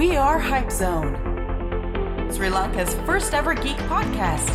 We 0.00 0.16
are 0.16 0.38
Hype 0.38 0.70
Zone, 0.72 1.12
Sri 2.32 2.48
Lanka's 2.48 2.94
first 3.04 3.34
ever 3.34 3.52
geek 3.52 3.76
podcast, 3.92 4.48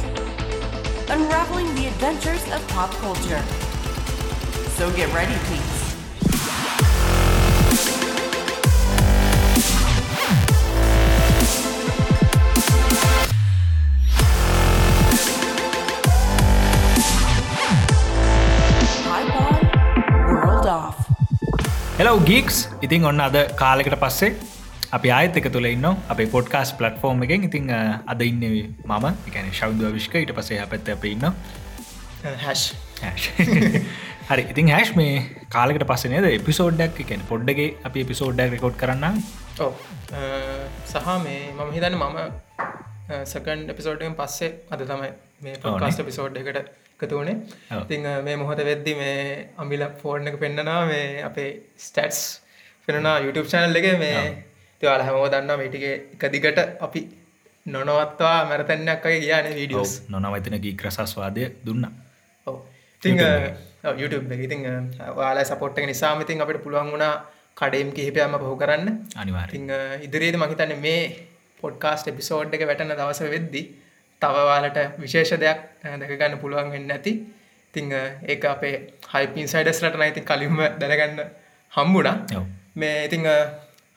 unraveling 1.10 1.74
the 1.76 1.86
adventures 1.88 2.44
of 2.52 2.68
pop 2.70 2.90
culture. 2.96 3.44
So 4.78 4.90
get 4.92 5.14
ready, 5.14 5.36
please. 5.46 5.78
Hype 19.06 19.36
on, 19.42 19.62
world 20.34 20.66
off. 20.68 20.98
Hello 21.98 22.18
geeks 22.30 22.58
ඉතින් 22.84 23.06
ඔන්න 23.06 23.20
අද 23.28 23.36
කාලෙකට 23.62 23.96
පස්සේ 24.04 24.28
අපි 24.97 25.09
ආයත 25.11 25.37
එක 25.41 25.49
තුළ 25.55 25.69
ඉන්න 25.69 25.87
අපේ 26.09 26.29
පොඩ්කාස් 26.35 26.73
පලට්ෆෝර්ම් 26.79 27.23
එකෙන්. 27.27 27.47
ඉතින් 27.49 27.71
අ, 27.71 27.81
අද 28.07 28.21
ඉන්න 28.23 28.43
මම. 28.91 29.07
එකන 29.29 29.53
ශෞද්ව 29.53 29.87
විශ්ක 29.99 30.15
ඊට 30.23 30.35
පසේ 30.39 30.67
පැත්ත 30.73 30.89
අප 30.89 31.05
ඉන්න. 31.13 31.27
හරි. 34.29 34.43
ඉතින් 34.53 34.69
හැෂ් 34.69 34.93
මේ 34.97 35.13
කාලෙකට 35.51 35.85
පස්සනේද 35.91 36.27
එපිසෝඩ්ඩක් 36.31 37.03
එකන 37.05 37.21
පොඩ්ඩගේ 37.29 37.69
අපි 37.85 37.99
එපිසෝඩ්ඩක් 38.07 38.55
රෙකෝඩ් 38.57 38.79
කරන්න 38.81 39.21
ඔව. 39.61 39.75
සහ 40.87 41.13
මේ 41.27 41.37
මම 41.53 41.71
හිතන්න 41.77 41.99
මම 42.01 42.19
සකන් 43.25 43.61
එපිසෝඩ්ෙන් 43.75 44.17
පස්සේ 44.21 44.51
අද 44.71 44.83
තමයි 44.85 45.13
මේ 45.43 45.55
පොකාස්ට 45.65 46.03
පිසෝඩ් 46.09 46.41
එකට 46.43 46.59
එකතු 46.97 47.21
වනේ. 47.21 47.37
ඔව්. 47.71 47.85
ඉතිං 47.85 48.09
මේ 48.27 48.37
මොහොත 48.37 48.65
වෙද්දි 48.71 48.95
මේ 48.97 49.23
අම්බිල 49.59 49.87
ෆෝර්න් 50.03 50.29
එක 50.29 50.41
පෙන්න්නනා 50.43 50.81
මේ 50.87 51.07
අපේ 51.23 51.49
ස්ටටස් 51.79 52.21
පෙනවා 52.89 53.17
YouTube 53.21 53.49
චැනල් 53.49 53.77
එක. 53.83 53.89
මේ. 53.99 54.27
තිවාල 54.81 55.03
හැමෝ 55.07 55.29
දන්න 55.29 55.59
මේටිගේ 55.61 55.95
එක 56.15 56.25
දිගට 56.33 56.59
අපි 56.87 57.01
නොනවත්වා 57.67 58.39
මැරතැන්නක් 58.51 59.07
අයි 59.07 59.21
කියන 59.23 59.47
වීඩියෝස් 59.55 59.93
නොනවතන 60.09 60.59
ගී 60.65 60.75
ක්‍රසස්වාදය 60.81 61.47
දුන්න. 61.67 61.87
ඉතිං 63.03 63.19
YouTube 64.01 64.35
ඉතිං 64.47 64.61
වාලා 65.17 65.45
සපොට් 65.45 65.79
එක. 65.79 65.87
නිසාම 65.87 66.21
ඉතින් 66.25 66.43
අපිට 66.43 66.63
පුළුවන් 66.65 66.93
වුණා 66.93 67.15
කඩේම් 67.55 67.89
කිහිපයම 67.97 68.37
පහු 68.43 68.57
කරන්න. 68.63 68.89
අනිවාර 69.17 69.49
ඉතිං 69.49 69.67
ඉදිරියේද 70.07 70.37
මහිතන්න 70.37 70.77
මේ 70.87 71.01
පොඩ්කාස්ට 71.63 72.13
එපිසෝඩ් 72.13 72.55
එක 72.55 72.67
වැටන 72.71 72.95
දවස 73.01 73.21
වෙද්දි 73.35 73.63
තවවාලට 74.23 74.79
විශේෂ 75.03 75.33
දෙයක් 75.45 75.61
දැකගන්න 75.83 76.39
පුළුවන් 76.43 76.71
වෙන්න 76.75 76.91
ඇති 76.91 77.13
තිං 77.75 77.93
ඒ 77.93 78.37
අපේ 78.55 78.75
හයිපින් 79.13 79.49
සයිඩස්ලට 79.49 79.97
නයිති 80.03 80.21
කලින්ම 80.31 80.59
දැනගන්න 80.81 81.23
හම්බුණා. 81.73 82.17
මේ 82.77 82.97
ඉතිං 83.07 83.25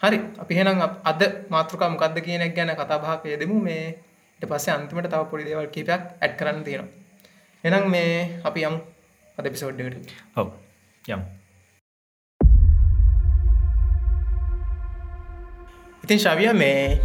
හරි. 0.01 0.17
අපි 0.39 0.53
හෙනම් 0.55 0.79
අද 1.03 1.21
මාතෘකා 1.49 1.89
මොකක්ද 1.89 2.19
කියනෙක් 2.23 2.55
ගැන 2.55 2.71
කතාභාක 2.71 3.25
යෙදමු. 3.25 3.59
මේ 3.59 3.99
ට 4.39 4.47
පස්සේ 4.47 4.73
අන්තිමට 4.73 5.09
තව 5.11 5.23
පොඩි 5.31 5.43
දේවල් 5.43 5.67
කීපයක් 5.67 6.03
ඇඩ් 6.21 6.33
කරන්න 6.39 6.63
තියෙනවා. 6.63 6.89
එනම් 7.63 7.89
මේ 7.91 8.39
අපි 8.43 8.63
යම් 8.63 8.75
අද 9.37 9.45
පිසෝඩ්ඩට 9.53 10.13
ඔව. 10.39 10.47
යම්. 11.05 11.21
ඉතින් 16.03 16.19
ශවිය 16.19 16.53
මේ 16.53 17.01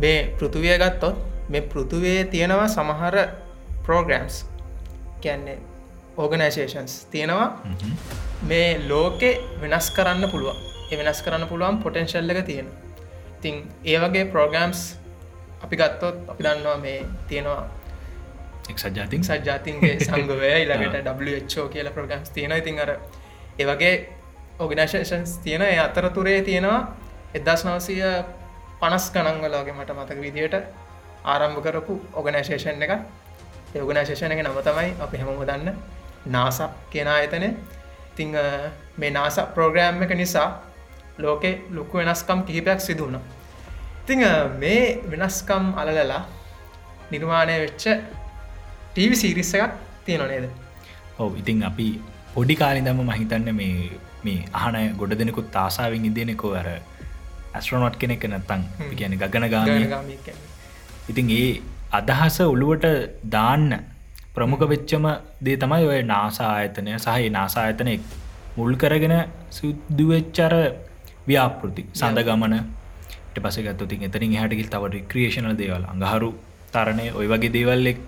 මේ 0.00 0.18
පෘතුවිය 0.38 0.76
ගත්තොත් 0.76 1.16
මේ 1.48 1.64
පෘතුවයේ 1.72 2.28
තියෙනවා 2.32 2.68
සමහර 2.68 3.16
ප්‍රෝග්‍රම්ස් 3.82 4.44
කියන්නේ 5.22 5.58
ඕගනයිසේෂන්ස් 6.16 6.92
තියෙනවා. 7.12 7.50
මේ 8.42 8.70
ලෝකෙ 8.88 9.30
වෙනස් 9.60 9.86
කරන්න 9.90 10.30
පුළුවන් 10.30 10.75
වෙනස් 10.90 11.22
කරන්න 11.22 11.48
පුළුවන් 11.48 11.82
පොටෙන්ශල්ල 11.82 12.30
එක 12.30 12.46
තියෙන 12.46 12.68
ඉතිං 13.38 13.56
ඒ 13.84 13.98
වගේ 13.98 14.24
ප්‍රෝග්‍රම්ස් 14.26 14.80
අපි 15.62 15.76
ගත්තොත් 15.76 16.16
අපි 16.28 16.42
දන්නවා 16.42 16.76
මේ 16.76 17.00
තියෙනවා 17.28 17.62
එක්සත් 18.68 18.96
ජාතින්. 18.96 19.22
සජාතින්ගේ 19.22 19.98
සංගවය 20.06 20.50
ඉළඟට 20.62 21.72
කියල 21.72 21.90
ප්‍රගම්ස් 21.90 22.30
තියෙන 22.30 22.52
ඉතින් 22.52 22.80
අර 22.80 22.90
ඒවගේ 23.58 24.08
ඕගනේශන්ස් 24.58 25.38
තියෙන 25.38 25.62
ඒ 25.62 25.78
අතරතුරේ 25.78 26.42
තියෙනවා 26.42 26.96
එදස් 27.34 27.64
නවසය 27.64 27.94
පනස් 28.80 29.10
ගණන්වලගේ 29.10 29.72
මට 29.72 29.90
මතක 29.92 30.20
විදියට 30.20 30.54
ආරම්භ 31.24 31.62
කරපු 31.62 32.00
ඕගනේශේෂන් 32.14 32.82
එක 32.82 32.92
ඒගනේශේෂණ 33.74 34.32
එක 34.32 34.42
නම 34.44 34.60
තමයි 34.62 34.94
අපි 35.00 35.16
හැමම 35.16 35.42
දන්න 35.42 35.74
නාස 36.26 36.62
කියෙන 36.90 37.08
ආයතනය. 37.08 37.50
තිං 38.16 38.32
මේ 38.96 39.10
නාස 39.10 39.40
ප්‍රෝග්‍රෑම් 39.54 40.02
එක 40.02 40.16
නිසා 40.16 40.48
ලෝකෙ 41.18 41.50
ලොකු 41.70 41.98
වෙනස්කම් 41.98 42.40
කිහිපයක් 42.48 42.80
සිදුවුණ 42.80 43.18
ඉතිං 44.02 44.22
මේ 44.62 44.82
වෙනස්කම් 45.12 45.64
අලලලා 45.82 46.22
නිර්මාණය 47.12 47.54
වෙච්ච 47.62 47.84
ටීවි 48.92 49.16
සිරිස්ස 49.22 49.54
එකක් 49.54 49.72
තියෙන 50.04 50.28
නේද? 50.32 50.44
ඔව 51.18 51.32
ඉතින් 51.40 51.64
අපි 51.70 51.86
පොඩි 52.34 52.54
කාලිදම 52.60 53.00
මහිතන්න 53.02 53.48
මේ 53.60 53.90
මේ 54.24 54.44
අහන 54.60 54.76
ගොඩ 55.00 55.14
දෙනෙකුත් 55.20 55.48
තාසාාවෙන් 55.56 56.06
ඉදිනෙකෝ 56.10 56.52
අර 56.60 56.68
ඇස්ට්‍රනොට් 57.54 57.96
කෙනෙක් 58.02 58.24
නැත්තං 58.26 58.62
කියන 58.98 59.18
ගගන 59.22 59.48
ගාමී. 59.54 60.16
ඉතින් 61.10 61.30
ඒ 61.40 61.50
අදහස 61.98 62.38
ඔළුවට 62.52 62.86
දාන්න 63.36 63.68
ප්‍රමුඛ 64.34 64.66
වෙච්චම 64.72 65.06
දේ 65.44 65.56
තමයි 65.62 65.84
ඔය 65.92 66.00
නාසා 66.12 66.50
ආයතනය. 66.56 66.90
සහහි 66.98 67.30
නාසා 67.38 67.64
ආයතනයෙක් 67.66 68.02
මුල් 68.56 68.72
කරගෙන 68.82 69.16
සුද්දුවෙච්චර 69.58 70.54
ව්‍යාපෘති 71.28 71.84
සඳ 71.92 72.26
ගමන. 72.28 72.56
පසගත්තුතින් 73.38 74.04
එතරින් 74.08 74.34
හටකිල් 74.34 74.68
තවට 74.68 75.08
ක්‍රියේෂණල් 75.10 75.56
දේවල්. 75.56 75.82
අඟහරු 75.84 76.30
තරණය 76.72 77.06
ඔය 77.12 77.26
වගේ 77.26 77.52
දේවල්ලෙක් 77.56 77.98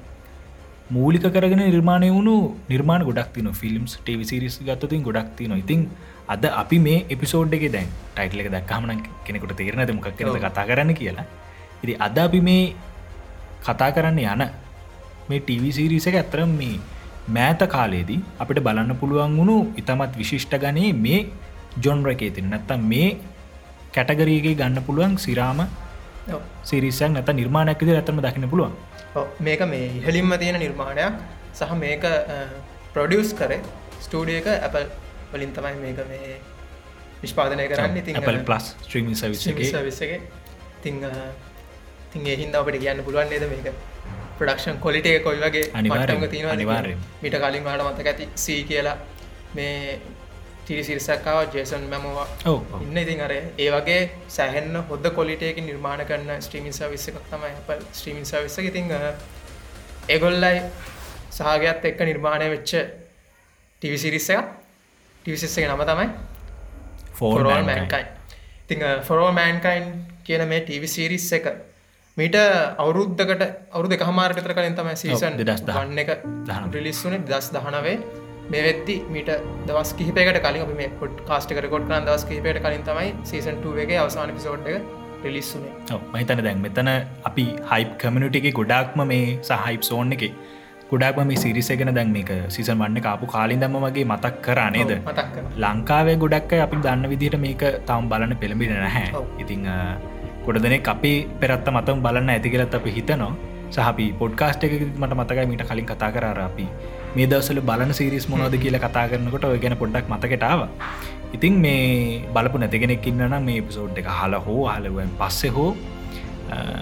මූලික 0.90 1.24
කරගෙන 1.34 1.62
නිර්මාණය 1.66 2.08
වුණු 2.10 2.36
නිර්මාණ 2.68 3.04
ගොඩක් 3.04 3.32
තින 3.34 3.48
ෆිල්ම්ස් 3.52 3.94
ටවිසිරිස් 3.98 4.56
ගත්තතින් 4.60 5.02
ගොඩක් 5.02 5.30
තින 5.36 5.52
ඉතින් 5.54 5.82
අද 6.26 6.44
අපි 6.52 6.78
මේ 6.78 6.98
එපිසෝඩ් 7.08 7.56
එක 7.58 7.66
දැන් 7.74 7.88
ටයිටල 8.14 8.42
එක 8.42 8.50
දක්හමන 8.54 9.02
කෙනෙකුට 9.26 9.56
තේරනද 9.60 9.92
මොකක් 9.96 10.08
කරද 10.18 10.38
කතා 10.38 10.68
කරන්න 10.70 10.92
කියලා. 10.94 11.26
ඉති 11.82 11.94
අද 11.98 12.18
අපි 12.18 12.40
මේ 12.40 12.62
කතා 13.66 13.90
කරන්න 13.90 14.22
යන 14.26 14.46
මේ 15.28 15.40
ටවිසිරිස 15.40 16.08
එක 16.10 16.16
ඇතරම් 16.22 16.52
මේ 16.60 16.80
මෑත 17.28 17.62
කාලයේදී 17.68 18.20
අපිට 18.38 18.62
බලන්න 18.66 18.96
පුළුවන් 19.00 19.36
වුණු 19.38 19.56
ඉතමත් 19.80 20.16
විශිෂ්ට 20.20 20.54
ගනේ 20.64 20.92
මේ 20.96 21.20
ජොන්ර 21.84 22.10
එකේ 22.14 22.30
තින 22.36 22.50
නැත්තම් 22.52 22.80
මේ 22.92 23.08
කැටගරීගේ 23.96 24.54
ගන්න 24.60 24.84
පුළුවන් 24.88 25.18
සිරාම. 25.24 25.60
සිරිසක් 26.68 27.10
නැත 27.16 27.30
නිර්මාණයක්ද 27.40 27.90
ඇතම 27.96 28.20
දකින්න 28.26 28.50
පුළුවන්. 28.52 28.74
මේක 29.46 29.60
මේ 29.72 29.86
ඉහලින්ම 29.98 30.32
තියෙන 30.44 30.58
නිර්මාණයක්. 30.64 31.12
සහ 31.58 31.72
මේක 31.84 32.04
ප්‍රොඩියස් 32.94 33.30
කරේ. 33.40 33.60
ස්ටඩිය 34.04 34.38
එක 34.40 34.48
ඇපල් 34.54 34.84
වලින් 35.32 35.52
තමයි 35.56 35.76
මේක 35.84 36.00
මේ 36.10 36.36
නිෂ්පාදනය 37.22 37.64
කරන්න. 37.70 37.96
ඉතින් 38.02 38.44
පලස් 38.48 38.66
ස්ත්‍රීමි 38.86 39.14
සවිසගේ 39.14 40.20
තිං 40.82 40.96
තින් 42.12 42.26
එහින්ද 42.34 42.54
අපට 42.60 42.76
කියන්න 42.84 43.00
පුළුවන් 43.06 43.28
නේද 43.32 43.44
මේක? 43.54 43.66
ප්‍රඩක්ෂන් 44.38 44.76
කොලිටේ 44.84 45.18
කොයි 45.24 45.40
වගේ 45.44 45.64
අනිවාර්යෙන්, 45.78 46.18
මට්ටමක 46.18 46.30
තියෙනවා 46.32 46.54
අනිවාර්යෙන්. 46.58 46.98
මිට 47.22 47.36
කලින් 47.42 47.64
වාට 47.64 47.82
මතක 47.86 48.06
ඇති 48.12 48.28
සී 48.44 48.60
කියලා. 48.68 48.96
මේ 49.56 49.98
තිරිසිරිසක්කාව 50.68 51.54
ජේසන් 51.54 51.84
මැමවා. 51.86 52.26
ඉන්න 52.82 52.96
ඉතින් 52.98 53.20
අර 53.22 53.32
ඒ 53.32 53.68
වගේ 53.70 54.00
සැහෙන්න 54.28 54.76
හොද 54.88 55.06
කොලිටයක 55.12 55.58
නිර්මාණ 55.62 56.04
කරන්න 56.04 56.42
ස්ට්‍රීමින් 56.42 56.72
සවිස්ස 56.74 57.08
එකක් 57.10 57.18
තමයි 57.30 57.52
අප 57.52 57.68
ස්ට්‍රීමින් 57.92 58.26
සවිස්ස 58.26 58.58
ඉතිං 58.60 58.92
ඒගොල්ලයි 60.08 60.60
සහගත් 61.32 61.84
එක්ක 61.84 62.00
නිර්මාණය 62.02 62.48
වෙච්ච 62.50 62.72
ටිවිසිරිස්ස 63.82 64.28
එක 64.30 64.44
ටිවිසිස්ස 65.24 65.58
එක 65.58 65.66
නම 65.68 65.82
තමයි 65.84 66.08
ෆොරෝල් 67.14 67.64
මෑන්කයින් 67.64 68.06
ඉතිං 68.64 68.80
ෆොරෝ 69.02 69.32
මෑන්කයින් 69.32 69.84
කියන 70.24 70.46
මේ 70.48 70.60
ටීවි 70.60 70.88
සිරිස් 70.88 71.32
එක 71.32 71.46
මීට 72.16 72.36
අවුරුද්ධකට 72.76 73.42
අවුරු 73.70 73.88
දෙක 73.88 74.02
හමාර්ගතර 74.02 74.52
කලින් 74.52 74.74
තමයි 74.74 74.96
සීසන් 74.96 75.36
දෙදස් 75.40 75.62
දහ- 75.62 75.76
වන්න 75.76 75.98
එක. 75.98 76.10
රිලිස්සුනේ 76.72 77.20
දස් 77.24 77.52
දහනවේ 77.52 77.96
මේ 78.52 78.62
වෙද්දි 78.66 78.94
මීට 79.14 79.30
දවස් 79.68 79.90
කිහිපයකට 79.98 80.40
කලින් 80.44 80.62
අපි 80.66 80.76
මේ 80.80 80.90
පොඩ් 81.00 81.16
කාස්ට 81.30 81.50
කරකොට් 81.56 81.88
කරන 81.88 82.06
දවස් 82.06 82.24
කිහිපයට 82.28 82.60
කලින් 82.66 82.84
තමයි 82.88 83.10
සීසන් 83.30 83.58
2 83.64 83.82
එකේ 83.84 83.98
අවසාන 84.04 84.32
පිසෝඩ් 84.36 84.70
එක 84.70 84.78
රිලිස්සුනේ 85.24 85.98
මහිතන 86.14 86.44
දැන් 86.46 86.62
මෙතන 86.66 86.90
අපි 87.30 87.46
හයිප් 87.72 87.90
කමිනිට 88.02 88.38
එක 88.40 88.48
ගොඩක්ම 88.60 89.02
මේ 89.12 89.26
සහයිප් 89.50 89.82
සෝන් 89.90 90.16
එක 90.16 90.24
ගොඩක්ම 90.92 91.28
මේ 91.30 91.40
සිරිසගෙන 91.42 91.92
දැන් 91.96 92.14
මේක 92.14 92.30
සිසන් 92.48 92.78
වන්න 92.82 93.02
කාපු 93.06 93.26
කාලින් 93.34 93.60
දම්ම 93.62 93.84
වගේ 93.86 94.06
මතක් 94.12 94.34
කරනේද. 94.46 94.92
ලංකාවේ 95.64 96.16
ගොඩක් 96.22 96.54
අපි 96.66 96.76
දන්න 96.86 97.10
විදිහට 97.12 97.38
මේක 97.44 97.64
තවම් 97.88 98.08
බලන්න 98.12 98.36
පෙළඹෙන 98.42 98.72
නැහැ. 98.76 99.06
ඉතිං 99.42 99.68
ගොඩ 100.46 100.62
දෙනෙ 100.64 100.78
අපේ 100.94 101.16
පෙරත්ත 101.40 101.68
මතම් 101.74 102.00
බලන්න 102.06 102.34
ඇතිකලත් 102.34 102.78
අපි 102.80 102.96
හිතනවා 102.96 103.32
සහපි 103.70 104.06
පොඩ්කාස්ට 104.20 104.64
එක 104.64 104.74
මට 104.94 105.12
මතකයි 105.20 105.46
මීට 105.50 105.66
කලින් 105.70 105.88
කතා 105.90 106.10
කරර 106.14 106.40
අපි 106.40 106.66
මේ 107.16 107.26
දවසල 107.26 107.60
බලන 107.62 107.92
සිරිස් 107.98 108.26
මොනවද 108.32 108.56
කියල 108.64 108.78
කතා 108.78 109.04
කරනකොට 109.10 109.44
ඔය 109.50 109.60
ගැන 109.62 109.76
පොඩ්ඩක් 109.82 110.10
මතකටාව 110.12 110.60
ඉතින් 111.36 111.54
මේ 111.64 112.24
බලපු 112.34 112.58
නැතිගෙනෙක් 112.58 113.06
ඉන්නනම් 113.10 113.38
මේ 113.44 113.60
පිසෝඩ් 113.60 114.02
එක 114.02 114.10
හල 114.18 114.34
හෝ 114.46 114.64
හලුවෙන් 114.68 115.10
පස්සෙ 115.20 115.48
හෝ 115.56 115.70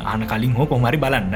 අන 0.04 0.22
කලින් 0.24 0.52
හෝ 0.54 0.66
කොමරි 0.66 0.98
බලන්න. 0.98 1.34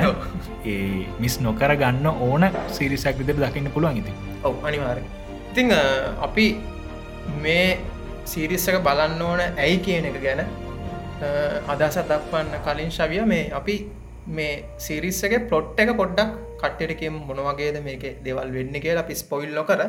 ඒ 0.64 1.06
මිස් 1.18 1.34
නොකර 1.40 1.72
ගන්න 1.76 2.06
ඕන 2.26 2.44
සිරිසක් 2.68 3.16
විදිර 3.20 3.36
දකින්න 3.36 3.70
පුළුවන් 3.74 4.02
ඉති 4.02 4.12
ඔව් 4.44 4.66
අනිවාර 4.66 4.98
ඉතිං 5.50 5.72
අපි 6.22 6.46
මේ 7.42 7.78
සීරිස්සක 8.24 8.82
බලන්න 8.82 9.22
ඕන 9.22 9.40
ඇයි 9.40 9.78
කියන 9.86 10.10
එක 10.10 10.18
ගැන 10.22 10.44
අදසත් 11.68 12.04
දක්වන්න 12.10 12.54
කලින් 12.66 12.90
ශවිය 12.90 13.24
මේ 13.26 13.50
අපි 13.52 13.76
මේ 14.38 14.52
සිරිස්සගේ 14.86 15.40
පොට් 15.52 15.80
එක 15.82 15.92
පොඩ්ඩක් 16.00 16.30
කට්ටටකම් 16.62 17.16
මොනවගේද 17.28 17.78
මේක 17.86 18.04
දෙවල් 18.26 18.50
වෙන්න 18.56 18.74
කියලා 18.84 19.04
අපි 19.06 19.14
ස්පොයිල් 19.22 19.54
නොකර 19.58 19.80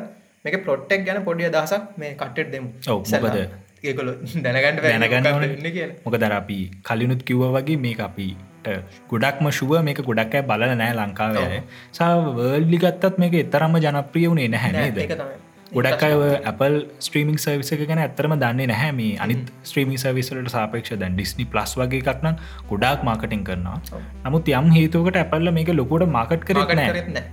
මේක 0.44 0.56
පොට්ටක් 0.68 1.04
ගැන 1.08 1.20
පොඩිය 1.28 1.50
දහසක් 1.56 1.84
මේ 1.96 2.14
කට්ටට 2.14 2.52
දෙමු. 2.54 2.68
මොකද? 2.88 3.36
ඒකොල 3.84 4.08
දැනගන්නට 4.44 4.82
දැනගන්න 4.84 5.28
ඕන. 5.32 5.44
වෙන්න 5.44 5.70
කියලා. 5.76 6.00
මොක 6.06 6.16
දර 6.22 6.34
අපි 6.40 6.58
කලිනුත් 6.88 7.22
කිව්ව 7.28 7.44
වගේ 7.56 7.78
මේ 7.84 7.94
අපිට 8.08 8.68
ගොඩක්ම 9.10 9.50
ශුව 9.58 9.72
මේක 9.88 10.02
ගොඩක්කෑ 10.02 10.46
බලල 10.50 10.74
නෑ 10.82 10.98
ලංකාවේ. 10.98 11.62
සවර්ල්ලි 11.92 12.78
ගත්තත් 12.84 13.24
මේක 13.24 13.34
එතරම්ම 13.44 13.80
ජනප්‍රිය 13.86 14.28
වුණේ 14.28 14.52
නැහැ 14.54 14.72
නෑ, 14.72 14.90
නේද? 14.90 15.02
ඒක 15.04 15.16
තමයි. 15.22 15.51
ගොඩක් 15.74 16.02
අය 16.06 16.14
Apple 16.44 16.74
ස්ට්‍රීමිං 17.00 17.36
සර්විස 17.44 17.70
එක 17.74 17.82
ගැන 17.90 18.00
ඇතරම 18.02 18.34
දන්නේ 18.40 18.68
නැහැ 18.70 18.90
මේ 18.96 19.12
අනිත් 19.24 19.52
ස්ට්‍රීමි 19.68 20.00
සර්විසලට 20.02 20.50
සාපේක්ෂ 20.54 20.98
දැන් 21.02 21.14
ඩිස්නි 21.16 21.46
ප්ලස් 21.52 21.72
වගේ 21.80 22.02
එකක්නම් 22.04 22.36
ගොඩක් 22.70 23.06
මාකටින් 23.08 23.44
කරනවා. 23.46 23.78
නමුත් 24.26 24.50
යම් 24.58 24.68
හේතුවකට 24.76 25.20
ඇපල්ල 25.22 25.52
මේක 25.58 25.72
ලොකොට 25.78 26.04
මාකට් 26.18 26.44
කර 26.48 26.58
මාකට් 26.60 26.76
නෑ 26.80 26.92
කරෙත් 26.92 27.08
නෑ. 27.16 27.24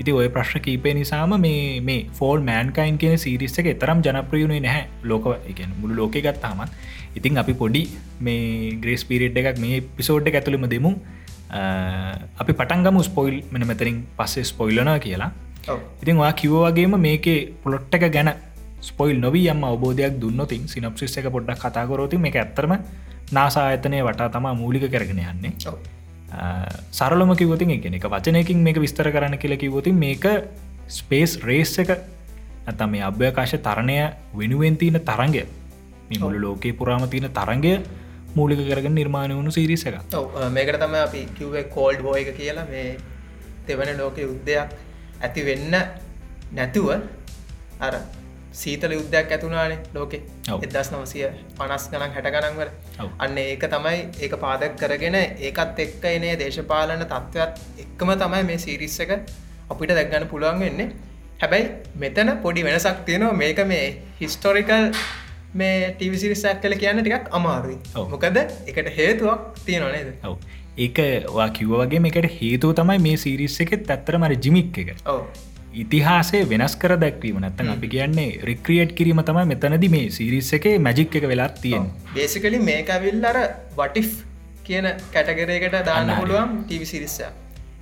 ඉති 0.00 0.16
ඔය 0.18 0.26
ප්‍රශ්න 0.34 0.64
කීපේ 0.66 0.96
නිසාම 0.98 1.36
මේ 1.46 1.62
මේ 1.88 2.02
ෆෝල් 2.18 2.42
මෑන්කයින් 2.50 2.98
කියන 3.02 3.16
සිරිස්ස 3.24 3.62
එක 3.62 3.70
තරම් 3.84 4.02
ජනප්‍රියුණේ 4.06 4.64
නැහැ 4.66 4.84
ලෝක 5.12 5.30
එක 5.52 5.62
මුළු 5.78 6.00
ලෝක 6.02 6.18
ගත්තාමත් 6.26 6.74
ඉතින් 7.14 7.42
අපි 7.44 7.54
පොඩි 7.62 7.86
මේ 8.20 8.74
ග්‍රේස් 8.82 9.06
පිරිට් 9.12 9.42
එකක් 9.42 9.62
මේ 9.64 9.80
පිසෝඩ් 9.98 10.34
ඇතුළම 10.34 10.68
දෙමු 10.74 10.92
අපි 12.42 12.52
පටන්ගම 12.52 13.02
ස්පොයිල් 13.10 13.36
මෙන 13.54 13.66
මෙතරින් 13.66 14.06
පස්සේ 14.18 14.44
ස්පොයිලන 14.44 14.96
කියලා. 15.00 15.30
ඉතින් 16.02 16.16
වා 16.16 16.32
කිව්ව 16.32 16.62
වගේම 16.66 16.96
මේකේ 16.98 17.38
පොලොට් 17.62 17.94
එක 17.94 18.06
ගැන 18.12 18.30
ස්පොයිල් 18.82 19.18
නොවී 19.20 19.50
යම් 19.50 19.64
අවබෝධයක් 19.64 20.20
දුන්නතින් 20.20 20.68
සිනප්සිස් 20.68 21.18
එක 21.18 21.28
පොඩ්ඩක් 21.30 21.60
කතාකරෝති 21.64 22.18
මේ 22.18 22.34
ඇත්තරම 22.36 22.74
නාසායතනය 23.32 24.00
වටා 24.02 24.28
තමා 24.28 24.54
මූලික 24.54 24.90
කරගෙන 24.90 25.22
යන්නේ. 25.24 25.52
ඔව්. 25.66 25.78
සරලම 26.92 27.34
කිවතින් 27.34 27.70
එක 27.70 27.86
එක 27.88 28.06
වචනයකින් 28.06 28.62
මේක 28.62 28.78
විස්තර 28.78 29.10
කරන්න 29.10 29.38
කියල 29.38 29.56
කිවතින් 29.56 29.94
මේක 29.96 30.24
ස්පේස් 30.88 31.38
රේස් 31.42 31.78
එක 31.78 31.90
ඇතම් 32.66 32.90
මේ 32.90 33.02
අභ්‍යකාශ 33.02 33.56
තරණය 33.58 33.98
වෙනුවෙන් 34.34 34.76
තියන 34.76 34.98
තරගය 35.00 35.44
මුළු 36.14 36.38
ලෝකයේ 36.40 36.72
පුරාම 36.72 37.08
තියන 37.08 37.28
තරගය 37.30 37.74
මූලික 38.34 38.60
කරගෙන 38.60 38.94
නිර්මාණය 38.94 39.34
වුණු 39.34 39.50
සිරිස 39.50 39.86
එක 39.86 40.00
මේකට 40.50 40.78
තම 40.78 40.96
අපි 40.96 41.26
කිව්වේ 41.38 41.64
කෝල්ඩ් 41.68 42.02
වෝ 42.02 42.16
එක 42.16 42.34
කියලා 42.36 42.66
මේ 42.66 42.98
දෙවන 43.66 43.90
ලෝක 43.98 44.18
යුද්ධයක් 44.18 44.85
ඇති 45.22 45.42
වෙන්න 45.44 45.74
නැතුව 46.52 46.88
අර 47.80 47.94
සීතල 48.52 48.92
යුද්ධයක් 48.92 49.32
ඇතුනානේ 49.36 49.78
ලෝකෙ. 49.94 50.18
එදස් 50.66 50.90
නවසය 50.92 51.24
පනස් 51.58 51.84
ගනන් 51.92 52.14
හැට 52.16 52.28
ගනන්වල 52.34 52.70
ඔව්. 53.00 53.10
අන්න 53.18 53.38
ඒක 53.38 53.66
තමයි 53.74 53.98
ඒක 54.20 54.36
පාදක් 54.44 54.78
කරගෙන 54.82 55.18
ඒකත් 55.18 55.82
එක්ක 55.86 56.06
එනේ 56.12 56.38
දේශපාලන 56.42 57.04
තත්ත්වත් 57.04 57.84
එක්කම 57.84 58.14
තමයි 58.22 58.42
මේ 58.50 58.58
සිරිස්ස 58.58 58.98
එක 59.00 59.12
අපිට 59.70 59.94
දැක්ගන්න 59.98 60.28
පුළුවන් 60.32 60.64
වෙන්නේ 60.64 60.88
හැබැයි 61.40 61.68
මෙතන 61.96 62.32
පොඩි 62.42 62.66
වෙනසක් 62.68 63.04
තියෙනවා 63.06 63.38
මේක 63.42 63.62
මේ 63.66 63.86
හිස්ටෝරිකල් 64.20 64.90
මේ 65.54 65.76
ටිවිසිරිසක් 65.90 66.62
කල 66.62 66.76
කියන්න 66.82 67.02
ටිකක් 67.02 67.28
අමාරුයි. 67.32 67.78
මොකද 68.12 68.38
එකට 68.38 68.88
හේතුවක් 68.98 69.40
තියෙනවා 69.66 69.92
නේද 69.92 70.08
ඔව 70.24 70.36
ඒක 70.76 70.98
වා 71.36 71.48
කිව්ව 71.56 71.74
වගේ 71.82 72.00
මේකට 72.06 72.30
හේතුව 72.38 72.72
තමයි 72.80 72.98
මේ 73.06 73.16
සිරිස්ස 73.16 73.60
එක 73.64 73.74
ඇත්තර 73.76 74.18
මර 74.18 74.34
ජිමික් 74.46 74.78
එක. 74.82 74.90
ඉතිහාසේ 75.82 76.42
වෙනස් 76.52 76.76
කර 76.82 76.96
දැක්වීම. 77.04 77.40
නැත්තන් 77.40 77.72
අපි 77.74 77.88
කියන්නේ 77.94 78.28
රික්‍රියට් 78.50 78.92
කිරීම 78.98 79.22
තමයි 79.30 79.46
මෙතනද 79.52 79.88
මේ 79.96 80.10
සිරිස්ස 80.10 80.52
එක 80.58 80.68
මැජික් 80.86 81.16
එක 81.20 81.26
වෙලා 81.32 81.48
තියෙන් 81.64 81.90
බේසිකලි 82.14 82.60
මේක 82.68 82.92
ඇවිල් 82.96 83.26
අර 83.32 83.40
වටිෆ් 83.80 84.12
කියන 84.68 84.88
කැටගරයකට 85.12 85.76
දාන්න. 85.88 86.14
පුළුවන් 86.20 86.62
ටීවි 86.62 86.88
සිරිස්ස 86.92 87.18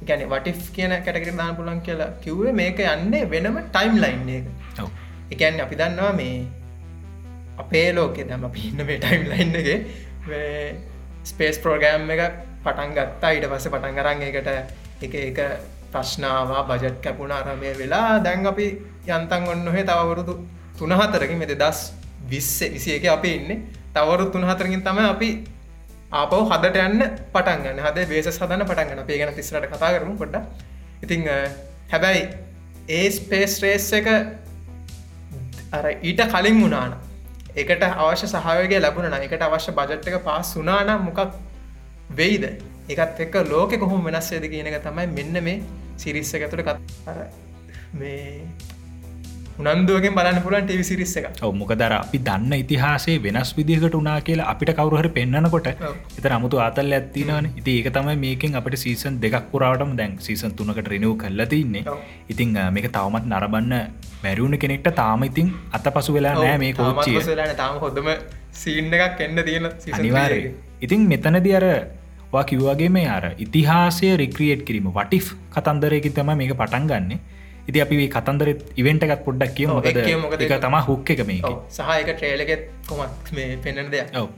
ගැන 0.06 0.25
වටිෆ් 0.29 0.73
කියන 0.73 0.97
කැටකට 1.00 1.37
දාන්න 1.37 1.56
පුලන් 1.56 1.81
කියලා 1.82 2.11
කිව්වේ 2.25 2.56
මේක 2.62 2.81
යන්නේ 2.87 3.25
වෙනම 3.31 3.61
ටයිම් 3.69 4.00
ලයින් 4.02 4.29
එක 4.31 4.47
එකන් 5.35 5.61
අපි 5.67 5.76
දන්නවා 5.76 6.12
මේ 6.12 6.35
අපේ 7.58 7.87
ලෝකෙ 7.93 8.25
දම 8.25 8.50
පින්න 8.56 8.87
මේ 8.87 8.99
ටයිම් 8.99 9.31
ලයින්න 9.31 9.55
ස්පේස් 11.25 11.58
ප්‍රෝගෑම් 11.58 12.11
එක 12.11 12.23
පටන් 12.64 12.90
ගත්තා. 12.94 13.31
ඊට 13.32 13.46
පස්ස 13.46 13.69
පටන් 13.69 13.94
කරන්න 13.96 14.22
එකට 14.25 14.49
එක 15.02 15.14
එක 15.22 15.38
ප්‍රශ්නාවා 15.93 16.62
බජට් 16.69 17.00
කැපුණ 17.00 17.32
අරමය 17.32 17.72
වෙලා 17.76 18.19
දැන් 18.20 18.46
අපි 18.46 18.66
යන්තන් 19.08 19.49
ඔන්න 19.49 19.69
ඔහෙ 19.69 19.82
තවරුදු 19.84 20.34
තුනහතරකින් 20.78 21.38
මෙත 21.38 21.55
දස් 21.56 21.81
විස්ස 22.26 22.61
විසි 22.69 22.94
එක 22.94 23.05
අපි 23.08 23.31
ඉන්න. 23.34 23.50
තවරු 23.94 24.31
තුනහතරකින් 24.31 24.82
තම 24.82 24.99
අපි 25.06 25.28
ආපව 26.12 26.40
හදට 26.50 26.76
යන්න 26.78 27.02
පටන්ගන්න 27.32 27.78
හද 27.81 28.06
බේස 28.08 28.26
සදන්න 28.31 28.64
පටන්ගන්න 28.64 29.06
පේ 29.06 29.19
ගැන 29.19 29.34
තිස්සරට 29.34 29.66
කතා 29.69 29.93
කරමු 29.94 30.16
පොඩ්ඩ 30.16 30.43
ඉතිං 31.02 31.28
අ, 31.28 31.37
හැබැයි 31.90 32.22
ඒ 32.90 33.11
ස්පේස් 33.11 33.55
රේස් 33.62 33.87
එක 33.93 34.08
අර 35.72 35.87
ඊට 36.02 36.20
කලින් 36.26 36.61
වුණාන 36.61 36.94
එකට 37.56 37.82
අවශ්‍ය 37.87 38.26
සහයගේ 38.28 38.81
ලැබුණ 38.81 39.14
එකට 39.20 39.43
අවශ්‍ය 39.43 39.72
බජට් 39.72 40.08
එක 40.08 40.22
පාස් 40.22 40.55
වනාන 40.56 40.90
මොකක් 41.00 41.20
වෙයිද? 42.10 42.44
එකත් 42.88 43.24
එක්ක 43.24 43.34
ලෝක 43.50 43.72
කොහොම 43.80 44.04
වෙනස්සේද 44.04 44.44
කියන 44.52 44.68
එක 44.68 44.78
තමයි 44.84 45.08
මෙන්න 45.16 45.42
මේ 45.44 45.62
සිරිස්ස 45.96 46.32
තුළ 46.52 46.62
කත් 46.68 46.78
අර 47.10 47.18
මේ 48.00 48.22
උනන්දුවගෙන් 49.62 50.14
බලන්න 50.16 50.38
පුලන් 50.44 50.66
ටව 50.68 50.84
සිරිස්ස 50.88 51.14
එක 51.18 51.26
ඔව 51.46 51.52
මොක 51.58 51.72
දර 51.80 51.94
අපි 51.96 52.18
දන්න 52.28 52.54
ඉතිහාසේ 52.54 53.16
වෙනස් 53.26 53.50
විදිහකට 53.58 53.96
උනා 54.00 54.16
කියලා 54.26 54.48
අපිට 54.52 54.72
කවරුහර 54.78 55.08
පෙන්න්නනකොට 55.16 55.68
ඔව්. 55.70 55.94
එත 56.18 56.26
අමුතු 56.38 56.60
ආතල් 56.64 56.96
ඇත්තිනවන 56.98 57.48
ඉති 57.60 57.74
ඒක 57.78 57.88
තමයි 57.96 58.16
මේකින් 58.24 58.58
අපට 58.60 58.76
සීසන් 58.84 59.16
දෙකක් 59.24 59.46
පුරාටම 59.52 59.96
දැන් 60.00 60.18
සීසන් 60.26 60.56
තුනකට 60.58 60.90
රෙනව් 60.94 61.14
කල්ල 61.22 61.44
තින්නේ. 61.54 61.84
ඉතිං 62.28 62.52
මේක 62.76 62.88
තවමත් 62.96 63.24
නරබන්න 63.32 63.74
මැරුණ 64.24 64.58
කෙනෙක්ට 64.64 64.90
තාම 65.00 65.24
ඉතින් 65.30 65.50
අත 65.78 65.88
පසු 65.96 66.18
වෙලා 66.18 66.34
නෑ 66.42 66.58
මේ 66.64 66.72
කෝච්චිය. 66.74 67.18
ලාන 67.40 67.56
තාම 67.62 67.80
හොඳම 67.84 68.10
සීන්න 68.62 68.94
එකක් 68.98 69.20
එන්න 69.20 69.44
තියෙන 69.46 69.66
එකේ. 69.66 70.54
ඉතින් 70.85 71.07
මෙතනදි 71.12 71.53
අර 71.61 71.67
කිව්වාගේ 72.50 72.91
මේ 72.97 73.09
අර 73.17 73.25
ඉතිහාසය 73.45 74.09
රික්‍රියට් 74.23 74.62
කිරීම. 74.69 74.88
වටිෆ් 74.99 75.26
කතන්දරයකි 75.55 76.11
තම 76.17 76.31
මේක 76.41 76.53
පටන් 76.61 76.87
ගන්න. 76.91 77.12
ඉති 77.69 77.79
අපි 77.85 77.95
මේ 78.00 78.09
කතන්දර 78.17 78.49
ඉවෙන්ට 78.81 79.05
එකත් 79.07 79.23
පොඩ්ඩක් 79.26 79.55
කිය 79.57 79.67
මොකද 79.69 80.43
එක 80.47 80.55
තමා 80.64 80.83
හුක් 80.88 81.11
එක 81.14 81.23
මේක. 81.31 81.45
ඔව්, 81.45 81.57
සහ 81.76 81.91
එක 82.00 82.11
ට්‍රේලගෙත් 82.17 82.62
කොමත් 82.88 83.33
මේ 83.37 83.57
පෙන්න්න 83.64 83.91
දෙයක්. 83.95 84.11
ඔව. 84.23 84.29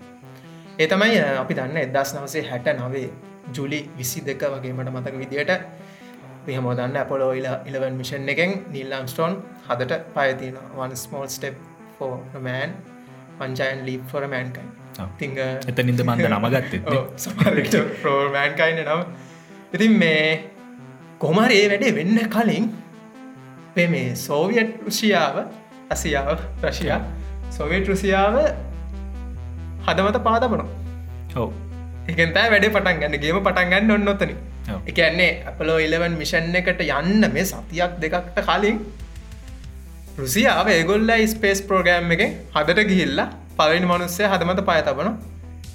ඒ 0.79 0.87
තමයි 0.93 1.19
අපි 1.43 1.55
දන්න 1.59 1.77
එදස් 1.85 2.15
නවසේ 2.17 2.45
හැට 2.51 2.69
නවේ 2.81 3.09
ජුලි 3.57 3.81
විසි 3.99 4.21
දෙක 4.29 4.43
වගේමට 4.55 4.93
මතක 4.95 5.15
විදියට. 5.23 5.53
මෙහම 6.47 6.69
දන්න 6.79 6.97
අපොලෝ 7.05 7.33
ඉලවන් 7.69 7.95
මිෂන් 8.01 8.29
එකෙන් 8.35 8.53
නිල්ලම්ස්ටෝන් 8.75 9.33
හදට 9.69 10.03
පයතින 10.15 10.59
වන් 10.79 10.93
ස්මෝල් 11.05 11.29
ස්ටප් 11.29 11.57
මෑන් 12.47 12.77
පංචයන් 13.39 13.87
ලීප් 13.89 14.05
ෆොර 14.13 14.23
මෑන්කයි. 14.35 14.67
තිං 15.21 15.39
එතනින්ද 15.71 16.01
මන්ද 16.07 16.27
නමගත්තෙත් 16.31 16.91
සමට 17.25 17.77
ප්‍රෝමෑන්කයින 18.03 18.81
නම්. 18.85 19.03
ඉතින් 19.75 19.93
මේ 20.03 20.25
කොමර 21.25 21.51
ඒ 21.59 21.69
වැඩේ 21.73 21.93
වෙන්න 21.99 22.19
කලින් 22.35 22.67
පේ 23.77 23.87
මේ 23.95 24.09
සෝවියට් 24.27 24.73
රුෂියාව 24.87 25.37
අසියාව 25.95 26.39
රශයා 26.65 27.01
සොවියට් 27.59 27.89
රුසියාව 27.93 28.37
හදමත 29.87 30.19
පාදපනවා 30.27 30.69
ඔව. 31.37 31.51
එකතෑ 32.11 32.49
වැඩේ 32.53 32.75
පටන් 32.75 33.01
ගන්න. 33.01 33.19
ගේම 33.23 33.41
පටන් 33.47 33.73
ගන්න 33.73 33.91
ඔන්න 33.97 34.13
ඔත්තන 34.13 34.33
ඔව්. 34.75 34.81
එකන්නේ 34.91 35.33
අපලෝ 35.51 35.79
ඉලවන් 35.87 36.15
මිෂන් 36.21 36.55
එකට 36.61 36.81
යන්න 36.87 37.33
මේ 37.35 37.45
සතියක් 37.51 37.99
දෙකක්ට 38.05 38.39
කලින් 38.49 38.79
රුසියාව 40.21 40.69
ඒගොල්ල 40.77 41.11
ස්පේස් 41.33 41.61
ප්‍රෝගෑම් 41.69 42.15
එක 42.17 42.23
හදට 42.57 42.89
ගිහිල්ලා 42.91 43.29
පලනි 43.59 43.87
මනුස්සය 43.87 44.23
හදමත 44.33 44.61
පය 44.69 44.81
තබන 44.87 45.11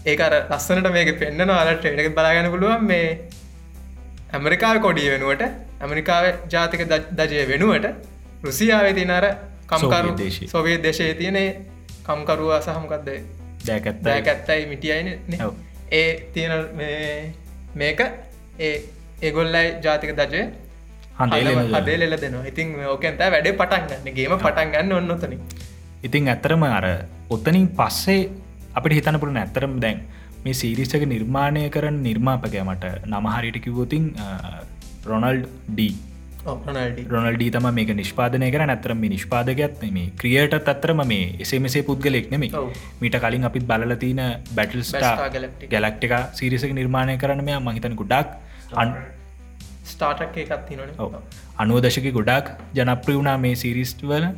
ඒකර 0.06 0.34
ලස්සනට 0.40 0.88
මේක 0.96 1.12
පෙන්න්න 1.22 1.54
අලට 1.56 1.86
එඩක 1.90 2.10
බලාගන්න 2.18 2.50
පුළුවන් 2.54 2.88
මේ 2.92 3.08
ඇමරිකාව 4.34 4.78
කොඩිය 4.86 5.10
වෙනුවට 5.14 5.44
ඇමරිකාව 5.82 6.26
ජාතික 6.54 6.82
දජය 7.20 7.44
වෙනුවට 7.52 7.88
රුසියාව 8.46 8.88
තිනර 9.00 9.28
කම්කරු 9.72 10.16
සෝවියට් 10.48 10.84
දේශය. 10.84 11.14
තියනේ 11.14 11.50
කම්කරුවා 12.08 12.62
සහමකක්දේ 12.68 13.20
දැකත්ත 13.68 14.02
දැක 14.04 14.28
ඇත්තයි 14.28 14.66
මිටියයින 14.72 15.08
ඔව්. 15.46 15.54
ඒ 15.92 16.10
තියෙන 16.34 16.52
මේක 17.76 18.02
ඒ 18.60 18.74
ඒගොල්ලයි 19.22 19.66
ජාතික 19.86 20.14
දජය 20.20 20.44
හදේ 21.74 21.98
ලෙල 22.02 22.18
දෙනවා 22.18 22.46
ඉතින් 22.52 22.76
ඕකන්ත 22.88 23.26
වැඩේ 23.28 23.58
පටන් 23.62 23.90
ගන්න. 23.90 24.14
ගේම 24.18 24.38
පටන් 24.38 24.72
ගන්න 24.74 24.94
ඔන්නොතන 24.94 25.34
ඉතින් 26.04 26.32
ඇත්තරම 26.34 26.64
අර 26.70 26.88
ඔත්තනින් 27.36 27.68
පස්සේ 27.80 28.22
අපිට 28.78 28.98
හිතන 28.98 29.20
පුරන 29.24 29.42
ඇත්තරම් 29.42 29.74
දැන් 29.84 30.00
මේ 30.46 30.56
සීරිසක 30.62 31.04
නිර්මාණය 31.14 31.66
කරන 31.76 31.98
නිර්මාපකය 32.08 32.64
මට 32.68 32.94
නමහරිට 33.12 33.60
කිවෝතින් 33.66 34.06
රොනල්ඩ් 35.10 35.46
ඩී. 35.70 35.94
රොනල්ඩී 37.14 37.50
තම 37.56 37.68
මේක 37.78 37.92
නිෂ්පාදනය 38.02 38.50
කර 38.56 38.64
ඇතරම 38.66 39.02
මේ 39.04 39.14
නිෂ්පාදකයත් 39.16 39.84
මේ 39.98 40.08
ක්‍රියට 40.22 40.70
අත්තරම 40.74 41.02
මේ 41.14 41.26
එසේ 41.46 41.60
මෙසේ 41.66 41.84
පුද්ගලෙක් 41.90 42.30
නෙමේ. 42.34 42.52
මීට 43.02 43.18
කලින් 43.26 43.48
අපිත් 43.50 43.68
බලලතින 43.72 44.22
බැටල් 44.56 44.84
ස්ටා. 44.92 45.16
ගැලක්ටික 45.74 46.16
සිරිසක 46.40 46.74
නිර්මාණය 46.80 47.18
කරන 47.18 47.44
මෙයා 47.50 47.66
මහිතන 47.68 47.96
ගොඩක් 47.96 48.38
අන් 48.84 48.96
ස්ටාටක් 49.94 50.38
එකත් 50.46 50.74
ඔව්. 50.98 51.20
අනුව 51.58 51.84
දශක 51.86 52.08
ගොඩක් 52.20 52.56
ජනප්‍රී 52.80 53.20
වුණා 53.20 53.38
මේ 53.38 53.56
සිරිස්ට 53.56 54.02
වල. 54.04 54.34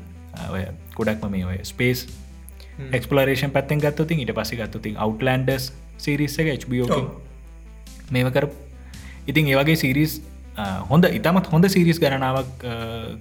ඔය 0.50 0.67
ගොඩක්ම 1.00 1.31
මේ 1.31 1.45
ඔය 1.45 1.57
ස්පේස් 1.63 2.05
එක්ස්පලරේෂන් 2.98 3.51
පැත්තෙන් 3.56 3.82
ගත්තතින් 3.86 4.22
ඊට 4.24 4.36
පසි 4.39 4.60
ගත්තතින් 4.60 5.00
අවටලන්ඩස් 5.06 5.72
සිරිස්ස 5.98 6.39
එක 6.39 6.65
HBO 6.65 6.86
ඔව්. 6.89 7.10
මේව 8.12 8.30
කර 8.36 8.48
ඉතින් 9.27 9.51
ඒවගේ 9.51 9.75
සිරිස් 9.84 10.22
හොඳ 10.89 11.06
ඉතමත් 11.20 11.48
හොඳ 11.53 11.65
සිරිස් 11.75 12.00
ගණනාවක් 12.01 12.65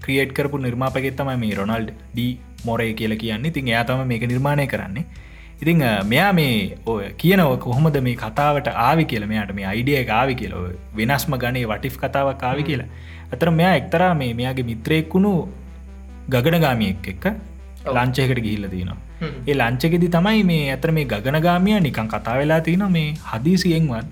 ක්‍රියේට් 0.04 0.32
කරපු 0.38 0.58
නිර්මාපගෙත්තම 0.68 1.30
මේ 1.42 1.54
රොනල්ඩ් 1.60 1.92
ඩ 2.14 2.38
මොරේ 2.64 2.94
කියල 2.94 3.16
කියන්නේ. 3.16 3.52
ඉතින් 3.52 3.68
එයා 3.68 3.84
තම 3.84 4.02
මේක 4.06 4.24
නිර්මාණය 4.32 4.66
කරන්නේ. 4.66 5.04
ඉතිං 5.62 5.78
මෙයා 6.10 6.32
මේ 6.32 6.76
ඔය 6.86 7.12
කියනව 7.22 7.56
කොහොමද 7.64 7.96
මේ 8.08 8.16
කතාවට 8.24 8.68
ආවි 8.88 9.04
කියල 9.10 9.26
මෙයාට 9.32 9.54
මේ 9.58 9.66
අයිඩිය 9.72 10.04
ආවි 10.18 10.34
කියල 10.40 10.54
ඔය 10.60 10.72
වෙනස්ම 10.98 11.36
ගනේ 11.44 11.66
වටිෆ් 11.70 11.96
කතාවක් 12.02 12.42
ආවි 12.50 12.62
කියලා. 12.68 12.90
අතර 13.32 13.50
මෙයා 13.60 13.74
එක්තරා 13.80 14.12
මේ 14.14 14.34
මෙයාගේ 14.40 14.66
මිත්‍රයෙක්කුණු 14.70 15.32
ගගනගාමියෙක් 16.34 17.08
එක්ක 17.14 17.24
ලංචයකට 17.86 18.40
ගිහිල්ල 18.40 18.66
තිනවා. 18.68 18.98
ඒ 19.48 19.54
ලංචකෙදි 19.54 20.08
තමයි 20.08 20.42
මේ 20.44 20.64
ඇතර 20.70 20.92
මේ 20.92 21.04
ගගනගාමිය 21.04 21.78
නිකං 21.80 22.08
කතා 22.08 22.36
වෙලා 22.40 22.60
තින 22.60 22.84
මේ 22.96 23.08
හදිසියෙන්වත්. 23.30 24.06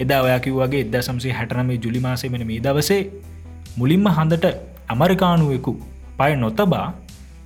එදා 0.00 0.20
ඔයා 0.22 0.40
කිව්වගේ 0.40 0.80
එද 0.80 0.96
සම්සේ 1.00 1.32
හැටනමේ 1.32 1.78
ජුලි 1.84 2.00
මාසේ 2.00 2.30
මෙන 2.30 2.46
මේ 2.46 2.60
දවසේ 2.60 3.00
මුලින්ම 3.76 4.06
හඳට 4.10 4.46
ඇමරිකානුවෙකු 4.88 5.72
පය 6.18 6.30
නොතබා 6.36 6.86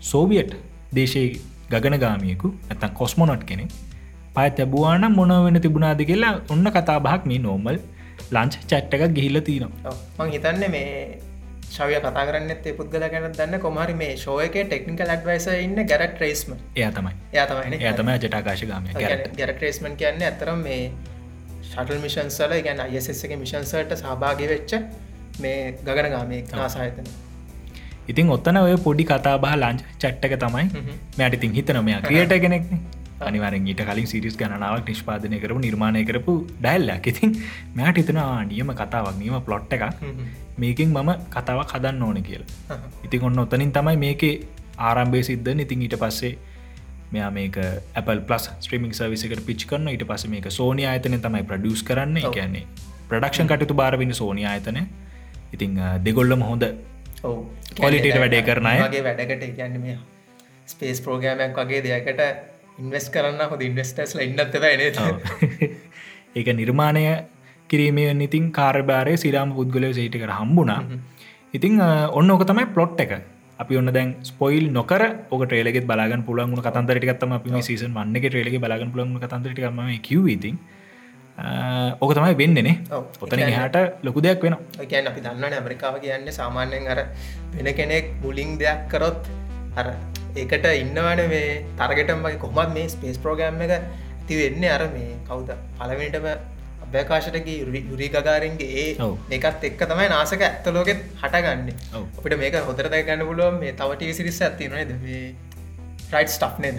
සෝවියට් 0.02 0.52
දේශය 0.94 1.24
ගගනගාමියකු 1.72 2.48
ඇතන් 2.70 2.92
කොස්මොනොට් 3.00 3.42
කෙනෙක් 3.44 3.72
පය 4.36 4.46
තැබවාන 4.58 5.06
මොන 5.12 5.32
වෙන 5.46 5.60
තිබුණාද 5.60 6.02
කියලා 6.10 6.34
ඔන්න 6.50 6.68
කතාබහක් 6.76 7.28
මේ 7.30 7.40
නෝමල් 7.46 7.76
ලංච් 8.30 8.54
චට්ට 8.60 8.94
එකක් 8.96 9.14
ගිහිල්ල 9.18 9.40
තිනවා 9.40 9.94
මං 10.18 10.32
හිතන්න 10.34 10.64
මේ 10.74 10.90
ශවය 11.74 12.00
කතා 12.00 12.24
කරන්නත් 12.28 12.66
ඒ 12.66 12.74
පුද්ගල 12.78 13.04
ගැන 13.12 13.26
දන්න. 13.30 13.58
කොමහරි 13.60 13.94
මේ 13.94 14.12
ශෝයක 14.16 14.56
ටෙක්නිකල් 14.64 15.14
අඩ්වයිස 15.14 15.46
ඉන්න 15.56 15.78
ගැරක් 15.86 16.14
ට්‍රේස්ම 16.14 16.52
එයා 16.76 16.92
තමයි. 16.92 17.14
යාතමයි 17.32 17.78
එයා 17.78 17.94
තම 17.94 18.12
ජටාකාශගාමය 18.18 18.94
ගැරට 18.98 19.34
ගැර 19.40 19.52
ට්‍රේස්මන් 19.54 19.96
කියන්නේ 19.96 20.30
ඇතරම් 20.30 20.62
මේ 20.68 20.80
ශටල් 21.64 22.00
මිෂන් 22.00 22.30
සල 22.30 22.54
ගැන 22.66 22.80
අයසෙස් 22.82 23.24
එක 23.26 23.36
මිෂන්සට 23.42 23.98
සහභාගි 23.98 24.48
වෙච්ච 24.48 24.72
මේ 25.40 25.60
ගගනගාමය 25.84 26.40
නාසායතන 26.52 27.12
ඉතින් 28.08 28.30
ඔත්තන 28.30 28.58
ඔය 28.58 28.74
පොඩි 28.86 29.04
කතා 29.04 29.36
බහ 29.38 29.54
ලංච් 29.56 29.80
චට්ටක 29.98 30.34
තමයි 30.38 30.66
හ්ම්. 30.66 30.98
මෑට 31.18 31.38
ඉතින් 31.38 31.54
හිතන 31.54 31.80
මෙයා 31.84 32.02
ක්‍රියට 32.02 32.34
කෙනෙක්න 32.44 32.82
අනිවරෙන් 33.28 33.66
ඊට 33.72 33.82
කලින් 33.88 34.08
සිරිස් 34.12 34.36
ගණනාවක් 34.40 34.86
නිෂ්පාදනය 34.90 35.40
කරපු 35.42 35.60
නිර්මාණය 35.66 36.04
කරපු 36.10 36.34
ඩැල්ලක් 36.60 37.06
ඉතින් 37.12 37.34
මෙයාට 37.76 38.00
හිතනවා 38.02 38.44
නියම 38.52 38.72
කතාවක් 38.80 39.18
නියම 39.22 39.36
පලොට් 39.48 39.74
එකක්. 39.76 39.84
මේකින් 40.62 40.88
මම 40.96 41.10
කතාවක් 41.34 41.74
හදන්න 41.74 42.02
ඕන 42.08 42.22
කියලා. 42.28 42.78
ඉතින් 43.06 43.28
ඔන්න 43.28 43.44
ඔත්තනින් 43.44 43.72
තමයි 43.78 43.96
මේකේ 44.06 44.34
ආරම්භය 44.88 45.22
සිද්ධ 45.30 45.52
ඉතින් 45.66 45.82
ඊට 45.86 45.98
පස්සේ 46.04 46.32
මෙයා 47.12 47.30
මේක 47.38 47.56
Apple 47.94 48.20
පලස් 48.28 48.50
ස්ත්‍රීමික් 48.60 48.94
සවිසකට 48.98 49.44
පිච් 49.48 49.66
කරන 49.70 49.88
ඊට 49.94 50.06
පස 50.10 50.26
මේක 50.34 50.48
සෝනි 50.58 50.86
ආයතන 50.92 51.18
තමයි 51.26 51.44
ප්‍රඩියස් 51.50 51.82
කරන්න. 51.90 52.16
කියන්නේ 52.38 52.64
ප්‍රඩක්ෂන් 53.10 53.50
කටතු 53.50 53.74
බාරවෙන්න 53.82 54.14
සෝනි 54.22 54.48
ආයතන 54.52 54.80
ඉතිං 55.52 55.76
දෙගොල්ලම 56.06 56.42
හොඳ 56.50 56.64
Quality 57.22 58.08
ට 58.12 58.18
වැඩේ 58.22 58.42
කරන 58.48 58.66
අය. 58.66 58.78
වගේ 58.82 59.04
වැඩකට 59.08 59.44
කියන්න 59.58 59.98
ස්පේස් 60.72 61.00
ප්‍රෝගෑමයක් 61.04 61.58
වගේ 61.58 61.82
දෙයකට 61.86 62.20
ඉන්වස් 62.80 63.06
කරන්න 63.14 63.42
හොද 63.52 63.62
ඉන්වස්ටස්ල 63.68 64.20
ඉන්නත් 64.24 64.56
බැන 64.64 64.80
ඒක 66.34 66.48
නිර්මාණය 66.60 67.04
කිරීමේ 67.70 68.12
ඉතින් 68.26 68.52
කාර්භාරය 68.58 69.16
සිරාම 69.16 69.52
පුද්ගලය 69.58 69.92
සේට 69.92 70.16
කර 70.22 70.32
හම්බුණා. 70.40 70.80
ඉතිං 71.54 71.80
ඔන්න 72.18 72.30
ඕක 72.30 72.44
තමයි 72.50 72.66
පලොට් 72.74 73.00
එක. 73.04 73.12
අපි 73.62 73.76
ඔන්න 73.76 73.92
දැන් 73.96 74.14
ස්පොයිල් 74.22 74.64
නොකර 74.72 75.02
ඕක 75.30 75.42
ට්‍රේලගෙත් 75.46 75.86
බලාගන් 75.90 76.22
පුළන්ගුණ 76.28 76.64
කතන්දරටිකත්තම 76.66 77.34
අපි 77.38 77.62
සීසන් 77.62 77.92
වන්නක 77.98 78.24
ට්‍රේලගේ 78.28 78.62
බලාගන් 78.64 78.92
පුළන්ගුණ 78.94 79.22
කතන්දරටිකම 79.24 79.82
කිව 80.08 80.28
ඉතින්. 80.28 80.56
ඕක 82.02 82.12
තමයි 82.16 82.34
වෙන්නනේ. 82.40 82.74
ඔතන 83.20 83.44
හට 83.58 84.04
ලොකු 84.04 84.20
දෙයක් 84.20 84.42
වෙන 84.46 84.56
කියන්න 84.84 85.12
අපි 85.12 85.20
දන්නවන 85.20 85.58
ඇමරිකාව 85.58 86.00
කියන්නේ 86.00 86.38
සාමාන්‍යයෙන් 86.40 86.88
අර 86.88 87.00
වෙන 87.54 87.68
කෙනෙක් 87.74 88.16
බුලිං 88.22 88.58
දෙයක් 88.58 88.88
කරොත් 88.88 89.30
අර 89.76 89.86
ඒකට 90.36 90.66
ඉන්නවන 90.74 91.20
මේ 91.28 91.44
තරගටම 91.78 92.24
කොමත් 92.40 92.72
මේ 92.76 92.88
ස්පේස් 92.88 93.18
ප්‍රෝගෑම් 93.18 93.62
එක 93.66 93.72
ඇති 93.76 94.34
වෙන්න 94.40 94.64
අර 94.76 94.82
මේ 94.94 95.12
කවුද? 95.28 95.50
පලවෙනිටම 95.78 96.26
අභ්‍යකාශටගේ 96.84 97.56
යුරී 97.90 98.08
ගගාරන්ගේ 98.08 98.68
ඒ. 98.82 98.88
ඒකත් 99.30 99.64
එක්ක 99.70 99.86
තමයි 99.92 100.08
නාසක 100.08 100.44
ඇත්තලෝගෙත් 100.48 101.00
හටගන්න. 101.22 101.72
අපිට 102.18 102.38
මේක 102.42 102.58
හොතර 102.68 102.88
දැගන්න 102.94 103.24
පුළුවන් 103.30 103.58
මේ 103.62 103.72
තවට 103.80 104.12
සිරිස 104.18 104.42
ඇතිනද 104.42 104.92
මේ 105.06 105.22
රයිට් 106.12 106.32
ස්ටප් 106.36 106.56
නද. 106.60 106.76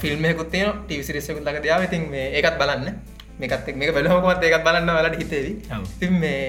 ෆිල්ම්මයකුත්තේ 0.00 0.64
ටීසිරිසකුත් 0.86 1.44
ලක 1.44 1.62
දයාව 1.66 1.86
ඉතින් 1.88 2.10
මේ 2.14 2.26
ඒකත් 2.38 2.58
බලන්න. 2.62 2.98
මේකත් 3.40 3.70
මේක 3.82 3.94
බලහොකමත් 3.96 4.42
ඒකත් 4.44 4.64
බලන්න 4.66 4.90
වලට 4.98 5.22
හිතේවි. 5.22 5.52
තින් 6.00 6.20
මේ 6.24 6.42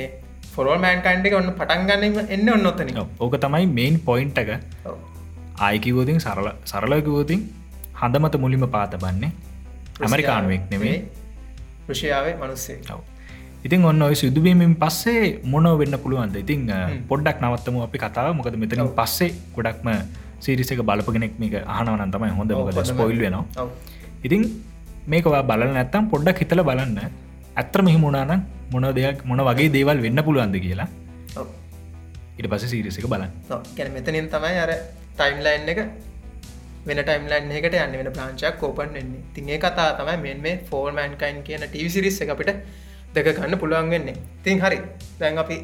ෆොරල් 0.54 0.80
මෑන් 0.84 1.02
කන්ඩ 1.06 1.30
එක 1.30 1.36
ඔන්න 1.40 1.52
පටන්ගන්න 1.60 2.32
එන්න 2.36 2.50
ඔන්න 2.56 2.70
ඔත්තන 2.72 2.90
ඕක 3.20 3.36
තමයි 3.46 3.68
මේන් 3.78 4.00
පොයින්ට් 4.08 4.40
එක 4.44 4.50
ආයකිවෝතින් 5.66 6.20
සරල 6.26 6.50
සරලකිවෝතින් 6.72 7.42
හඳමත 8.02 8.36
මුලිම 8.44 8.66
පාත 8.76 8.94
බන්නේ 9.04 9.32
ඇමරිකානුවෙක් 10.04 10.64
නෙමේ 10.72 10.98
රුෂයාවේ 11.90 12.36
මනුස්සේ. 12.42 12.78
ඉතින් 13.66 13.86
ඔන්න 13.90 14.02
ඔය 14.08 14.16
සිදුවීමෙන් 14.22 14.76
පස්සේ 14.84 15.24
මොනෝ 15.54 15.76
වෙන්න 15.82 15.96
පුළුවන්ද? 16.04 16.36
ඉතින් 16.44 16.62
පොඩ්ඩක් 17.10 17.38
නවත්තම 17.44 17.80
අපි 17.88 17.98
කතාව. 18.04 18.34
මොකද 18.40 18.56
මෙතනින් 18.64 18.92
පස්සේ 19.00 19.32
ගොඩක්ම 19.56 19.90
සිරිසක 20.44 20.82
බලපගෙනෙක් 20.90 21.34
මේක 21.42 21.56
අහනවනන් 21.78 22.12
තමයි 22.14 22.32
හොඳ. 22.40 22.52
මොකද 22.60 22.80
ස්පොයිල් 22.92 23.20
වෙනවා. 23.26 23.68
ඉතින් 24.26 24.42
මේකවා 25.12 25.44
බලන්න 25.50 25.76
නැත්තම් 25.80 26.08
පොඩ්ඩක් 26.14 26.40
හිතල 26.44 26.64
බලන්න. 26.70 26.98
ඇත්තර 27.60 27.82
මෙහිමුණනම් 27.88 28.42
මොන 28.72 28.86
දෙයක් 28.98 29.26
මොන 29.30 29.40
වගේ 29.50 29.70
දේවල් 29.76 30.00
වෙන්න 30.06 30.20
පුළුවන්ද 30.28 30.56
කියලා 30.66 30.88
ඉට 32.40 32.48
පස 32.52 32.66
සිරිසක 32.74 33.08
බලන්න. 33.14 33.32
ගැන 33.78 33.92
මෙතනින් 33.96 34.30
තමයි 34.36 34.60
අර 34.66 34.72
ටයිම්ලයින් 35.18 35.72
එක 35.74 35.80
වෙන 36.86 37.02
ටයිම්ලයින් 37.02 37.52
එකට 37.58 37.76
යන්න 37.80 37.98
වෙන 38.02 38.12
ප්‍රාංචයක් 38.18 38.56
කෝපන් 38.62 38.94
වෙන්නේ. 38.98 39.24
තිඒ 39.36 39.58
කතා 39.66 39.90
තමයි 40.00 40.18
මෙන් 40.26 40.40
මේ 40.46 40.56
ෆෝර්මෑන්කයින් 40.70 41.44
කියන 41.48 41.66
ටීසිරිස්ස 41.68 42.22
එක 42.26 42.32
අපිට 42.36 42.54
දෙක 43.16 43.28
ගන්න 43.38 43.60
පුළුවන් 43.64 43.92
වෙන්නේ. 43.96 44.16
තින් 44.44 44.62
හරි. 44.64 44.80
දැන් 45.20 45.38
අපි 45.44 45.58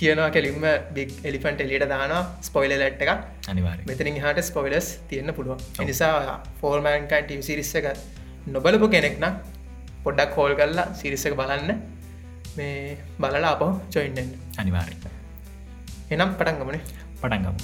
කියනවා 0.00 0.28
කෙලින්ම 0.36 0.64
බික් 0.96 1.10
එලිෆන්ට 1.28 1.64
එලියට 1.64 1.86
දාන 1.92 2.12
ස්පොයිල 2.48 2.74
ලට් 2.78 3.02
එක 3.06 3.10
අනිවාරය 3.52 3.88
මෙතනින් 3.90 4.20
හට 4.24 4.44
ස්පොයිලස් 4.50 4.88
තියෙන්න්න 5.08 5.34
පුළුවන්. 5.38 5.64
එනිසා 5.84 6.36
ෆෝර්මෑන්කයින් 6.60 7.24
ටීව 7.24 7.42
සිරිස්ස 7.48 7.72
එක 7.80 7.88
නොබලපු 8.56 8.88
කෙනෙක්න 8.96 9.26
පොඩ්ඩක් 10.04 10.38
හෝල් 10.38 10.54
කල්ලා 10.60 10.86
සිරිස්ස 11.00 11.26
එක 11.30 11.38
බලන්න. 11.40 11.72
මේ 12.56 12.98
බලලා 13.20 13.56
අප 13.56 13.64
චොයින්ඩෙන් 13.94 14.30
අනිවාරය 14.60 15.11
එනම් 16.14 16.34
පටන්ගමනේ 16.34 16.80
පටන්ගම් 17.20 17.56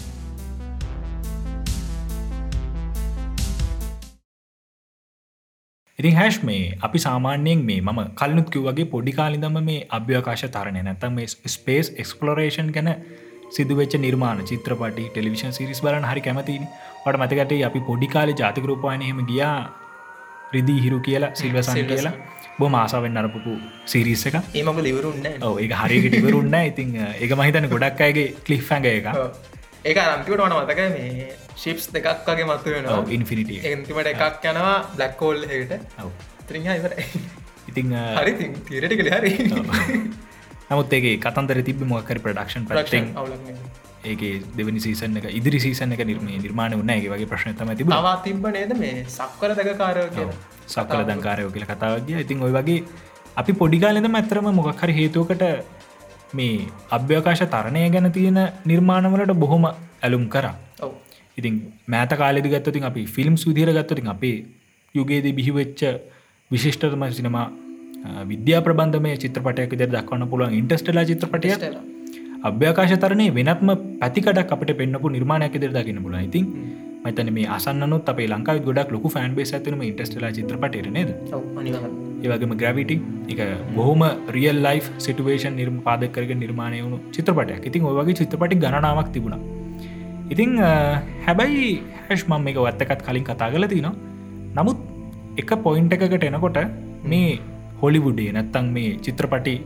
ඉතින් 5.98 6.14
හැෂ් 6.14 6.36
මේ 6.42 6.74
අපි 6.80 6.98
සාමාන්‍යයෙන් 7.00 7.62
මේ 7.62 7.80
මම 7.82 8.00
කල්නුත් 8.14 8.50
කිව්වගේ 8.50 8.84
පොඩි 8.86 9.12
කාලිදම 9.12 9.56
මේ 9.62 9.80
අභ්‍යකාශ 9.92 10.44
තරණය 10.48 10.82
නැතම් 10.82 11.12
මේ 11.14 11.26
ස්පේස් 11.48 11.90
එක්ස්පලෝරේෂන් 11.96 12.70
ගැන 12.70 12.90
සිදුවච්ච 13.50 13.94
නිර්මාණ 13.98 14.44
චිත්‍රපටි 14.44 15.04
ටෙලිවිෂන් 15.08 15.52
සිරිස් 15.52 15.80
බලන 15.80 16.04
හරි 16.04 16.22
කැමතින 16.22 16.64
වට 17.02 17.20
මතකට 17.20 17.60
අපි 17.64 17.80
පොඩි 17.82 18.08
කාලෙ 18.08 18.32
ජාතිකරූපයනහෙම 18.34 19.20
ගියා 19.26 19.58
රිදී 20.52 20.80
හිරු 20.80 21.00
කියලා 21.00 21.30
සිල්වසන්. 21.34 21.86
කියලා 21.86 22.14
බො 22.58 22.68
මාසාවෙන් 22.68 23.16
අරපපු 23.16 23.52
සිරිස් 23.86 24.24
එක 24.26 24.36
ඒමක 24.54 24.80
ලිවරුන්න 24.82 25.28
ඔව 25.42 25.58
ඒ 25.58 25.68
හරිකට 25.74 26.18
ඉවරුන්න 26.20 26.56
ඉතින් 26.62 26.96
ඒක 27.14 27.32
මහිතන 27.34 27.68
ගොඩක් 27.68 28.00
අයගේ 28.00 28.26
කලිෆ්ෆැඟ 28.42 28.88
එක 28.88 29.06
ඒක 29.84 29.98
අරම්තිකට 29.98 30.40
වන 30.40 30.54
මතක 30.56 30.80
මේ 30.92 31.28
ශිප්ස් 31.56 31.84
දෙකක් 31.90 32.26
වගේ 32.26 32.46
මත්තු 32.46 32.70
වෙනවා. 32.70 33.02
ඉන්ෆිනිටිය 33.10 33.60
එන්තිමට 33.68 34.10
එකක් 34.12 34.46
යනවා 34.46 34.76
බ්ලක්කෝල් 34.94 35.44
හෙට 35.46 35.72
ඔව්. 35.98 36.10
ත්‍රිහ 36.48 36.64
ඉවර 36.72 36.92
ඉතිං 37.68 37.92
අ, 37.94 38.02
හරි 38.18 38.32
තීරටි 38.64 38.96
කළ 38.96 39.10
හරි. 39.12 39.32
නමුත් 40.70 40.92
ඒගේ 40.92 41.16
කතන්දර 41.18 41.62
තිබ 41.62 41.82
මොකර 41.86 42.18
ප්‍රඩක්ෂන් 42.20 43.12
අවුලක් 43.14 43.87
ඒක 44.04 44.22
දෙවනි 44.54 44.80
සීසන් 44.80 45.16
එක 45.16 45.26
ඉදිරි 45.32 45.60
සීසන් 45.60 45.92
එක 45.92 46.04
නිර්ම 46.04 46.28
නිර්මාණ 46.36 46.74
වන්න 46.74 46.92
ඒ 46.92 47.08
වගේ 47.08 47.26
ප්‍රශ්න 47.26 47.54
තම 47.54 47.74
තිබ 47.74 47.88
තවා 47.88 48.14
තිබ්බ 48.20 48.46
නේද 48.50 48.76
මේ 48.76 49.04
සක්වල 49.08 49.54
දක 49.54 49.76
කාරය 49.76 50.06
කිය 50.10 50.30
සක්කල 50.66 51.02
දංකාරයෝ 51.04 51.50
කියල 51.50 51.66
කතාවගිය 51.66 52.20
ඉතින් 52.20 52.42
ඔය 52.42 52.52
වගේ 52.52 52.84
අපි 53.36 53.52
පොඩිකාලෙදම 53.54 54.14
ඇතරම 54.14 54.48
මොකක්හර 54.52 54.90
හේතුවකට 54.92 55.44
මේ 56.32 56.68
අභ්‍යවකාශ 56.90 57.44
තරණය 57.46 57.84
ගැන 57.90 58.12
තියෙන 58.12 58.40
නිර්මාණවලට 58.64 59.34
බොහොම 59.34 59.66
ඇලුම් 59.66 60.28
කරා. 60.28 60.54
ඉතින් 61.38 61.54
මෑත 61.86 62.12
කාලෙදි 62.14 62.48
ගත්තතින් 62.48 62.84
අපි 62.84 63.06
ෆිල්ම් 63.08 63.36
සුදිර 63.36 63.70
ගත්තතින් 63.70 64.08
අපේ 64.08 64.36
යුගේදී 64.94 65.32
බිහිවෙච්ච 65.32 65.80
විශිෂ්ටතම 66.50 67.04
සිනමා 67.10 67.46
විද්‍යා 68.24 68.60
ප්‍රබන්ධමය 68.60 69.14
චිත්‍රපටයක 69.16 69.72
ද 69.74 69.86
දක්වන්න 69.86 70.28
පුළුවන් 70.28 70.54
ඉන්ටස්ටලා 70.54 71.04
චිත්‍රපටය 71.04 71.48
අභ්‍යකාශ 72.46 72.94
තරණය 73.02 73.26
වෙනත්ම 73.36 73.70
පැතිකඩක් 74.00 74.52
අපට 74.54 74.70
පෙන්න්නපු 74.80 75.08
නිර්මාණයක් 75.14 75.56
දෙර 75.62 75.70
දකින්න 75.76 76.02
පුල 76.04 76.14
ඉතින් 76.18 76.44
මතන 77.04 77.30
මේ 77.36 77.46
අසන්නත් 77.56 78.10
අපේ 78.12 78.28
ලංකාව 78.32 78.58
ගොඩක් 78.66 78.90
ලොකු 78.94 79.08
ෆෑන් 79.14 79.34
බේස් 79.38 79.52
ඇතනම 79.56 79.82
ඉන්ටස්ටලා 79.88 80.30
චිත්‍රපටය 80.36 80.90
නේද. 80.96 81.10
ඒවගේම 82.24 82.52
ග්‍රවිටි 82.62 82.96
එක 83.32 83.40
බොහොම 83.76 84.02
රියල් 84.36 84.58
ලයි් 84.66 84.80
සිටුවේෂන් 85.06 85.56
නිර්ම 85.60 85.78
පාදකරග 85.86 86.30
නිර්මාණය 86.42 86.78
වුණු 86.84 86.98
චිත්‍රපටයක්. 87.16 87.66
ඉතින් 87.70 87.88
ඔයගේ 87.90 88.18
චිත්‍රපටි 88.20 88.60
ගණනාවක් 88.64 89.10
තිබුණා. 89.16 89.40
ඉතිං 90.32 90.52
හැබැයි 91.26 91.66
හැෂ් 92.06 92.24
මම් 92.30 92.46
එක 92.52 92.60
වත්තකත් 92.66 93.00
කලින් 93.08 93.26
කතා 93.30 93.50
කල 93.54 93.66
තිනවා. 93.74 93.94
නමුත් 94.58 94.78
එක 95.42 95.50
පොයින්ට 95.66 95.96
එකකට 95.96 96.28
එනකොට 96.30 96.60
මේ 97.12 97.32
හොලිවුඩේ 97.82 98.30
නැත්තං 98.38 98.70
මේ 98.76 98.94
චිත්‍රපටි 99.06 99.56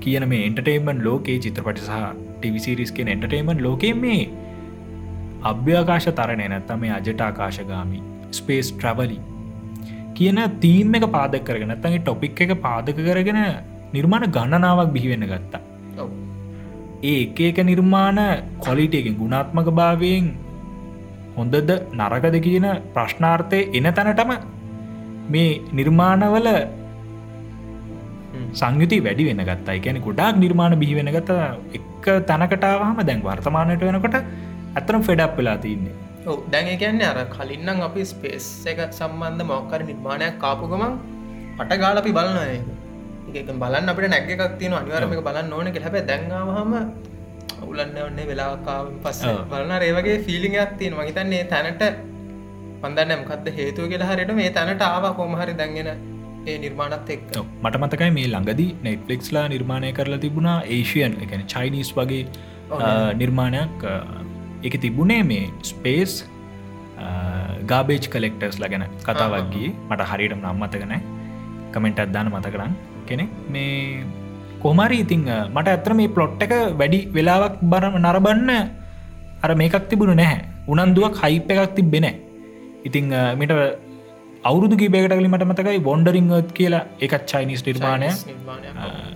කියන 0.00 0.28
මේ 0.28 0.44
එන්ටර්ටේමන් 0.46 1.02
ලෝකේ 1.04 1.38
චිත්‍රපටි 1.38 1.82
සහ 1.82 1.98
ටිවිසිරිස් 2.34 2.92
කියෙන 2.92 3.08
එන්ටර්ටේමන් 3.08 3.62
ලෝකේ 3.62 3.94
මේ 3.96 4.22
අභ්‍යාකාශ 5.44 6.08
තරණය 6.12 6.46
නැත්තම 6.48 6.80
මේ 6.80 6.92
අජටාකාශගාමි 6.92 8.00
ස්පේස් 8.30 8.70
ට්‍රවලි 8.72 9.18
කියන 10.14 10.40
තීම් 10.60 10.94
එක 10.94 11.06
පාදක 11.10 11.44
කරගෙන 11.44 11.70
නැත්තගේ 11.70 12.00
ටොපික් 12.00 12.40
එක 12.40 12.54
පාදක 12.60 12.98
කරගෙන 13.00 13.40
නිර්මාණ 13.92 14.26
ගණනාවක් 14.28 14.92
බිහිවෙන්න 14.92 15.26
ගත්තා. 15.26 15.62
ඒ 17.02 17.16
එක 17.22 17.40
එක 17.40 17.58
නිර්මාණ 17.64 18.20
කොලිටයකින් 18.58 19.16
ගුණාත්මක 19.16 19.68
භාවයෙන් 19.72 20.26
හොඳද 21.36 21.70
නරකද 21.92 22.36
කියන 22.46 22.66
ප්‍රශ්නාර්ථය 22.94 23.60
එන 23.72 23.88
තැනටම 23.92 24.32
මේ 25.28 25.60
නිර්මාණවල 25.72 26.48
සංයුති 28.60 28.98
වැඩි 29.06 29.24
වෙන 29.28 29.42
ගත්තා. 29.48 29.74
එකැන 29.78 29.98
ගොඩාක් 30.06 30.36
නිර්මාණ 30.42 30.78
බිහිවෙන 30.82 31.10
ගත 31.16 31.30
එක 31.78 32.06
තැනකටාවහම 32.28 33.00
දැන් 33.08 33.22
වර්තමානයට 33.26 33.84
වෙනකොට 33.88 34.16
ඇතරම් 34.78 35.02
ෆෙඩක් 35.08 35.36
වෙලා 35.38 35.56
තින්නේ. 35.64 35.94
දැන් 36.52 36.66
ඒ 36.72 36.76
කියන්නේ 36.82 37.08
අර 37.12 37.18
කලින්නම් 37.36 37.80
අපි 37.88 38.04
ස්පේස් 38.12 38.46
එක 38.72 38.80
සම්බන්ධ 38.98 39.46
මොක්කර 39.52 39.80
නිර්මාණයක් 39.90 40.36
කාපු 40.44 40.68
ගමන් 40.72 40.92
පට 41.58 41.80
ගාල 41.82 41.96
අපි 42.02 42.12
බලන 42.18 42.36
එක 43.40 43.48
බලන්න 43.62 43.90
අපට 43.92 44.10
නැග 44.14 44.30
එකක් 44.34 44.44
තියෙන 44.60 44.76
අනිවරම 44.80 45.16
එක 45.16 45.24
බලන්න 45.28 45.52
ඕන 45.58 45.70
එක 45.70 45.80
හැබැ 45.86 46.04
දැන්වාහම 46.10 46.72
උලන්න 47.70 47.98
ඔන්නේ 48.08 48.26
වෙලාකාවෙන් 48.30 48.96
පස්ස. 49.04 49.24
බලන 49.50 49.72
ඒවගේ 49.88 50.18
ෆිලිංයක් 50.26 50.70
තියෙන 50.78 50.94
මහිතන්නේ 51.00 51.44
තැනට 51.52 51.82
පන්දන්න 52.82 53.12
මකක්ද 53.20 53.46
හේතුව 53.58 53.84
කියලා 53.92 54.10
හරිට 54.10 54.32
මේ 54.38 54.50
තැනට 54.56 54.82
ආව 54.86 55.04
කොමහරි 55.18 55.54
දැන්ගෙන 55.60 55.88
ඒ 56.48 56.56
නිර්මාණත් 56.64 57.10
එක්. 57.14 57.22
මට 57.62 57.76
මතකයි 57.82 58.10
මේ 58.18 58.28
ළඟදී 58.32 58.70
නෙට්ලික්ස්ලා 58.86 59.46
නිර්මාණය 59.54 59.92
කරලා 59.98 60.20
තිබුණා 60.24 60.58
ඒෂයන් 60.76 61.14
එකන 61.24 61.42
චයිනිස් 61.52 61.90
වගේ 61.98 62.22
නිර්මාණයක්. 63.20 63.84
එක 64.66 64.74
තිබුණේ 64.84 65.22
මේ 65.30 65.44
ස්පේස් 65.70 66.12
ගාබේජ් 67.70 68.06
කලෙක්ටර්ස් 68.14 68.56
ලගැන 68.62 68.84
කතාවක්ගේ 69.08 69.68
මට 69.88 70.08
හරියට 70.12 70.36
නම්මතකන 70.38 70.94
කමෙන්ට් 71.74 72.00
අදදාන 72.04 72.32
මතකරන්න 72.32 72.72
කෙනෙ 73.08 73.24
මේ 73.52 74.04
කොමරි 74.64 74.98
ඉතිං 75.04 75.22
මට 75.54 75.68
ඇතර 75.74 75.94
මේ 76.00 76.12
පලොට් 76.16 76.42
එක 76.46 76.52
වැඩි 76.80 77.00
වෙලාවක් 77.16 77.60
බරම 77.72 77.94
නරබන්න 78.04 78.50
අර 79.44 79.52
මේකක් 79.60 79.86
තිබුණු 79.92 80.16
නැහැ. 80.22 80.40
උනන්දුවක් 80.72 81.14
හයිප 81.22 81.48
එකක් 81.52 81.76
තිබෙන 81.76 82.06
ඉතිං 82.88 83.06
මිට 83.40 83.52
අවුරුදු 84.44 84.76
කිබේකට 84.76 85.12
කලි 85.12 85.28
මට 85.28 85.46
මතකයි 85.48 85.80
බොන්ඩරිංත් 85.88 86.52
කියලා 86.58 86.84
එකත් 87.06 87.24
චයිනිස් 87.32 87.62
නිර්මාණය 87.66 88.08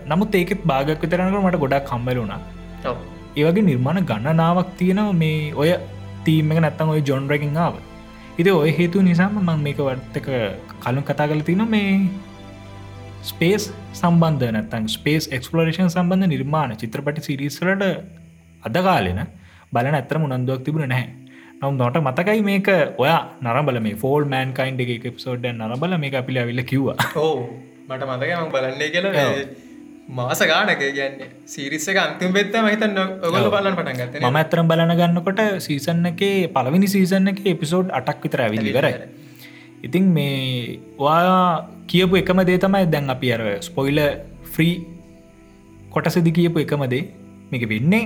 නමුත් 0.07 0.35
ඒකෙත් 0.35 0.63
භාගක් 0.71 1.03
විතරනක 1.05 1.37
මට 1.41 1.61
ගොඩක් 1.65 1.87
කම්බලුණා. 1.91 2.41
ඒවගේ 3.37 3.65
නිර්මාණ 3.71 4.05
ගණනාවක් 4.11 4.71
තියෙනව 4.81 5.09
මේ 5.23 5.39
ඔය 5.55 5.71
තීම 6.27 6.53
එක 6.53 6.61
නැත්තන් 6.65 6.93
ඔය 6.95 7.01
ජොන්රකින් 7.03 7.57
ආව. 7.57 7.81
ඉති 8.39 8.51
ඔය 8.53 8.71
හේතු 8.79 9.07
නිසාම 9.09 9.41
මං 9.41 9.65
මේක 9.67 9.81
වර්තක 9.81 10.29
කලුන් 10.85 11.05
කතා 11.05 11.29
කල 11.33 11.43
තින 11.49 11.65
මේ 11.75 11.89
ස්පේස් 13.23 13.73
සම්බන්ධ 13.95 14.53
නැත්තන් 14.57 14.93
ස්පේස් 14.97 15.33
එක්ස්පලරේෂන් 15.37 15.89
සම්බන්ධ 15.89 16.33
නිර්මාණ 16.35 16.77
චිත්‍රපටි 16.77 17.27
සිරිස්වලට 17.29 17.85
අදකාලෙන 18.63 19.21
බලන 19.73 20.01
ඇතරම 20.01 20.27
උනන්දුවක් 20.29 20.65
තිබුණ 20.67 20.89
නැහැ 20.89 21.24
නම් 21.61 21.77
නොට 21.77 21.99
මතකයි 21.99 22.41
මේක 22.49 22.69
ඔයා 22.99 23.21
නරබල 23.43 23.79
මේ 23.81 23.95
ෆෝල් 23.97 24.25
මෑන් 24.27 24.51
කයින්් 24.53 24.81
එක 24.87 25.07
එප්සෝඩ් 25.11 25.47
නරබල 25.53 25.95
මේ 25.99 26.17
අපිල 26.21 26.41
ඇවිල්ල 26.43 26.63
කිව්වා. 26.65 26.97
ඕ 27.17 27.37
මට 27.89 28.03
මතකම 28.09 28.49
බලන්නේ 28.55 28.91
කියලා 28.91 29.29
මාස 30.09 30.41
ගානක 30.45 30.79
කියන්නේ. 30.79 31.29
සිරිස්ස 31.47 31.89
අන්තිම 31.97 32.33
පෙත්ත 32.33 32.57
මහිතන්න 32.61 32.99
ඔගොල 33.23 33.51
බලන්න 33.51 33.77
පටන් 33.79 34.01
ගත්ත 34.01 34.23
මම 34.23 34.41
ඇතරම් 34.41 34.67
බලන 34.69 34.95
ගන්නකොට 34.95 35.45
සීසන්න 35.61 36.11
එකේ 36.11 36.49
පලවිනි 36.49 36.89
සීසන්න 36.89 37.33
එක 37.33 37.41
එපිසෝඩ් 37.47 37.95
අටක් 38.01 38.27
විතර 38.27 38.45
ඇවිලි 38.47 38.75
කරයි 38.79 38.97
ඉතින් 39.85 40.05
මේ 40.17 40.81
වා 40.99 41.69
කියපු 41.87 42.21
එකම 42.23 42.43
දේ 42.51 42.59
තමයි 42.59 42.85
දැන් 42.89 43.09
අපි 43.11 43.33
අර 43.37 43.43
ස්පොයිල 43.61 44.01
ෆ්‍රී 44.53 44.75
කොටසදි 45.91 46.33
කියපු 46.33 46.65
එකමදේ 46.65 47.03
මේක 47.51 47.65
වෙන්නේ 47.69 48.05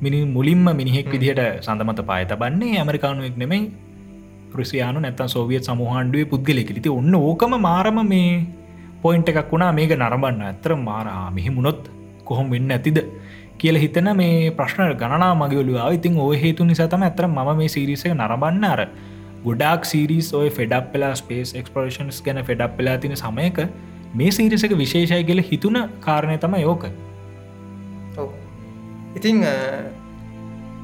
මිනි 0.00 0.18
මුලින්ම 0.26 0.66
මිනිහෙක් 0.80 1.10
විදිහට 1.10 1.40
සඳමත 1.60 2.00
පාය 2.06 2.24
තබන්නේ 2.24 2.78
ඇමරිකානුවෙක් 2.78 3.36
නෙමෙයි 3.36 3.62
රුසියානු 4.52 5.00
නැත්තන් 5.00 5.28
සෝවියත් 5.28 5.64
සමහන්ඩුවේ 5.64 6.28
පුද්ගලෙක 6.32 6.70
ලිති 6.76 6.90
ඔන්න 6.90 7.14
ඕකම 7.16 7.54
මාරම 7.60 7.98
මේ 8.06 8.46
පොයින්ට 9.02 9.28
එකක් 9.28 9.50
වුණා. 9.52 9.72
මේක 9.72 9.92
නරබන්න 9.96 10.42
ඇතර 10.42 10.72
මාරා. 10.78 11.30
මෙහි 11.30 11.50
මුණොත් 11.50 11.90
කොහොම 12.24 12.50
වෙන්න 12.50 12.70
ඇතිද 12.70 12.98
කියල 13.58 13.76
හිතන 13.76 14.10
මේ 14.20 14.50
ප්‍රශ්න 14.50 14.94
ගණනා 14.94 15.32
මගවලවා. 15.34 15.90
ඉතින් 15.90 16.16
ඔය 16.18 16.36
හේතු 16.36 16.64
නිසාතම 16.64 17.02
ඇතර 17.02 17.26
ම 17.26 17.38
මේ 17.58 17.68
සිරිසක 17.68 18.08
නරබන්න 18.12 18.64
අර 18.64 18.80
ගොඩක් 19.44 19.84
සිරිස් 19.84 20.30
ඔය 20.34 20.48
ෆෙඩක් 20.50 20.88
පෙලා 20.94 21.12
ස්පේස් 21.14 21.54
එක්ස්පරේෂන්ස් 21.54 22.22
ගැන 22.22 22.42
ෆෙඩක් 22.44 22.78
පෙලා 22.78 22.96
තින 22.98 23.16
සමයක 23.16 23.60
මේ 24.14 24.30
සිරිසක 24.30 24.78
විශේෂය 24.84 25.22
කියල 25.24 25.42
හිතුන 25.42 25.78
කාරණය 26.00 26.38
තම 26.38 26.56
යෝක 26.62 26.84
ඔව්. 26.86 27.07
ඉතිං 29.18 29.44
අ, 29.44 29.54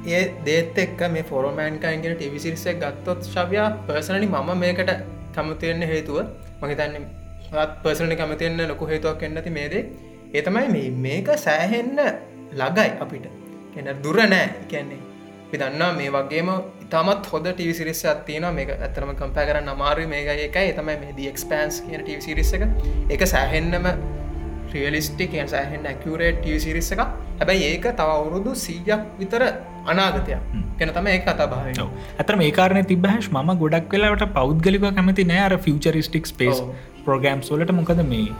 ඒ 0.08 0.22
දේත් 0.46 0.78
එක්ක 0.78 1.00
මේ 1.10 1.22
ෆොරමෑන්කයින්ගෙන 1.24 2.16
ටිවිසිරිසක් 2.16 2.80
ගත්තොත් 2.82 3.20
ශවයා 3.26 3.68
පර්සනලි 3.86 4.26
මම 4.28 4.50
මේකට 4.58 4.90
කමතියෙන්න්න 5.34 5.82
හේතුව 5.84 6.18
මහිතන්න 6.62 7.06
පර්සනලි 7.82 8.16
කමතියන්න 8.16 8.60
ලොකු 8.68 8.86
හේතුවක් 8.86 9.22
එන්නති 9.24 9.50
මේදේ 9.52 9.82
ඒතමයි 10.34 10.68
මේ 10.68 10.90
මේක 11.00 11.28
සෑහෙන්න 11.38 11.98
ලගයි 12.54 12.90
අපිට. 13.00 13.26
එන 13.76 13.86
දුර 14.02 14.16
නෑ. 14.24 14.46
කියන්නේ 14.68 15.00
පිදන්නා 15.50 15.92
මේ 15.92 16.10
වගේම 16.10 16.48
ඉතාමත් 16.84 17.26
හොද 17.26 17.46
ටිවිසිරිස 17.48 18.02
අත්තින 18.06 18.46
මේ 18.54 18.66
ඇතරම 18.76 19.10
කම්පෑ 19.14 19.46
කරන්න 19.48 19.68
අමාරු 19.68 20.06
මේක 20.08 20.28
එකයි 20.38 20.72
තමයි 20.74 20.96
මේ 20.98 21.12
දී 21.16 21.28
එක්ස්පෑන්ස් 21.28 21.80
කියන 21.82 22.02
ටිවිසිරිස 22.02 22.52
එක. 22.54 22.62
එක 23.10 23.22
සෑහෙන්නම 23.26 23.86
රියලිස්ටික් 24.74 25.34
සෑහෙන් 25.52 25.86
ඇකරේට් 25.92 26.40
ටිවිසිරිස 26.40 26.90
එක 26.94 27.02
හැබැයි 27.40 27.66
ඒක 27.70 27.86
තව 28.00 28.08
අවුරුදු 28.16 28.52
සීයක් 28.64 29.02
විතර 29.20 29.42
අනාගතයක්. 29.92 30.40
ගැන 30.78 30.92
තම 30.96 31.08
ඒ 31.12 31.18
කතා 31.26 31.48
භාව 31.52 31.66
ඇතර 32.20 32.36
මේ 32.42 32.52
කාරණය 32.58 32.84
තිබහැශ් 32.92 33.28
ම 33.36 33.52
ගොඩක් 33.62 33.94
වෙලාට 33.96 34.24
පෞද්ගලික 34.38 34.86
කැමති 34.98 35.26
නෑර 35.32 35.58
ෆිචරිස්ටික් 35.66 36.30
ස්පේස් 36.32 36.60
ඔව්. 36.60 36.70
ප්‍රෝග්‍රම් 37.06 37.42
සොලට 37.50 37.74
මොකද 37.80 38.02
මේ 38.12 38.30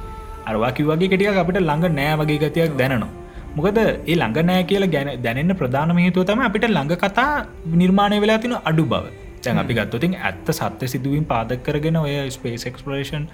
අරවාකි 0.52 0.88
වගේ 0.90 1.10
කෙටිය 1.12 1.30
අපිට 1.42 1.60
ළඟ 1.62 1.98
නෑ 2.00 2.16
වගේ 2.22 2.40
ගතියක් 2.44 2.78
දැනනවා. 2.80 3.12
මොකද 3.56 3.78
ඒ 3.80 4.14
ළඟ 4.14 4.40
නෑ 4.50 4.62
කියලා 4.70 4.92
ගැන 4.94 5.10
දැනන්න 5.26 5.58
ප්‍රධාන 5.60 5.96
හේතුව 6.04 6.26
තම 6.30 6.46
අපිට 6.48 6.66
ළඟ 6.70 6.96
කතා 7.04 7.30
නිර්මාණය 7.82 8.18
වෙලා 8.24 8.38
තින 8.44 8.56
අඩු 8.70 8.86
බව. 8.92 9.04
තැන් 9.44 9.60
අපි 9.62 9.74
ගත්තතින් 9.78 10.14
ඇත්ත 10.28 10.48
සත්‍ය 10.58 10.86
සිදුවීම් 10.92 11.24
පාදක් 11.32 11.60
කරගෙන 11.66 11.98
ඔය 12.02 12.14
ස්පේස් 12.36 12.64
එක්ස්පලේෂන් 12.70 13.26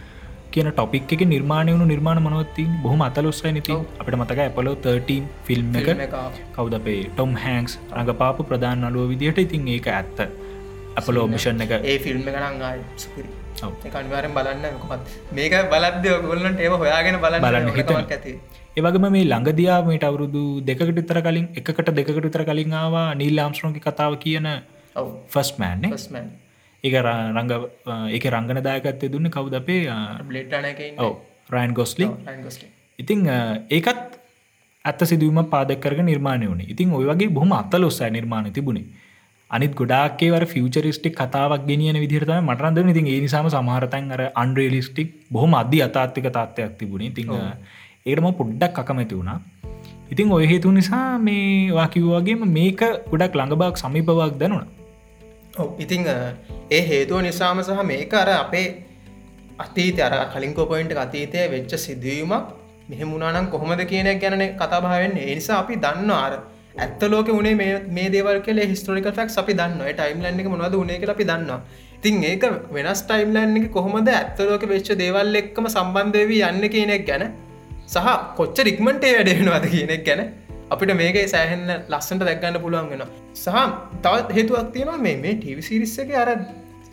කියන 0.55 0.69
ටොපික් 0.73 1.13
එක 1.15 1.23
නිර්මාණය 1.33 1.73
වුණු 1.75 1.87
නිර්මාණ 1.93 2.21
මනොත්ති 2.27 2.65
බොහම 2.85 3.03
අතලොස්සයි 3.09 3.53
නති 3.57 3.75
අපට 4.01 4.15
මතක 4.21 4.39
ඇපලෝ 4.47 4.77
13 4.87 5.27
ෆිල්ම් 5.49 5.77
එක. 5.81 5.91
කවද 6.57 6.75
අපේ 6.81 7.01
ටොම් 7.11 7.35
හැන්ක්ස් 7.45 7.75
රඟපාපු 7.99 8.49
ප්‍රධාන 8.51 8.89
අලුව 8.89 9.11
විදිහට 9.13 9.43
ඉතින් 9.47 9.69
ඒක 9.77 9.89
ඇත්ත. 9.99 10.19
අපලෝ 11.01 11.27
මිෂන් 11.35 11.63
එක. 11.67 11.73
ඒ 11.93 11.99
ෆිල්ම් 12.07 12.23
එකනං 12.33 12.65
ආය 12.71 12.81
සුපිරි. 13.05 13.31
ඔව්. 13.67 13.73
අනිවාරෙන් 14.01 14.35
බලන්න 14.39 14.81
කොමත් 14.83 15.15
මේක 15.39 15.55
බලද්‍ය 15.75 16.17
ගොල්ලන්ට 16.29 16.65
ඒව 16.67 16.75
හොයාගෙන 16.85 17.21
බලන්න 17.25 17.47
බලන්න 17.47 17.73
හිතෙනවා. 17.79 18.05
ඇති. 18.19 18.33
ඒවගම 18.77 19.07
මේ 19.17 19.25
ළඟදයාමට 19.33 20.05
අවුරුදු 20.11 20.45
දෙකට 20.69 21.03
ඉතර 21.05 21.21
කලින් 21.27 21.49
එකට 21.63 21.91
දෙකට 21.99 22.31
ඉතර 22.31 22.45
කලින් 22.51 22.79
ආවා 22.83 23.09
නීල් 23.23 23.43
ආම්ස්ට්‍රෝකි 23.45 23.83
කතාව 23.89 24.19
කියන 24.25 24.49
ඔව්. 24.97 25.09
ෆස් 25.35 25.51
මෑන්නේ 26.85 26.89
ෆස්මන් 26.89 26.89
එක 26.89 26.95
රංග 26.95 27.51
එක 28.13 28.25
රංගන 28.25 28.63
දායකත්තය 28.63 29.13
දුන්න 29.13 29.31
කවුද 29.31 29.55
අපේ 29.55 29.89
ඔව 30.99 31.17
රයින් 31.51 31.75
ගොස්ලි. 31.75 32.09
ඉතිං 32.99 33.27
ඒකත් 33.71 34.19
ඇත්ත 34.85 35.01
සිදුවම 35.05 35.45
පාදකරග 35.45 36.01
නිර්මාණය 36.05 36.49
වුණ. 36.49 36.61
ඉතින් 36.61 36.93
ඔය 36.93 37.05
වගේ 37.05 37.29
බොහම 37.29 37.53
අත්තලොස්සෑ 37.53 38.11
නිර්මාණ 38.11 38.53
තිබුණේ. 38.53 38.85
අනිත් 39.51 39.75
ගොඩාක්කේවර 39.75 40.47
ෆියචරිස්ටික් 40.47 41.15
කතාවක් 41.15 41.67
ගෙනියන 41.67 42.01
විදිරතම 42.01 42.45
මටරන්ද 42.45 42.91
ඉතින් 42.91 43.07
ඒ 43.07 43.21
නිසාම 43.21 43.51
සමහරතන් 43.51 44.13
අර 44.13 44.33
අන්ඩ්‍රේලිස්ටික් 44.35 45.09
බොහොම 45.31 45.55
අධි 45.55 45.83
අතාත්තික 45.83 46.25
තත්ත්වයක් 46.27 46.79
තිබුණේ. 46.79 47.11
තිං 47.11 47.29
ඒටම 48.07 48.33
පොඩ්ඩක් 48.33 48.79
අකමැති 48.79 49.15
වුණා. 49.15 49.41
ඉතින් 50.11 50.33
ඔය 50.33 50.47
හේතු 50.47 50.71
නිසා 50.71 51.19
මේ 51.19 51.71
වාකිව්වාගේම 51.71 52.41
මේක 52.49 52.81
ගොඩක් 53.11 53.35
ළඟබක් 53.35 53.77
සමීපවක් 53.77 54.39
දැනුණ 54.41 54.80
ඉතිං 55.79 56.07
ඒ 56.71 56.81
හේතුව 56.83 57.23
නිසාම 57.23 57.63
සහ 57.63 57.83
මේක 57.85 58.15
අර 58.15 58.29
අපේ 58.37 58.69
අතීත 59.59 60.01
අර 60.01 60.13
කලින්කෝ 60.33 60.67
පොයින්ට 60.67 60.95
අතීතය 60.97 61.49
වෙච්ච 61.49 61.75
සිදුවීමක් 61.77 62.47
මෙහෙමුණනම් 62.89 63.51
කොහොමද 63.51 63.83
කියනයක් 63.85 64.21
ගැන 64.21 64.43
කතාභාවෙන් 64.57 65.19
ඒ 65.19 65.35
නිසා 65.35 65.59
අපි 65.59 65.77
දන්න 65.77 66.11
අර 66.17 66.33
ඇත්ත 66.77 67.03
ලෝක 67.05 67.29
උනේ 67.31 67.55
මේ 67.89 68.09
දේවල් 68.09 68.41
කලේ 68.41 68.67
හිස්ටෝරික 68.67 69.09
ෆක් 69.09 69.39
අපි 69.39 69.55
දන්න 69.55 69.81
ටයිම් 69.93 70.23
ලන්ක 70.25 70.47
මොනවද 70.47 70.75
උනේ 70.75 70.99
කියලා 70.99 71.15
අපි 71.15 71.25
දන්නවා. 71.25 71.61
තින් 72.03 72.23
ඒක 72.23 72.45
වෙනස් 72.73 73.03
ටයිම් 73.03 73.31
ලන්න 73.35 73.57
එක 73.59 73.73
කොහොමද 73.73 74.09
ඇත්තලෝක 74.11 74.63
වෙච්ච 74.65 74.91
දේවල් 74.95 75.35
එක්කම 75.35 75.67
සම්බන්ධවී 75.67 76.43
යන්න 76.43 76.69
කියනෙක් 76.69 77.03
ගැන 77.07 77.25
සහ 77.87 78.07
කොච්ච 78.37 78.59
රික්මන්ටේ 78.61 79.13
වැඩෙනවාද 79.17 79.67
කියනෙක් 79.67 80.05
ගැන 80.05 80.23
අපිට 80.71 80.93
මේක 81.01 81.17
සෑහෙන්න 81.35 81.67
ලස්සට 81.93 82.23
දැක්ගන්න 82.23 82.59
පුළුවන් 82.65 82.91
වෙන 82.93 83.03
සහ 83.37 83.57
තවත් 84.05 84.37
හේතුවක් 84.37 84.69
තියෙනවා 84.75 85.01
මේ 85.07 85.17
මේ 85.25 85.35
ටවිසිරිස්ස 85.39 85.97
එක 86.05 86.13
අර 86.23 86.31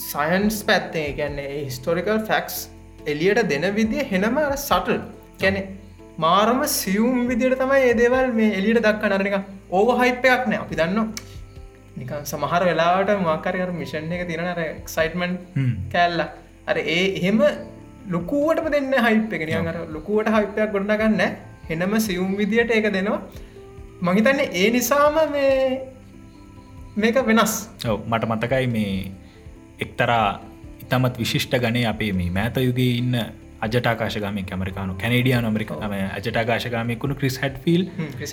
සයන්ස් 0.06 0.58
පැත්තේ 0.70 1.08
ගැන්නේ 1.20 1.52
හිස්ටෝරිකල් 1.58 2.22
ෆැක්ස් 2.30 2.58
එලියට 3.06 3.44
දෙන 3.52 3.68
විදිය 3.78 4.06
හෙනම 4.12 4.40
සටල් 4.58 5.00
කැනෙ 5.42 5.62
මාරම 6.18 6.62
සියුම් 6.76 7.18
විදියට 7.28 7.58
තමයි 7.62 7.82
ඒදේවල් 7.90 8.30
මේ 8.34 8.52
එලියට 8.60 8.82
දක්ක 8.82 9.12
නරනික 9.12 9.36
ඕව 9.72 9.90
හයිපයක් 10.02 10.44
නෑ. 10.50 10.62
අපි 10.63 10.76
දන්න 10.76 11.10
නිකන් 11.98 12.24
සමහර 12.32 12.62
වෙලාට 12.70 13.12
මාකරය 13.22 13.66
මිෂන් 13.74 14.13
එක 14.18 14.24
තිරනර 14.32 14.62
එක්සයිටමන් 14.66 15.36
කෑල්ල. 15.94 16.24
අර 16.70 16.78
ඒ 16.88 17.04
එහෙම 17.12 17.44
ලොකුවටම 18.16 18.72
දෙන්න 18.76 18.96
හයිප් 19.08 19.38
එක. 19.38 19.44
නියන් 19.52 19.70
අර 19.74 19.78
ලොකුවට 19.98 20.34
හයිපයක් 20.38 20.74
ගොඩන 20.76 20.96
ගන්න 21.02 21.38
හෙනම 21.70 21.94
සියුම් 22.00 22.34
විදියට 22.42 22.74
ඒක 22.78 22.90
දෙනවා 22.98 23.22
මහිතන්නේ 24.01 24.49
ඒ 24.53 24.69
නිසාම 24.71 25.15
මේ 25.31 25.81
මේක 26.97 27.17
වෙනස්. 27.25 27.53
ඔව 27.86 27.99
මට 28.07 28.29
මතකයි 28.29 28.67
මේ 28.67 29.12
එක්තරා 29.79 30.39
ඉතමත් 30.83 31.17
විශිෂ්ට 31.17 31.53
ගනේ 31.57 31.86
අපේ 31.86 32.12
මේ 32.13 32.29
මෑත 32.29 32.57
යුගේ 32.60 32.91
ඉන්න 33.01 33.15
අජටාකාශගම 33.62 34.38
කැමරිකානු 34.49 34.93
කැනඩියන් 35.01 35.45
අමරිකම 35.45 35.81
අජටාකාශගමයකුණු 36.17 37.15
ක්‍රිස් 37.15 37.39
හැට් 37.41 37.57
ෆිල් 37.63 37.83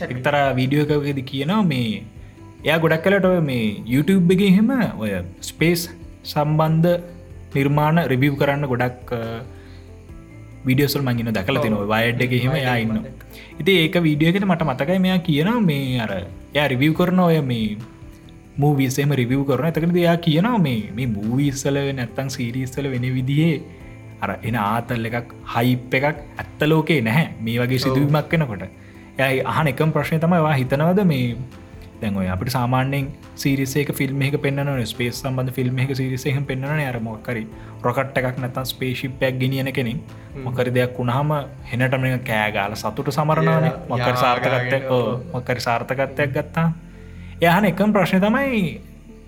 එක්තර 0.08 0.36
වීඩියෝ 0.58 0.86
එකකද 0.98 1.20
කියනවා 1.24 1.62
මේ 1.64 1.88
එයා 2.64 2.78
ගොඩක් 2.78 3.04
කලට 3.06 3.42
මේ 3.42 3.64
YouTube 3.94 4.36
එක 4.36 4.44
එහෙම 4.50 4.70
ඔය 4.98 5.12
ස්පේස් 5.50 5.88
සම්බන්ධ 6.24 6.92
නිර්මාණ 7.56 8.04
රිවිව් 8.12 8.36
කරන්න 8.40 8.68
ගොඩක් 8.72 9.14
විඩියසල් 10.68 11.04
මංගින 11.08 11.32
දැකල 11.38 11.60
තින 11.64 11.76
වයඩ් 11.92 12.24
එක 12.26 12.36
එහෙම 12.40 12.56
යා 12.58 12.76
ඉන්න 12.84 13.00
ඉති 13.60 13.72
ඒක 13.78 13.96
වීඩියෝකට 14.02 14.46
මට 14.46 14.62
මතකයි 14.64 14.98
මෙයා 14.98 15.18
කියනවා 15.20 15.60
මේ 15.62 16.00
අර 16.00 16.12
යා 16.54 16.68
රිවිව් 16.68 16.94
කරන 16.94 17.20
ඔය 17.20 17.40
මේ 17.42 17.76
මූවිසේම 18.56 19.12
රිවිව් 19.12 19.42
කරන 19.46 19.70
එතකන 19.70 19.94
දෙයා 19.94 20.16
කියනවා 20.18 20.58
මේ 20.58 20.80
මේ 20.92 21.08
මූවිස්සල 21.08 21.78
නැත්තං 21.92 22.30
සීරීස්සල 22.30 22.90
වෙන 22.90 23.06
විදිහේ 23.14 23.54
අර 24.20 24.30
එන 24.42 24.56
ආතල් 24.60 25.10
එකක් 25.10 25.34
හයිප් 25.54 25.94
එකක් 25.94 26.06
ඇත්ත 26.06 26.60
ලෝකේ 26.66 27.00
නැහැ. 27.00 27.26
මේ 27.40 27.58
වගේ 27.58 27.78
සිදුවීමක් 27.78 28.32
වෙනකොට. 28.32 28.64
යයි 29.18 29.42
අහන 29.44 29.66
එකම් 29.66 29.92
ප්‍රශ්නය 29.92 30.18
තමයිවා 30.18 30.54
හිතනවද 30.54 31.00
මේ 31.04 31.36
දැන්ඔය 32.00 32.28
අපට 32.28 32.50
සාමාන්‍යෙන් 32.50 33.06
සිරිසේක 33.34 33.90
ෆිල්ම් 33.92 34.22
එක 34.22 34.36
පෙන්න්න 34.38 34.70
ස්පේස් 34.84 35.20
සම්බඳ 35.20 35.52
ෆිල්ම් 35.52 35.78
එක 35.78 35.92
සිරිසයහ 35.92 36.38
පෙන්න්න 36.42 36.64
අර 36.84 36.98
මොක්කරි 37.00 37.44
රොකට් 37.82 38.18
එකක් 38.20 38.38
නැතන් 38.38 38.66
ස්පේශිප්පයක් 38.66 39.38
ගෙනියන 39.38 39.70
කෙනින් 39.72 40.00
මොකරි 40.44 40.70
දෙයක් 40.70 40.96
වුණහම 40.96 41.32
හෙනටම 41.64 42.06
කෑගාල 42.22 42.76
සතුට 42.76 43.10
සමරණන 43.10 43.68
මොකර 43.88 44.14
සාර්ථකත්ය 44.16 44.80
මොකරි 45.32 45.60
සාර්ථකත්වයක් 45.60 46.32
ගත්තා 46.32 46.68
යහන 47.42 47.64
එකම් 47.64 47.90
ප්‍රශ්නය 47.90 48.20
තමයි 48.20 48.62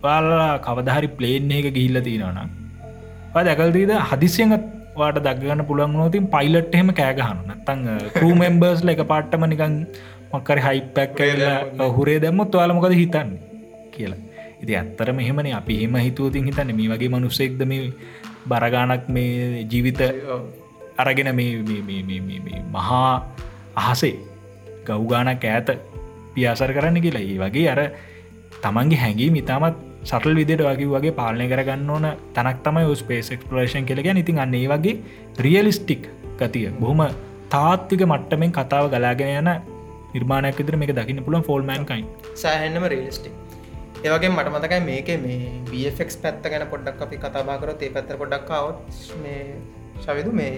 පාලා 0.02 0.52
කවදහරි 0.60 1.10
ප්ලේන් 1.10 1.52
එක 1.52 1.68
ගිහිල්ල 1.70 2.00
තියෙනවන 2.02 2.56
දැකල්දීද 3.40 3.92
හදිසියගත් 4.10 4.66
වාට 4.96 5.18
දක්ගන්න 5.18 5.62
පුළුවන් 5.68 5.94
නෝතින් 5.94 6.26
පයිලට් 6.28 6.74
එහෙම 6.74 6.90
කෑගහන්න 6.92 7.40
නත්තං 7.46 7.80
කූමෙම්බර්ස්ල 8.14 8.92
එක 8.92 9.02
පාට්ටම 9.04 9.44
නිකන් 9.52 9.74
මොක්කරි 10.36 10.60
හයිපැක් 10.60 11.12
කලා 11.14 11.88
හුරේ 11.90 12.18
දැම්මොත් 12.20 12.52
වාල 12.52 12.72
මොකද 12.72 12.94
හිතන්න 12.94 13.30
කියලා. 13.90 14.20
ඉති 14.62 14.72
අත්තර 14.74 15.12
මෙහෙමන 15.12 15.50
අපි 15.52 15.74
එහෙම 15.78 15.96
හිතුවතින් 15.98 16.44
හිතන්න 16.44 16.76
මේ 16.76 16.88
වගේ 16.88 17.08
මනුස්සෙක්ද 17.08 17.60
මේ 17.64 17.92
බරගානක් 18.46 19.08
මේ 19.08 19.64
ජීවිත 19.64 20.00
අරගෙන 20.98 21.34
මේ 21.34 21.50
මහා 22.72 23.12
අහසේ 23.76 24.14
ගෞගානක් 24.84 25.44
ඈත 25.44 25.68
පියාසර 26.34 26.72
කරන්න 26.72 27.00
කියලා. 27.00 27.24
ඒ 27.24 27.38
වගේ 27.40 27.68
අර 27.68 27.80
තමන්ගේ 28.62 28.98
හැඟී 28.98 29.30
මිතාමත් 29.30 29.76
සටල් 30.02 30.34
විදිට 30.34 30.62
වගේ 30.62 30.88
වගේ 30.88 31.12
පාලනය 31.12 31.46
කරගන්න 31.48 31.90
ඕන 31.90 32.06
තනක් 32.34 32.58
තමයි 32.64 32.96
ස්පේස් 32.96 33.30
එක්ස්පලේෂන් 33.30 33.86
කෙලග 33.86 34.08
ඉතින් 34.14 34.38
අන්නේ 34.38 34.68
වගේ 34.68 35.00
රියලිස්ටික් 35.38 36.04
ගතිය 36.38 36.68
බොහොම 36.80 37.02
තාත්තික 37.48 38.04
මට්ටමෙන් 38.04 38.52
කතාව 38.52 38.90
ගලාගෙන 38.90 39.32
යන 39.40 39.50
නිර්මාණයක් 40.14 40.58
විදිර 40.60 40.76
මේක 40.76 40.92
දකින්න 40.92 41.24
පුළන් 41.24 41.42
ෆෝල්මන්කයි 41.42 42.02
සෑහෙන්න්නම 42.36 42.86
රියලිස්ටික් 42.86 43.34
ඒවගේ 44.04 44.30
මට 44.30 44.52
මතකයි 44.54 44.80
මේක 44.82 45.08
මේ 45.20 45.38
බෆෙක් 45.66 46.12
පැත්ත 46.22 46.44
ගැන 46.46 46.66
පොඩ්ඩක් 46.66 47.00
අපි 47.02 47.16
කතාබාකරොත් 47.18 47.82
ඒ 47.82 47.90
පැත්තර 47.90 48.20
පොඩ්ඩක්කාවත් 48.22 49.00
මේ 49.22 49.40
ශවිදු 50.00 50.32
මේ 50.32 50.52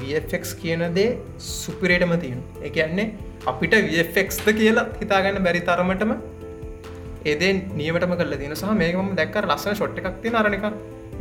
VFX 0.00 0.54
කියන 0.56 0.84
දේ 0.94 1.08
සුපිරේටම 1.50 2.14
තියෙන 2.20 2.40
එකන්නේ 2.62 3.08
අපිට 3.46 3.74
VFXද 3.88 4.48
කියලා 4.58 4.86
හිතාගන්න 5.00 5.42
බැරි 5.42 5.62
තරමටම 5.68 6.12
ඒදේ 7.24 7.52
නියමටම 7.74 8.14
කල 8.14 8.34
තින 8.36 8.54
සහ 8.54 8.74
මේකම 8.76 9.12
දැක්ක 9.14 9.38
ලස්සන 9.44 9.74
ෂොට් 9.74 10.00
එකක් 10.00 10.18
තින 10.22 10.38
අරනික 10.40 10.66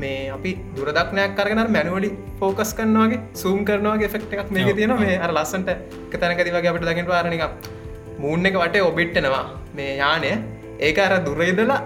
මේ 0.01 0.19
අපි 0.35 0.51
දුරදක්නයක් 0.77 1.33
කරගෙන 1.37 1.61
මැනුවලි 1.75 2.09
ෆෝකස් 2.39 2.71
කරනවාගේ 2.77 3.19
සූම් 3.41 3.59
කරනවාගේ 3.69 4.09
ෆෙක්ට 4.15 4.33
එකක් 4.35 4.51
මේක 4.57 4.69
තියෙන 4.79 4.93
මේ 5.03 5.17
අර 5.25 5.31
ලස්සන්ට 5.37 5.71
කතනකතිවගේ 6.13 6.71
අපට 6.73 6.87
දකිට 6.89 7.13
ආරනික 7.19 7.43
මූන් 8.23 8.45
එක 8.49 8.57
වටේ 8.61 8.83
ඔබිට්ටනවා 8.89 9.43
මේ 9.77 9.91
යානය. 10.01 10.31
ඒක 10.87 10.99
අර 11.05 11.13
දුරයිදලා 11.27 11.79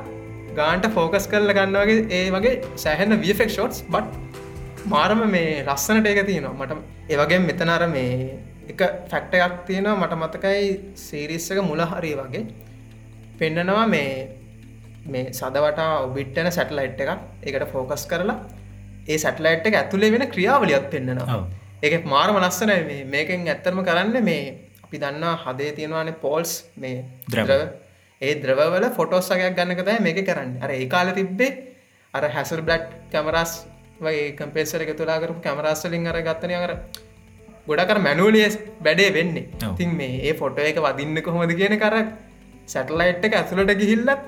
ගාන්ට 0.60 0.86
ෆෝකස් 0.96 1.26
කරල 1.32 1.52
ගන්නවගේ 1.58 2.00
ඒ 2.18 2.28
වගේ 2.36 2.54
සෑහෙන්න 2.84 3.16
වෆෙක් 3.24 3.52
ෂෝට්ස් 3.56 3.80
බට් 3.94 4.88
මාරම 4.94 5.22
මේ 5.36 5.64
ලස්සනට 5.68 6.08
ඒක 6.12 6.22
තියෙනවා. 6.30 6.56
මට 6.60 6.74
ඒවගේ 7.14 7.40
මෙතනර 7.50 7.84
මේ 7.96 8.14
එක 8.72 8.82
ෆැක්ටයක් 9.12 9.54
තියෙනවා. 9.68 10.00
මට 10.02 10.14
මතකයි 10.24 10.64
සීරිස්සක 11.06 11.60
මුල 11.70 11.84
හරි 11.92 12.14
වගේ 12.22 12.44
පෙන්නනවා 13.40 13.86
මේ 13.94 14.10
මේ 15.06 15.26
සදවට 15.32 15.82
ඔබිට්ටන 16.06 16.52
සැටලයිට් 16.52 17.04
එක 17.04 17.12
එකට 17.44 17.68
ෆෝකස් 17.74 18.06
කරලා 18.06 18.40
ඒ 19.08 19.18
සැටලයිට් 19.18 19.70
එක 19.70 19.80
ඇතුළේ 19.82 20.12
වෙන 20.12 20.28
ක්‍රියාවලියත් 20.34 20.90
පෙන්න්නනවා 20.90 21.40
ඒක 21.84 22.06
මාරම 22.08 22.38
ලස්සන 22.38 22.72
මේකෙන් 23.08 23.48
ඇත්තරම 23.48 23.82
කරන්න 23.84 24.24
මේ 24.24 24.44
අපි 24.86 25.00
දන්නා 25.00 25.36
හදේ 25.38 25.72
තියෙනවානේ 25.72 26.16
පෝල්ස් 26.16 26.52
මේ 26.76 27.06
ද්‍රව. 27.32 27.52
ඒ 28.22 28.34
ද්‍රවල 28.36 28.86
ෆොටෝස්සගයක් 28.92 29.56
ගන්නකතයි 29.56 29.98
මේක 30.00 30.20
කරන්න. 30.22 30.52
අර 30.64 30.70
ඒ 30.72 30.86
කාල 30.88 31.12
තිබ්බේ 31.14 31.52
අර 32.14 32.24
හැසල් 32.30 32.62
බ්ලට් 32.62 32.88
කැමරස් 33.12 33.54
වගේ 34.00 34.32
කම්පේසර 34.34 34.82
එක 34.82 34.94
තුලා 34.98 35.20
කරපු 35.20 35.42
කැමරස්සලින් 35.42 36.08
අර 36.08 36.18
ගත්තනය 36.22 36.56
කර 36.56 36.74
ගොඩකර 37.68 38.00
මැනුවලියස් 38.00 38.58
බැඩේ 38.82 39.12
වෙන්නේ. 39.14 39.46
තින් 39.78 39.92
මේ 39.92 40.22
ඒ 40.22 40.34
ෆොටෝ 40.34 40.66
එක 40.66 40.80
වදින්න 40.80 41.22
කොහොමද 41.22 41.54
කියන 41.54 41.78
කරක් 41.78 42.08
සැටලයිට් 42.68 43.26
එක 43.26 43.34
ඇතුළට 43.34 43.76
ගිහිල්ලත් 43.76 44.22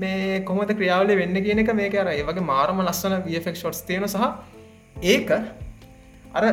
මේ 0.00 0.40
කොමද 0.42 0.72
ක්‍රියාවල 0.72 1.12
වෙන්න 1.20 1.36
කියන 1.46 1.62
එක 1.62 1.72
මේක 1.74 1.96
අර 2.02 2.08
ඒවගේ 2.08 2.46
මාරම 2.50 2.82
ලස්සන 2.84 3.16
වෆෙක් 3.26 3.56
ෂොට්ස් 3.56 3.82
තියෙන 3.82 4.06
සහ 4.06 4.24
ඒක 5.12 5.30
අර 6.34 6.44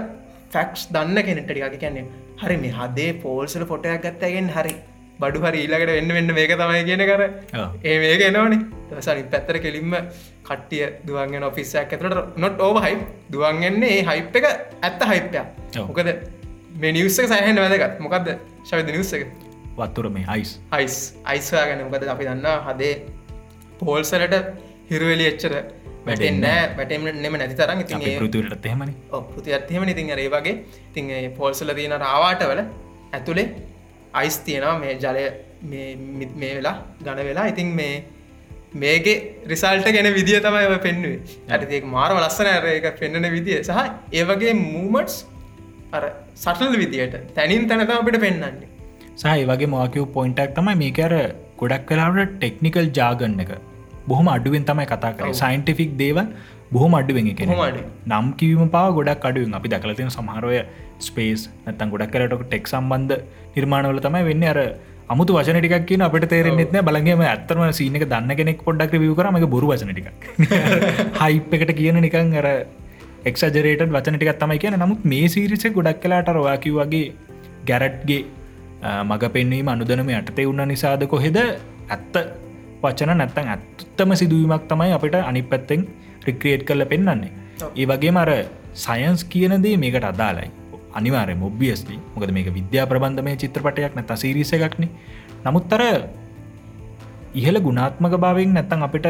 ෆැක්ස් 0.54 0.88
දන්න 0.92 1.24
කෙනෙටටික 1.24 1.80
කියන්නේ 1.80 2.06
හරි 2.44 2.58
මේ 2.58 2.76
හදේ 2.80 3.10
පෝල්සල 3.24 3.66
ෆොටයක් 3.72 4.06
ගත්තගෙන් 4.06 4.50
හරි 4.50 4.76
බඩු 5.20 5.44
හරි 5.44 5.60
ඊලකට 5.66 5.92
වෙන්න 5.92 6.14
වෙන්න 6.18 6.34
මේක 6.34 6.54
තමයි 6.54 6.82
කියන 6.90 7.04
කර 7.10 7.22
ඒ 7.84 7.96
මේක 8.04 8.22
එනවනේ. 8.22 8.60
දසනි 8.90 9.24
පැත්තර 9.34 9.60
කෙලින්ම 9.60 9.94
කට්ටිය 10.48 10.86
දුවන්ගෙන 11.08 11.48
ඔෆිස්සයක් 11.50 11.94
ඇතුට 11.94 12.38
නොට 12.38 12.62
ඕව 12.62 12.80
හයි 12.86 12.96
දුවන්ගන්නේ 13.32 13.92
ඒ 13.94 14.04
හයිප් 14.10 14.38
එක 14.40 14.48
ඇත්ත 14.50 15.06
හයිප්පයක් 15.12 15.82
මොකද 15.84 16.12
මේ 16.78 16.92
නිවස්සක 16.94 17.30
සයහෙන් 17.34 17.58
වැදගත්. 17.58 18.00
මොකක්ද 18.00 18.34
ශවිද 18.64 18.92
නිවස්ස 18.94 19.14
එක? 19.14 19.24
වත්තුර 19.78 20.10
මේ 20.10 20.26
අයිස් 20.28 20.52
අයිස් 20.72 20.98
අයිස්වා 21.26 21.66
ගැන 21.70 21.86
මොකද 21.86 22.08
අපි 22.08 22.30
දන්න 22.30 22.48
හදේ 22.68 22.94
පෝල්සලට 23.80 24.36
හිරුවලි 24.92 25.26
එච්චර 25.32 25.56
වැටෙන්න 26.06 26.46
වැටෙම 26.78 27.08
නෙම 27.24 27.40
නැති 27.42 27.56
තරම්. 27.56 27.80
ඉතින් 27.86 28.04
ඒ 28.04 28.18
පෘතුවලට 28.20 28.66
එහෙමනි. 28.66 28.94
පුති 29.34 29.54
අත්හෙම 29.54 29.88
ඉතින් 29.88 30.13
ඒ 30.18 30.28
වගේ 30.30 30.56
තින් 30.94 31.10
පෝල්සල 31.32 31.74
තියෙන 31.74 31.98
රාවාට 32.00 32.44
වල 32.44 32.62
ඇතුළේ 33.13 33.48
අයිස් 34.13 34.38
තියෙනවා. 34.40 34.78
මේ 34.80 34.94
ජලය 34.98 35.26
මේ 36.36 36.54
වෙලා 36.56 36.78
ගණ 37.04 37.26
වෙලා. 37.26 37.48
ඉතින් 37.48 37.72
මේ 37.80 37.96
මේක 38.76 39.08
රිසල්ට 39.48 39.88
ගැන 39.88 40.13
විදිිය 40.13 40.40
තමයි 40.40 40.68
ඔය 40.68 40.80
පෙන්නුවේ 40.80 41.20
ඇතික 41.50 41.86
මාරව 41.88 42.20
ලස්සන 42.20 42.48
ඇර 42.48 42.66
එක 42.68 42.88
පෙන්න්නන 43.00 43.30
විදිිය 43.32 43.63
සහ 43.63 43.80
ඒවගේ 44.13 44.54
මූමටස් 44.56 45.26
අර 45.94 46.04
සටල් 46.36 46.76
විදියට 46.76 47.16
තැනින් 47.34 47.68
තැනත 47.68 47.90
අපිට 47.90 48.20
පෙන්න්නන්නේ 48.20 48.68
සහයි 49.16 49.46
වගේ 49.46 49.68
මෝකව 49.68 50.08
පොයින්ටක් 50.13 50.54
තමයි 50.56 50.76
මේකර 50.76 51.16
ගොඩක් 51.58 51.88
කලාවට 51.89 52.36
ටෙක්නිකල් 52.36 52.89
ජාගන්න 52.91 53.41
එක. 53.46 53.54
බොහොම 54.08 54.30
අඩුවෙන් 54.36 54.67
තමයි 54.70 54.88
කතා 54.93 55.13
කර 55.13 55.32
සයින්ටිෆික් 55.34 55.96
දේව 55.98 56.20
බොහොම 56.72 57.00
අඩුවෙන් 57.00 57.32
එක 57.34 57.41
නම් 57.46 58.28
කිවීම 58.39 58.74
පා 58.76 58.86
ගොඩක් 58.91 59.30
අඩුවෙන්. 59.32 59.58
අපි 59.60 59.74
දකලතින 59.76 60.13
සමහරය 60.17 60.62
ස්පේස් 61.00 61.48
නැතන් 61.65 61.96
ගොඩක් 61.96 62.13
කරටක 62.13 62.46
ටෙක් 62.46 62.72
සම්බන්ධ 62.74 63.17
නිර්මාණවල 63.56 64.02
තමයි 64.08 64.24
වෙන්න. 64.30 64.48
අර 64.54 64.60
අමුතු 65.10 65.36
වචන 65.36 65.60
ටික් 65.60 65.86
කියන 65.89 66.02
අපට 66.06 66.26
තේරෙන්නෙත්න 66.32 66.80
බලගේම 66.88 67.22
ඇත්තරම 67.26 67.63
සීනක 67.74 68.04
දන්න 68.06 68.34
කෙනෙක් 68.39 68.63
පොඩ්ඩක් 68.65 68.96
විය 69.04 69.13
කරම 69.15 69.38
බොරු 69.48 69.70
වචන 69.72 69.93
ටික 69.93 70.10
හයිප් 71.22 71.54
එකට 71.58 71.72
කියන 71.80 72.00
නිකං 72.06 72.34
අර 72.41 72.48
එක්ජරේට 73.26 73.84
වචන 73.88 74.17
ටිකත් 74.17 74.41
තමයි 74.41 74.60
කියන 74.63 74.76
නමුත් 74.78 75.06
මේ 75.06 75.28
සිරිස 75.28 75.63
ගොඩක් 75.78 76.02
කලාට 76.04 76.32
රවාකි 76.32 76.74
වගේ 76.80 77.06
ගැරට්ගේ 77.65 78.20
මඟ 78.82 79.30
පෙන්වීම 79.30 79.68
අනුදනම 79.68 80.10
යටතේ 80.12 80.46
උන්න 80.46 80.68
නිසාද 80.68 81.08
කොහෙද? 81.08 81.38
ඇත්ත 81.90 82.16
වචන 82.84 83.18
නැත්තන් 83.18 83.48
ඇත්තම 83.48 84.12
සිදුවීමක් 84.13 84.68
තමයි 84.70 84.94
අපිට 84.94 85.16
අනි 85.22 85.42
පැත්තෙන් 85.44 85.88
රික්‍රියේට් 86.28 86.68
කරල 86.68 86.86
පෙන්න්නන්නේ 86.86 87.32
ඒ 87.74 87.86
වගේ 87.86 88.12
මර 88.12 88.32
සයන්ස් 88.76 89.24
කියනදේ 89.26 89.78
මේකට 89.78 90.06
අදාලයි 90.06 90.50
අනිවාරය 90.94 91.36
මොබ්බියස්ලි 91.36 91.98
මොකද 92.13 92.32
මේක 92.32 92.50
විද්‍යා 92.54 92.86
ප්‍රබන්ධ 92.86 93.24
මේ 93.24 93.36
චිත්‍රපටයක් 93.36 93.96
නැත 93.96 94.12
සිරිස 94.16 94.54
එකක්න. 94.54 94.86
නමුත්තර 95.46 95.82
ඉහල 97.34 97.58
ගුණාත්මක 97.60 98.13
භාවෙන් 98.18 98.54
නැත්තන් 98.54 98.86
අපිට 98.88 99.08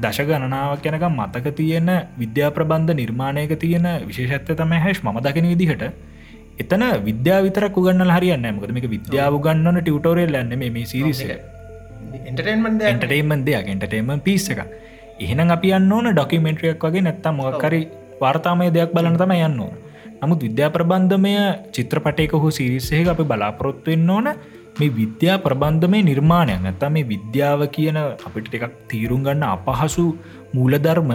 දශ 0.00 0.22
ගණනාවක් 0.22 0.86
යනක 0.86 1.04
මතක 1.10 1.46
තියෙන 1.52 1.90
විද්‍යා 2.18 2.50
ප්‍රබන්ධ 2.50 2.94
නිර්මාණයක 2.94 3.52
තියෙන 3.58 3.86
විශේෂත්ව 4.08 4.54
තම 4.54 4.72
හැෂ් 4.76 5.02
ම 5.04 5.18
දකින 5.18 5.50
විදිහට 5.52 5.84
එතන 6.60 6.84
විද්‍යා 7.08 7.40
විතර 7.46 7.66
ගන්න 7.70 8.14
හරියන්න 8.16 8.46
මකද 8.50 8.76
මේක 8.76 8.90
විද්‍යාව 8.90 9.40
ගන්නන 9.46 9.80
ටියටෝරල් 9.80 10.22
ලන්න 10.26 10.54
මේ 10.60 10.86
සිරිස 10.86 11.24
එන්ටර්ටේමන් 12.90 13.44
දෙයක් 13.48 13.74
එන්ටර්ටේම 13.74 14.14
පිස් 14.20 14.46
එක 14.54 14.62
එහෙනම් 15.20 15.50
අපි 15.52 15.72
යන්න 15.76 15.92
ඕන 15.92 16.06
ඩොකිමෙන්ට්‍රියක් 16.10 16.84
වගේ 16.84 17.04
නැත්තම් 17.06 17.36
මොකරි 17.36 17.80
වාර්තාමය 18.20 18.68
දෙයක් 18.70 18.94
බලන්න 18.94 19.18
තම 19.20 19.34
යන්න 19.38 19.60
ඕන. 19.60 19.74
නමුත් 20.20 20.40
විද්‍යා 20.46 20.70
ප්‍රබන්ධමය 20.70 21.34
චිත්‍රපටයක 21.74 22.32
හෝ 22.34 22.50
සිරිස්සයක 22.50 23.10
අපි 23.12 23.24
බලාපොරොත්තුවෙන්න 23.24 24.10
ඕන 24.10 24.28
මේ 24.78 24.90
විද්‍යා 24.90 25.36
ප්‍රබන්ධමය 25.38 26.00
නිර්මාණයක්. 26.02 26.60
නැත්තම් 26.60 26.96
මේ 26.96 27.10
විද්‍යාව 27.12 27.66
කියන 27.76 28.00
අපිට 28.00 28.54
එකක් 28.58 28.76
තීරුම් 28.88 29.24
ගන්න 29.26 29.46
අපහසු 29.50 30.06
මූලධර්ම 30.54 31.12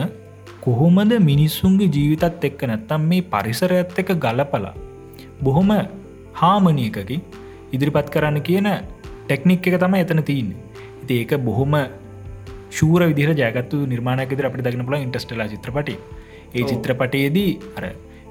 කොහොමද 0.61 1.13
මිනිස්සුන්ගේ 1.29 1.93
ජීවිතත් 1.95 2.49
එක්ක 2.49 2.67
නැත්තම් 2.71 3.09
මේ 3.11 3.29
පරිසරඇත් 3.33 3.97
එක 4.03 4.11
ගලපලා 4.17 4.75
බොහොම 5.47 5.71
හාමනියකකි. 6.41 7.17
ඉදිරිපත් 7.75 8.09
කරන්න 8.15 8.39
කියන 8.47 8.69
ටෙක්නික් 9.27 9.67
එක 9.69 9.77
තම 9.83 9.95
එතන 10.01 10.21
තියන්න. 10.29 10.49
ඉති 11.03 11.13
ඒක 11.21 11.33
බොහොම 11.47 11.75
ශූර 12.77 13.01
විදිර 13.11 13.31
ජයගත්තු 13.41 13.79
නිර්මාණයකෙද 13.93 14.45
අපට 14.49 14.63
දකින 14.67 14.85
පුල 14.87 14.97
ඉන්ටස්ටලා 14.99 15.49
චිත්‍රපටි. 15.53 15.95
ඒ 16.55 16.63
චිත්‍රපටයේදී 16.71 17.51
අර 17.77 17.85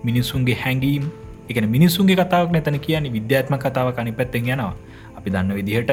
මිනිස්සුන්ගේ 0.09 0.59
හැඟීම් 0.65 1.05
එක 1.51 1.57
මිනිස්සුන්ගේ 1.77 2.21
කතාවක් 2.23 2.53
නැතන 2.57 2.79
කියන 2.87 3.07
විද්‍යාත්ම 3.17 3.57
කතාව 3.65 3.89
කනි 3.99 4.13
පැත්තෙන් 4.21 4.53
යනවා. 4.55 4.73
අපි 5.19 5.29
දන්න 5.35 5.57
විදිහට 5.59 5.93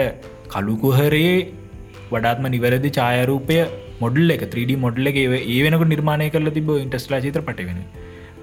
කළුකුහරයේ 0.53 1.35
වඩාත්ම 2.13 2.45
නිවැරදි 2.55 2.89
ඡායරූපය 2.97 3.57
මොඩල් 4.03 4.33
එක 4.35 4.43
3D 4.53 4.71
මොඩල් 4.85 5.09
එක 5.11 5.17
ඒ 5.23 5.59
වෙනක 5.65 5.83
නිර්මාණය 5.93 6.27
කරල 6.33 6.49
තිබ 6.57 6.69
ඉන්ටස්ලා 6.83 7.21
චිත්‍රපට 7.25 7.61
වෙන 7.69 7.79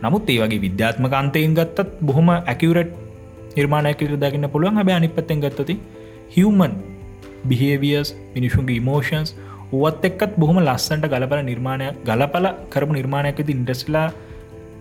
නමුත් 0.03 0.31
ඒ 0.31 0.39
වගේ 0.43 0.61
විද්‍යාත්මක 0.67 1.15
අන්තයෙන් 1.21 1.55
ගත්තත් 1.59 1.89
බොහොම 2.01 2.29
ඇකිවරට් 2.33 2.93
නිර්මාණයකර 3.57 4.15
දකින්න 4.17 4.49
පුළුවන්. 4.53 4.77
හැබ 4.77 4.91
අනි 4.91 5.09
පත්තෙන් 5.09 5.41
ගත්තති 5.45 5.77
හිවමන් 6.37 6.73
බිහේවියස් 7.51 8.09
මිනිසුන්ගේ 8.35 8.79
ඉමෝෂන්ස් 8.81 9.31
ඔවත් 9.73 10.05
එක්කත් 10.05 10.33
බොහොම 10.37 10.59
ලස්සන්ට 10.61 11.11
ගලපල 11.13 11.43
නිර්මාණය 11.43 11.89
ගලපල 12.05 12.47
කරපු 12.71 12.93
නිර්මාණයකති 12.93 13.53
ඉන්ටස්ලා 13.57 14.07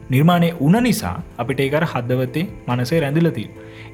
නිර්මාණය 0.09 0.49
උන 0.59 0.75
නිසා 0.83 1.15
අපිට 1.37 1.59
ඒකර 1.59 1.85
හදවතේ 1.93 2.45
මනසේ 2.67 3.01
රැඳිලති 3.03 3.45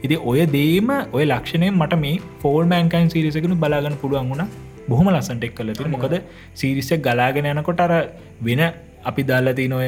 ඉති 0.05 0.17
ඔය 0.23 0.41
දේම 0.51 0.91
ඔය 1.11 1.23
ලක්ෂණය 1.25 1.69
මට 1.71 1.99
මේ 2.03 2.21
ෆෝල් 2.41 2.63
මෑන්කයින් 2.65 3.09
සිරිසකනු 3.09 3.55
බලාගන්න 3.55 3.97
පුළුවන් 4.01 4.29
වුණ. 4.31 4.45
බොහොම 4.89 5.07
ලස්සන්ට 5.09 5.45
එක් 5.47 5.55
කලති 5.57 5.87
මොකද 5.87 6.15
සිරිසක් 6.53 6.99
ගලාගෙන 7.01 7.47
යනකොට 7.51 7.83
අර 7.85 7.93
වෙන 8.41 8.61
අපි 9.03 9.23
දාලති 9.23 9.67
නොය 9.67 9.87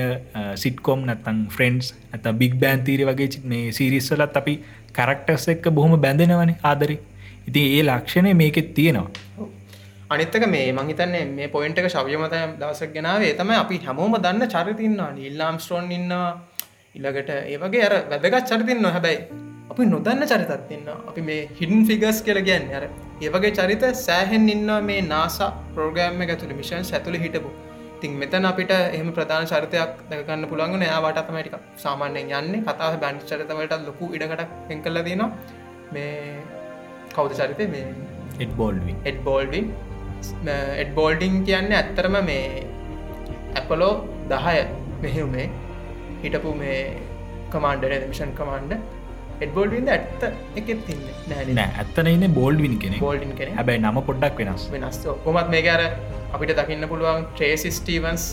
සිට්කොම් 0.55 1.05
නැතන් 1.05 1.41
ෆ්‍රෙන්න්ස් 1.49 1.93
ඇත 2.13 2.25
බික් 2.37 2.55
බෑන් 2.55 2.83
තීර 2.83 3.05
වගේ 3.05 3.41
මේ 3.45 3.71
සිරිස්සලත් 3.71 4.37
අපි 4.37 4.55
කරක්ටස් 4.93 5.47
එක්ක 5.49 5.69
බොහොම 5.71 5.99
බැඳෙනවන 5.99 6.55
ආදරි. 6.63 6.97
ඉති 7.47 7.61
ඒ 7.71 7.83
ලක්ෂණය 7.83 8.33
මේකෙත් 8.35 8.73
තියෙනවා. 8.73 9.09
අනිත්තක 10.09 10.45
මේ 10.47 10.73
මහිතන්නේ 10.73 11.25
මේ 11.27 11.47
පොයින්ට 11.49 11.79
එක 11.79 11.87
ශව්‍යමතය 11.87 12.41
දවසක් 12.59 12.91
ගෙනාවේ 12.93 13.33
තම 13.33 13.51
අපි 13.53 13.79
හැමෝම 13.79 14.17
දන්න 14.17 14.47
චරිතින්නවා 14.47 15.11
නිල්ලාම් 15.13 15.57
ස්ටෝන් 15.59 15.91
ඉන්නවා 15.91 16.29
ඉල්ලගට 16.95 17.31
ඒවගේ 17.31 17.83
අර 17.87 17.95
වැදගත් 18.11 18.45
චරිතින්න 18.51 18.85
හැබැයි 18.87 19.19
අපි 19.71 19.85
නොදන්න 19.85 20.25
චරිතත් 20.25 20.71
ඉන්න 20.71 20.89
අපි 20.91 21.21
මේ 21.21 21.41
හිඩන් 21.59 21.81
ෆිගස් 21.87 22.21
කියල 22.21 22.39
ගැන්න 22.41 22.67
අර 22.71 22.85
ඒවගේ 23.21 23.51
චරිත 23.51 23.85
සෑහෙන් 23.99 24.49
ඉන්න 24.49 24.71
මේ 24.83 25.01
නාසා 25.03 25.49
ප්‍රෝගෑම් 25.73 26.21
එක 26.21 26.35
තුළ 26.41 26.53
මිෂන් 26.53 26.85
ඇතුළ 26.91 27.17
හිටපු. 27.17 27.49
තින් 28.05 28.17
මෙතන 28.23 28.49
අපිට 28.51 28.73
එහම 28.77 29.11
ප්‍රධාන 29.19 29.45
චරිතයක් 29.51 30.01
දැකන්න 30.09 30.49
පුළන්ග 30.53 30.75
නෑවාට 30.81 31.21
තමටික 31.29 31.55
සාමාන්‍යයෙන් 31.85 32.35
යන්නේ. 32.39 32.65
කතා 32.67 32.91
බැන්් 33.05 33.23
චරිතවලට 33.29 33.79
ලොකු 33.89 34.13
ඉඩකට 34.17 34.43
පෙන් 34.69 34.83
කල්ල 34.85 34.99
දනවා. 35.07 35.29
මේ 35.93 36.13
කෞද 37.15 37.31
චරිතය 37.39 37.65
මේ 37.73 37.85
Ed 38.43 38.53
Baldwin 38.59 38.97
Ed 39.09 39.19
Baldwin 39.27 39.67
Ed 40.81 40.91
Baldwin 40.97 41.35
කියන්න 41.47 41.75
ඇත්තරම 41.79 42.17
මේ 42.29 42.45
ඇපලෝ 43.59 43.93
දහය 44.31 44.57
මෙහෙවුමේ 45.03 45.47
හිටපු 46.23 46.51
මේ 46.61 46.79
කමාන්ඩ 47.53 47.85
මිෂන් 48.11 48.33
කමාන්ඩ 48.39 48.73
එඩ්බෝල්ඩින්ද 49.43 49.89
ඇත්ත 49.93 50.23
එක 50.59 50.67
තින්න 50.87 51.01
නෑ 51.29 51.67
ඇත්තන 51.81 52.09
ඉන්න 52.13 52.27
බෝල්ඩින් 52.39 52.75
කෙන 52.83 52.97
බෝල්ඩින් 52.99 53.31
කෙන 53.39 53.55
හැබැයි 53.59 53.81
නම 53.83 54.01
පොඩ්ඩක් 54.09 54.41
වෙනස්. 54.41 54.65
වෙනස්. 54.73 54.99
කොමත් 55.25 55.49
මේ 55.53 55.69
අර 55.75 55.81
අපිට 56.33 56.53
දකින්න 56.59 56.87
පුළුවන් 56.91 57.25
ට්‍රේසි 57.33 57.71
ස්ටීවන්ස් 57.79 58.27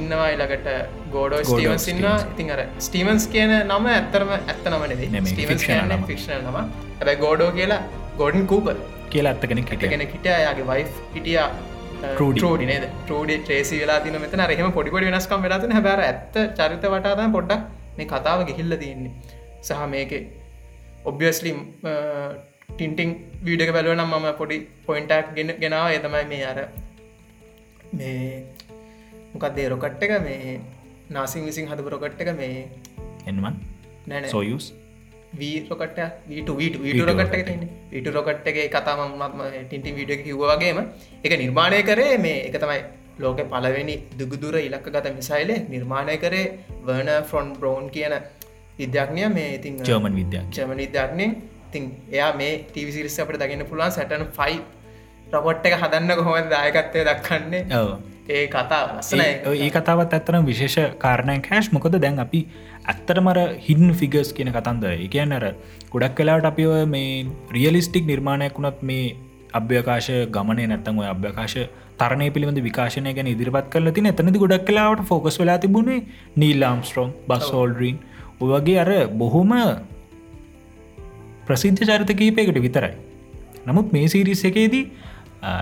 ඉන්නවා 0.00 0.28
එලකට 0.34 0.68
ගෝඩෝ 1.14 1.40
ස්ටීවන්ස් 1.48 1.88
ඉන්න 1.94 2.04
ඉතින් 2.34 2.52
අර 2.56 2.62
ස්ටීවන්ස් 2.88 3.26
කියන 3.32 3.54
නම 3.60 3.88
ඇත්තරම 3.94 4.30
ඇත්ත 4.36 4.68
නමන 4.72 4.92
ෆික්ෂන 6.10 6.38
නම. 6.42 6.60
ඇබැයි 7.00 7.20
ගෝඩෝ 7.24 7.50
කියලා 7.58 7.80
ගෝඩන් 8.20 8.46
කූපර් 8.52 8.76
කියලා 9.10 9.34
ඇත්තගෙන 9.34 9.64
කෙන 9.64 10.06
හිටයාගේ 10.06 10.68
වයි් 10.70 10.86
හිටියා. 11.16 11.48
ටෝඩි 12.02 12.66
නේද? 12.70 12.84
ටෝඩ 13.02 13.30
ට්‍රේසි 13.38 13.80
වෙලා 13.82 13.98
තින 14.04 14.20
මෙතන 14.24 14.44
රහෙම 14.46 14.70
පොඩිපොඩි 14.78 15.10
වෙනස්කම් 15.10 15.42
වෙලාතින 15.46 15.74
හැබර 15.76 16.04
ඇත්ත 16.04 16.36
චරිත 16.58 16.84
වටාතම 16.92 17.34
පොඩ්ඩක් 17.36 17.62
මේ 17.98 18.08
කතාව 18.12 18.44
ගිහිල්ල 18.50 18.76
තියන්නේ 18.82 19.12
සහ 19.62 19.86
මේක 19.88 20.12
ඔබ්ියස්ලි 21.04 21.52
ටින්ටිං 22.70 23.10
වීඩක 23.42 23.72
බැලුව 23.72 23.94
නම් 23.94 24.12
මම 24.12 24.28
පොඩි 24.36 24.58
පොයින්ටක් 24.86 25.34
ගෙන 25.34 25.54
ගෙනාව. 25.60 25.86
එතමයි 25.90 26.24
මේ 26.24 26.44
අර 26.44 26.58
මේ 27.94 28.44
මොකක්දේ 29.32 29.68
රොකට් 29.68 30.02
එක? 30.02 30.12
මේ 30.22 30.60
නාසිං 31.10 31.44
විසින් 31.44 31.66
හදපු 31.66 31.90
රොකට් 31.90 32.20
එක 32.20 32.30
මේ 32.36 32.68
එන්මන් 33.26 33.56
නැන 34.06 34.28
සෝයස් 34.28 34.66
වීරොකට 35.32 35.98
වීට 36.26 36.50
වීට 36.82 37.02
රොකට් 37.04 37.34
විට 37.90 38.08
රොකට් 38.10 38.46
එක 38.46 38.58
කතාම 38.70 39.18
ටින්ටි 39.64 39.92
විඩ 39.92 40.12
කිව්වාගේම 40.24 40.80
එක 41.24 41.32
නිර්මාණය 41.34 41.82
කරේ 41.82 42.18
මේ 42.18 42.40
එක 42.48 42.56
තමයි 42.56 42.80
ලෝක 43.18 43.40
පලවෙනි 43.46 43.96
දුගදුර 44.18 44.56
ඉලක්ක 44.58 44.88
ගත 44.88 45.14
මිසයිල 45.14 45.52
නිර්මාණය 45.68 46.16
කරේ 46.16 46.46
වර්න 46.82 47.10
ෆ්‍රොන්් 47.24 47.52
බ්‍රෝන් 47.54 47.88
කියන 47.88 48.14
විද්‍යාඥය 48.78 49.28
මේ 49.30 49.48
ඉතින් 49.54 49.78
ජර්මන් 49.82 50.14
විද්‍යා 50.14 50.44
ජර්මන 50.50 50.78
විද්‍යාඥය 50.78 51.30
තින් 51.72 51.88
එයා 52.10 52.32
මේ 52.34 52.52
ටීවිසිරිස 52.66 53.18
අපට 53.20 53.40
දකින්න 53.40 53.66
පුළුවන් 53.66 53.92
සැටන 53.92 54.28
ෆයි 54.32 54.60
රොකොට් 55.32 55.66
එක 55.66 55.76
හදන්න 55.76 56.16
කොහොම 56.16 56.48
දායකත්වය 56.50 57.04
දක්කන්නේ 57.04 57.64
ඒ 58.30 58.46
කතා 58.48 58.80
ඒ 59.52 59.70
කතාවත් 59.70 60.12
ඇත්තරම් 60.12 60.46
විශේෂ 60.46 60.96
කාරණය 60.98 61.38
කෑශ් 61.42 61.70
මොකද 61.72 61.98
දැන් 61.98 62.20
අපි 62.20 62.40
ඇත්තරමර 62.86 63.40
හින් 63.60 63.94
ෆිගස් 63.94 64.32
කියන 64.32 64.52
කතන්ද 64.52 64.92
එකයන්න 64.98 65.32
අර 65.32 65.46
ගොඩක් 65.90 66.16
කලාට 66.16 66.46
අපි 66.46 66.68
මේ 66.88 67.10
රියලිස්ටික් 67.52 68.06
නිර්මාණයක් 68.06 68.58
වුණත් 68.58 68.82
මේ 68.82 69.04
අභ්‍යකාශ 69.54 70.10
ගමන 70.30 70.64
නැත්තම 70.66 71.00
ඔය 71.02 71.08
අභ්‍යකාශ 71.08 71.58
තරණය 71.98 72.28
පිළිබඳ 72.30 72.60
විකාශනය 72.62 73.14
ගැන 73.14 73.28
ඉදිරිපත් 73.28 73.70
කල 73.70 73.90
තින 73.92 74.06
එතනති 74.06 74.38
ගොඩක් 74.38 74.66
කලාවට 74.66 75.04
ෆෝකස් 75.04 75.40
වෙලා 75.40 75.58
තිබුණේ 75.58 76.04
නීල්ලාම්ස්ට්‍රෝම් 76.36 77.10
බස් 77.28 77.48
හෝල්ඩරීන් 77.50 77.98
ඔවගේ 78.40 78.78
අර 78.78 78.90
බොහොම 79.20 79.52
ප්‍රසිද්ධ 81.46 81.82
චරිත 81.82 82.10
කීපයකට 82.20 82.58
විතරයි. 82.66 82.94
නමුත් 83.66 83.92
මේ 83.94 84.08
සිරිස් 84.08 84.42
එකේදී 84.44 84.84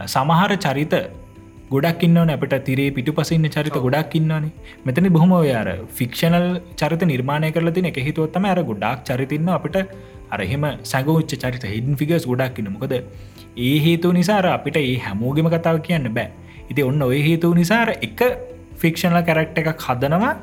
සමහර 0.06 0.52
චරිත 0.64 0.94
ගොඩක් 1.70 2.02
ඉන්නවන 2.06 2.30
අපට 2.34 2.54
තිරේ 2.66 2.90
පිටු 2.96 3.12
පසින්න 3.12 3.48
චරිත 3.48 3.76
ගොඩක් 3.86 4.16
ඉන්නවනේ. 4.20 4.52
මෙතනි 4.86 5.10
බොහොම 5.16 5.32
ඔයාර 5.38 5.68
ෆික්ෂනල් 5.98 6.46
චරිත 6.80 7.02
නිර්මාණය 7.12 7.50
කරල 7.54 7.70
තින 7.76 7.88
එක 7.90 8.00
හිතුවත්තම 8.08 8.46
අර 8.52 8.60
ගොඩක් 8.70 9.06
චරිතන්න 9.08 9.48
අපිට 9.58 9.78
අරහෙම 10.30 10.66
සැගෝච්ච 10.92 11.32
චරිත 11.44 11.64
හිඩන් 11.72 11.96
ෆිගස් 12.00 12.26
ගොඩක් 12.32 12.60
ඉන්න. 12.60 12.70
මොකද 12.74 12.94
ඒ 13.58 13.76
හේතු 13.86 14.10
නිසාර 14.18 14.46
අපිට 14.56 14.76
ඒ 14.82 14.98
හැමෝගෙම 15.06 15.48
කතාව 15.54 15.80
කියන්න 15.86 16.10
බෑ. 16.18 16.28
ඉති 16.70 16.82
ඔන්න 16.82 17.02
ඔය 17.02 17.22
හේතු 17.28 17.54
නිසාර 17.54 17.88
එක 18.08 18.20
ෆික්ෂනල 18.82 19.18
කැරක්ට 19.28 19.58
එක 19.62 19.68
හදනවා 19.86 20.34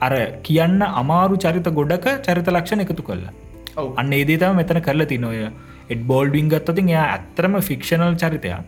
අර 0.00 0.12
කියන්න 0.42 0.80
අමාරු 0.94 1.36
චරිත 1.36 1.70
ගොඩක 1.72 2.08
චරිත 2.22 2.48
ලක්ෂණ 2.48 2.84
එකතු 2.86 3.02
කරලා 3.02 3.32
අන්න 3.96 4.12
ඒදේතම 4.12 4.54
මෙතන 4.54 4.80
කරලා 4.80 5.10
තින 5.12 5.24
ඔය 5.24 5.40
එඩ් 5.90 6.02
බෝල්ඩිං 6.06 6.48
ගත්තතින් 6.48 6.92
එයා 6.92 7.06
ඇත්තරම 7.08 7.54
ෆික්ෂනල් 7.62 8.14
චරිතයක්. 8.16 8.58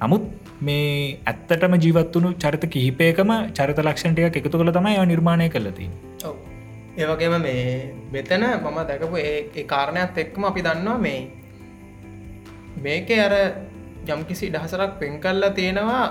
නමුත් 0.00 0.24
මේ 0.60 0.86
ඇත්තටම 1.26 1.74
ජීවත්වුණු 1.76 2.30
චරිත 2.36 2.64
කිහිපයකම 2.68 3.30
චරිත 3.52 3.78
ලක්ෂණටයක් 3.80 4.38
එකතු 4.40 4.54
කළ 4.54 4.72
තමයි 4.72 5.04
නිර්මාණය 5.06 5.46
කලති 5.48 5.86
ඒවගේම 6.96 7.36
මේ 7.40 7.62
මෙතන 8.12 8.44
මම 8.46 8.78
දැකපු 8.88 9.16
ඒ 9.20 9.64
කාරණයක් 9.66 10.18
එක්කම 10.24 10.44
අපි 10.44 10.62
දන්නවා 10.62 10.98
මේ 10.98 11.20
මේක 12.78 13.10
අර 13.18 13.34
යම්කිසි 14.08 14.50
දහසරක් 14.50 14.92
පෙන් 15.00 15.14
කල්ලා 15.20 15.52
තියෙනවා 15.52 16.02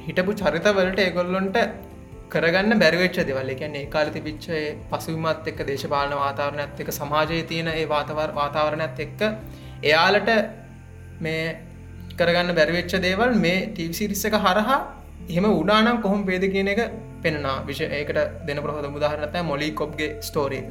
හිටපු 0.00 0.32
චරිතවලට 0.34 0.98
ඒගොල්ලොන්ට 0.98 1.58
කරගන්න 2.34 2.78
බැරිවෙච්ච 2.78 3.18
දෙවල්. 3.28 3.52
එකැන 3.54 3.76
ඒ 3.76 3.86
කාල 3.86 4.10
තිබිච්චේ 4.16 4.64
පසුමත් 4.90 5.48
එක්ක 5.52 5.62
දේශපාලන 5.70 6.16
වාතාවරණයත් 6.16 6.82
එක 6.82 6.90
සමාජය 6.92 7.40
තියෙන 7.44 7.70
ඒ 7.70 7.86
වාතවර 7.86 8.30
වාතාවරණයත් 8.32 9.00
එක්ක 9.06 9.22
එයාලට 9.84 10.30
මේ 11.20 11.56
කරගන්න 12.18 12.54
බැරිවෙච්ච 12.54 12.94
දේවල් 13.06 13.34
මේ 13.38 13.56
ටීසිරිස්ස 13.70 14.28
එක 14.30 14.38
හරහා 14.40 14.78
එහෙම 15.28 15.48
උඩානම් 15.52 16.02
කොහොම 16.02 16.22
පේද 16.24 16.46
කියන 16.52 16.68
එක 16.68 16.82
පෙන්නා. 17.22 17.56
විශ 17.66 17.82
ඒකට 17.90 18.20
දෙන 18.46 18.58
ප්‍රහොද 18.58 18.86
මුදාහරනත 18.90 19.36
මොලි 19.44 19.70
කොප්ගේ 19.72 20.10
ස්ටෝරී 20.20 20.64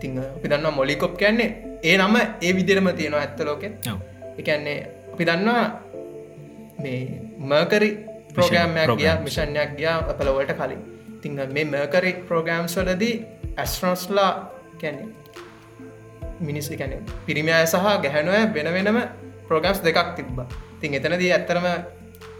තිං 0.00 0.18
අපි 0.18 0.46
දන්න 0.48 0.74
මොලිකොප් 0.74 1.14
කියන්නේ 1.18 1.48
ඒ 1.82 1.96
නම 1.98 2.16
ඒ 2.42 2.52
විදිරම 2.52 2.88
තියෙනවා 2.92 3.22
ඇත්ත 3.22 3.40
ලෝකෙ 3.40 3.68
එකන්නේ 4.38 4.78
අපි 5.12 5.24
දන්නවා 5.24 5.64
මේ 6.78 7.00
මර්කරි 7.44 7.90
ප්‍රෝගෑම්යක් 8.34 8.94
ගිය 8.96 9.10
මිෂණයක් 9.24 9.70
ගියා 9.78 9.96
අපලවට 10.04 10.54
කලින් 10.60 10.80
තිං 11.22 11.40
මේ 11.52 11.64
මර්කරි 11.64 12.12
ප්‍රෝගෑම්ස් 12.28 12.76
වලදී 12.76 13.14
ඇස්ට්‍රෝස්ලා 13.56 14.32
කැන්නේ 14.80 15.08
මිනිස් 16.40 16.68
කැන 16.72 16.92
පිරිමිය 17.26 17.56
සහ 17.64 17.86
ගැහැනුව 18.02 18.54
වෙන 18.54 18.72
වෙනම 18.76 19.00
ප්‍රෝගම්ස් 19.48 19.80
දෙකක් 19.82 20.14
තිබ්බ. 20.16 20.38
තින් 20.80 20.94
එතනදී 20.94 21.32
ඇත්තරම 21.32 21.66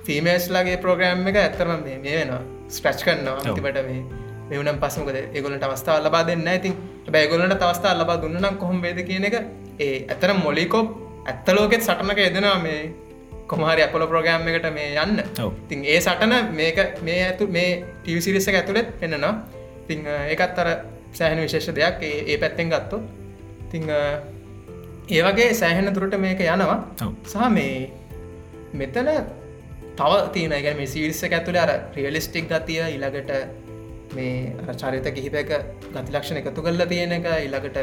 ෆිමේස්ලාගේ 0.05 0.77
ප්‍රෝග්‍රම් 0.77 1.27
එක 1.29 1.37
ඇත්තරම 1.39 1.83
මේ 1.83 1.99
වෙනවා. 2.05 2.43
ස්ක්‍රච් 2.69 3.05
කරන්නවා 3.05 3.55
තිබට 3.55 3.79
මේ 3.89 4.01
මෙවනම් 4.51 4.79
පසමකද 4.81 5.19
ඒගොලට 5.35 5.65
අවස්ථා 5.65 5.99
ලබා 6.05 6.23
දෙන්න 6.27 6.49
ඉතින් 6.49 6.75
බැගොලට 7.11 7.55
තවස්ථා 7.55 7.95
ලබා 7.95 8.17
දුන්නනම් 8.23 8.57
කොහොම 8.57 8.81
වේද 8.83 9.01
කියන 9.03 9.25
එක 9.25 9.37
ඒ 9.79 10.07
ඇතර 10.07 10.33
මොලිකොප් 10.37 10.89
ඇත්තලෝකෙත් 11.27 11.83
සටනක 11.83 12.19
යෙදෙනවා 12.19 12.59
මේ 12.59 12.81
කොමහරි 13.53 13.83
අපපොල 13.87 14.05
ප්‍රෝග්‍රම් 14.13 14.49
එකට 14.53 14.69
මේ 14.79 14.91
යන්න. 15.05 15.23
තින් 15.71 15.85
ඒ 15.93 15.99
සටන 16.01 16.35
මේක 16.61 16.79
මේ 17.09 17.21
ඇතු 17.29 17.47
මේ 17.57 17.71
ටීවිසිරිස 18.03 18.49
ඇතුළෙත් 18.53 18.89
පෙන්න්නනවා 19.01 19.35
තිං 19.89 20.01
ඒකත් 20.33 20.59
අර 20.65 20.69
සෑහන 21.19 21.41
විශේෂ 21.45 21.71
දෙයක්. 21.79 22.03
ඒ 22.33 22.37
පැත්තෙන් 22.43 22.75
ගත්තු 22.75 23.01
තිං 23.73 23.85
ඒවගේ 25.17 25.49
සෑහෙන 25.61 25.95
තුරට 25.97 26.19
මේක 26.27 26.41
යනවා. 26.47 26.79
සහ 27.33 27.49
මේ 27.57 27.91
මෙතන 28.81 29.09
තව 29.99 30.13
තියන 30.35 30.53
ගැන 30.65 30.77
මේ 30.81 30.93
සිරිස්ස 30.95 31.23
ඇතුළ 31.25 31.59
අර 31.65 31.71
රියලිස්ටික් 31.97 32.47
ගතිය 32.53 32.83
ඉළඟට 32.97 33.33
මේ 34.17 34.53
චරිත 34.81 35.09
කිහිපක 35.17 35.51
ගති 35.95 36.13
ලක්ෂණ 36.15 36.41
එකතු 36.41 36.63
කල්ල 36.67 36.85
තියෙන 36.93 37.13
එක 37.19 37.27
ඉළඟට 37.47 37.79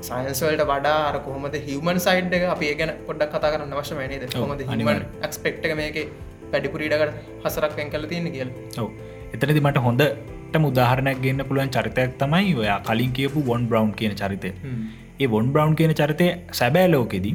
සයින්ස්වල්ට 0.00 0.64
වඩා 0.70 0.96
අර 1.10 1.16
කොහොමද 1.26 1.54
හිවමන් 1.66 1.98
සයිඩ් 1.98 2.34
එක 2.38 2.44
අපි 2.54 2.66
ගැන 2.80 2.90
පොඩ්ඩක් 3.06 3.32
කතා 3.34 3.50
කරන්න 3.52 3.74
අවශ්‍ය 3.74 3.94
නේද? 4.12 4.24
කොමද 4.32 4.60
හිමන් 4.70 5.04
ක්ස්පෙක්් 5.24 5.58
එක 5.66 5.74
මේක 5.80 5.98
පැඩිපුරීඩකට 6.52 7.16
හසරක් 7.44 7.76
වෙන් 7.78 7.90
කල 7.90 8.06
තියෙන 8.12 8.30
කියල? 8.34 8.50
ඔව. 8.78 8.88
එතනති 9.34 9.60
මට 9.60 9.84
හොඳට 9.86 10.58
මුදාහරණයක් 10.58 11.18
ගන්න 11.24 11.44
පුළුවන් 11.48 11.70
චරිතයක් 11.76 12.16
තමයි 12.22 12.54
ඔයා 12.62 12.78
කලින් 12.88 13.12
කියපු 13.12 13.44
වොන් 13.50 13.68
බ්‍රවන්් 13.70 13.92
කියන 13.98 14.14
චරිතය. 14.14 14.50
ඒ 15.20 15.26
වොන් 15.26 15.52
බ්‍රවන්් 15.52 15.74
කියන 15.78 15.94
චරිතය 16.00 16.26
සැබෑ 16.60 16.88
ලෝකෙදී 16.94 17.34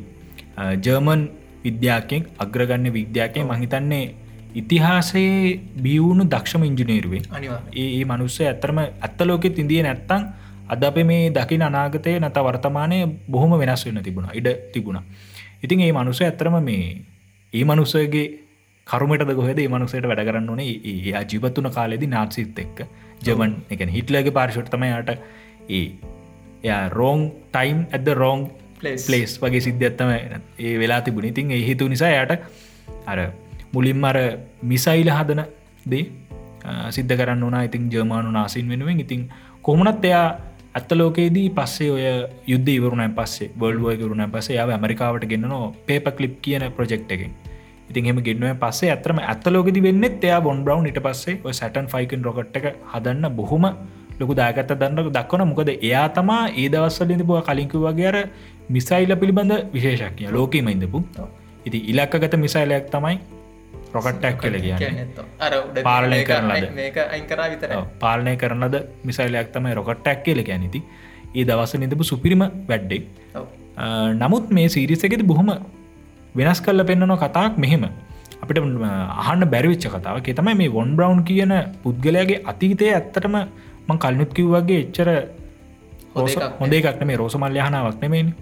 ජර්මන් 0.86 1.24
විද්‍යාකෙන් 1.66 2.22
අග්‍රගන්න 2.40 2.94
විද්‍යාකය 2.94 3.44
මහිතන්නේ 3.52 4.06
ඉතිහාසයේ 4.56 5.60
බියවුණු 5.84 6.24
දක්ෂම 6.26 6.64
ඉංජිනේරුවේ 6.70 7.22
ඒ 7.76 8.04
මනුස්ස 8.06 8.40
ඇතරම 8.44 8.80
ඇත්තලෝකෙ 8.80 9.50
තිදිය 9.60 9.82
නැත්තං 9.82 10.24
අද 10.70 10.84
අප 10.84 10.96
මේ 10.96 11.30
දකි 11.30 11.58
අනාගතය 11.60 12.20
නැත 12.20 12.38
වර්තමානය 12.38 13.20
බොහොම 13.30 13.60
වෙනස් 13.60 13.86
වෙන්න 13.86 14.04
තිබුණ 14.04 14.30
ඉඩ 14.34 14.48
තිබුණ. 14.74 15.00
ඉතින් 15.64 15.82
ඒ 15.82 15.92
මනුස 15.92 16.22
ඇතරම 16.22 16.64
මේ 16.64 17.02
ඒ 17.54 17.64
මනුස්සයගේ 17.64 18.44
කරුමට 18.88 19.36
ගොහෙද 19.36 19.60
මනුසයට 19.68 20.08
වැඩ 20.08 20.26
කරන්න 20.26 20.50
ඕනේ 20.50 20.72
ඒ 20.86 21.24
ජීවත්තුන 21.32 21.72
කාලෙදි 21.72 22.08
නාත්සිත් 22.08 22.60
එක්ක. 22.60 22.88
ජමන් 23.24 23.54
එක 23.72 23.82
හිටලගේ 23.90 24.32
පාර්ශට්තමයට 24.32 25.10
ඒ 25.70 25.86
එයා 26.64 26.90
රෝං 26.90 27.32
ටයිම් 27.52 27.86
ඇද 27.92 28.08
රෝං 28.14 28.52
පලේස් 28.80 29.40
වගේ 29.42 29.62
සිද්ධත්තම 29.62 30.12
ඒ 30.60 30.80
වෙලා 30.80 31.02
තිබුණ. 31.02 31.26
ඉතින් 31.26 31.52
ඒ 31.52 31.64
හිතු 31.68 31.88
නිසා 31.88 32.12
යට 32.24 32.32
අර 33.08 33.32
මුලින්ම 33.74 34.04
අර 34.04 34.18
මිසයිල 34.62 35.10
හදන 35.10 35.44
දේ 35.90 36.06
සිද්ධ 36.90 37.16
කරන්න 37.18 37.44
වනා 37.44 37.64
ඉතින් 37.64 37.92
ජර්මානු 37.92 38.32
නාසින් 38.32 38.70
වෙනුවෙන්. 38.70 39.00
ඉතින් 39.00 39.30
කොමනත් 39.62 40.06
එයා 40.06 40.53
ඇත්තලෝකේදී 40.76 41.50
පස්සේ 41.58 41.90
ඔය 41.92 42.06
යුද්ධ 42.48 42.70
ඉවරුණයි 42.76 43.10
පස්සේ 43.18 43.50
බොල්ුව 43.62 43.90
කරුණ 43.98 44.24
පසේ 44.32 44.56
යාව 44.58 44.70
ඇමරිකාවට 44.76 45.26
ගෙන්න්නනවා 45.32 45.68
පේප 45.88 46.08
කලිප් 46.18 46.34
කියන 46.42 46.64
ප්‍රජෙක්් 46.78 47.04
එකෙන්. 47.08 47.34
ඉතින් 47.90 48.10
එම 48.12 48.22
ගෙන්නුව 48.28 48.56
පස්සේ 48.64 48.90
ඇතරම 48.94 49.20
ඇත්තලෝකෙදි 49.24 49.84
වෙන්නෙත් 49.88 50.24
එයා 50.24 50.40
බොන් 50.42 50.64
බ්‍රවන්් 50.66 50.88
ඉට 50.92 51.00
පස්සේ 51.00 51.54
සැටන් 51.60 51.90
ෆයිකන් 51.94 52.26
රොකට් 52.28 52.58
එක 52.60 52.66
හදන්න 52.94 53.30
බොහොම 53.38 53.68
ලොකු 54.20 54.34
දාගත්ත 54.34 54.74
දන්න 54.74 55.12
දක්වන 55.12 55.46
මොකද 55.52 55.72
එයා 55.76 56.08
තමා 56.18 56.42
ඒ 56.54 56.68
දවස්සලින්ද 56.70 57.24
පුව 57.30 57.40
කලින්කු 57.44 57.86
වගේ 57.86 58.10
අර 58.12 58.18
මිසයිල්ල 58.70 59.16
පිළිබඳ 59.22 59.54
විශේෂක්ය 59.76 60.32
ලෝකීම 60.32 60.74
ඉඳපු. 60.74 61.04
ඉති 61.66 61.80
ඉලක්කගත 61.92 62.34
මිසයිලයක් 62.38 62.90
තමයි 62.90 63.16
රොකට්ටක් 63.96 64.38
කල 64.42 64.56
කිය 64.60 64.76
පාලනය 65.84 66.22
කරන 66.30 66.52
ලද 66.52 67.74
පාලනය 68.00 68.36
කරනද? 68.36 68.76
මිසයිලයක් 69.06 69.52
තමයි 69.56 69.76
රොකට්ටක් 69.80 70.24
කියල 70.26 70.42
ගැනති 70.50 70.82
ඒ 71.36 71.46
දවස 71.50 71.76
නිදපු 71.84 72.10
සුපිරිම 72.12 72.44
වැඩ්ඩෙක් 72.70 73.04
නමුත් 74.22 74.50
මේ 74.52 74.68
සීරිසකෙති 74.68 75.24
බොහොම 75.24 75.52
වෙනස් 76.36 76.62
කල්ල 76.62 76.84
පෙන්න්නන 76.90 77.16
කතාක් 77.18 77.58
මෙහෙම. 77.58 77.86
අපිට 78.44 78.60
අහන්න 79.22 79.44
බැරිවිච්ච 79.54 79.86
කතාව 79.90 80.18
තමයි 80.32 80.56
මේ 80.56 80.70
වොන් 80.70 80.90
බ්‍රවන්් 80.98 81.22
කියන 81.24 81.54
පුද්ගලයාගේ 81.84 82.44
අතීතය 82.46 82.90
ඇත්තටම 82.90 83.36
මං 83.88 83.98
කල්නුත් 84.04 84.32
කිව්වගේ 84.38 84.80
එච්චර 84.84 85.10
හොඳ 86.60 86.74
එකක්න 86.74 87.08
මේ 87.08 87.18
රෝසමල්ල 87.18 87.58
යහනාවක් 87.58 87.98
නෙමේනි 88.04 88.34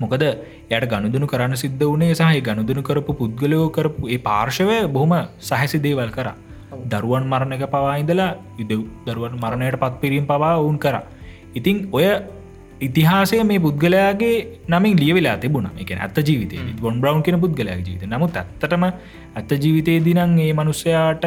මොකද 0.00 0.24
යට 0.70 0.84
ගණුදුනු 0.84 1.26
කරන්න 1.26 1.56
සිද්ධ 1.56 1.84
වනේ 1.84 2.14
සහහි 2.14 2.40
ගණුදුනු 2.40 2.82
කරපු 2.82 3.12
පුද්ගලයෝ 3.12 3.68
කරපු 3.68 4.08
ඒ 4.08 4.18
පාර්ශවය 4.18 4.78
බොහොම 4.88 5.14
සහැසි 5.40 5.78
දේවල් 5.78 6.10
කර. 6.10 6.28
දරුවන් 6.84 7.24
මරණක 7.24 7.64
පවායිදලා 7.66 8.30
යුද 8.58 8.72
දරුවන් 9.06 9.36
මරණයට 9.36 9.80
පත් 9.82 10.00
පිරීම් 10.00 10.26
පවා 10.26 10.54
ඔවුන් 10.56 10.78
කර. 10.78 10.96
ඉතිං 11.54 11.88
ඔය 11.92 12.06
ඉතිහාසය 12.80 13.42
මේ 13.42 13.58
පුද්ගලයාගේ 13.58 14.34
නමින් 14.68 14.96
ලියවෙලා 14.96 15.36
තිබුණ. 15.36 15.68
එක 15.78 15.90
ඇත්ත 15.96 16.18
ජීවිතය 16.20 16.56
ගොන් 16.80 17.00
බ්‍රවන්් 17.00 17.22
කියෙන 17.22 17.40
පුද්ගලයා 17.40 17.78
ජීවිත. 17.78 18.04
නමුත් 18.06 18.36
ඇත්තටම 18.36 18.84
ඇත්ත 19.34 19.50
ජීවිතේ 19.56 19.98
දිනං 20.00 20.38
ඒ 20.38 20.52
මනුස්සයාට 20.52 21.24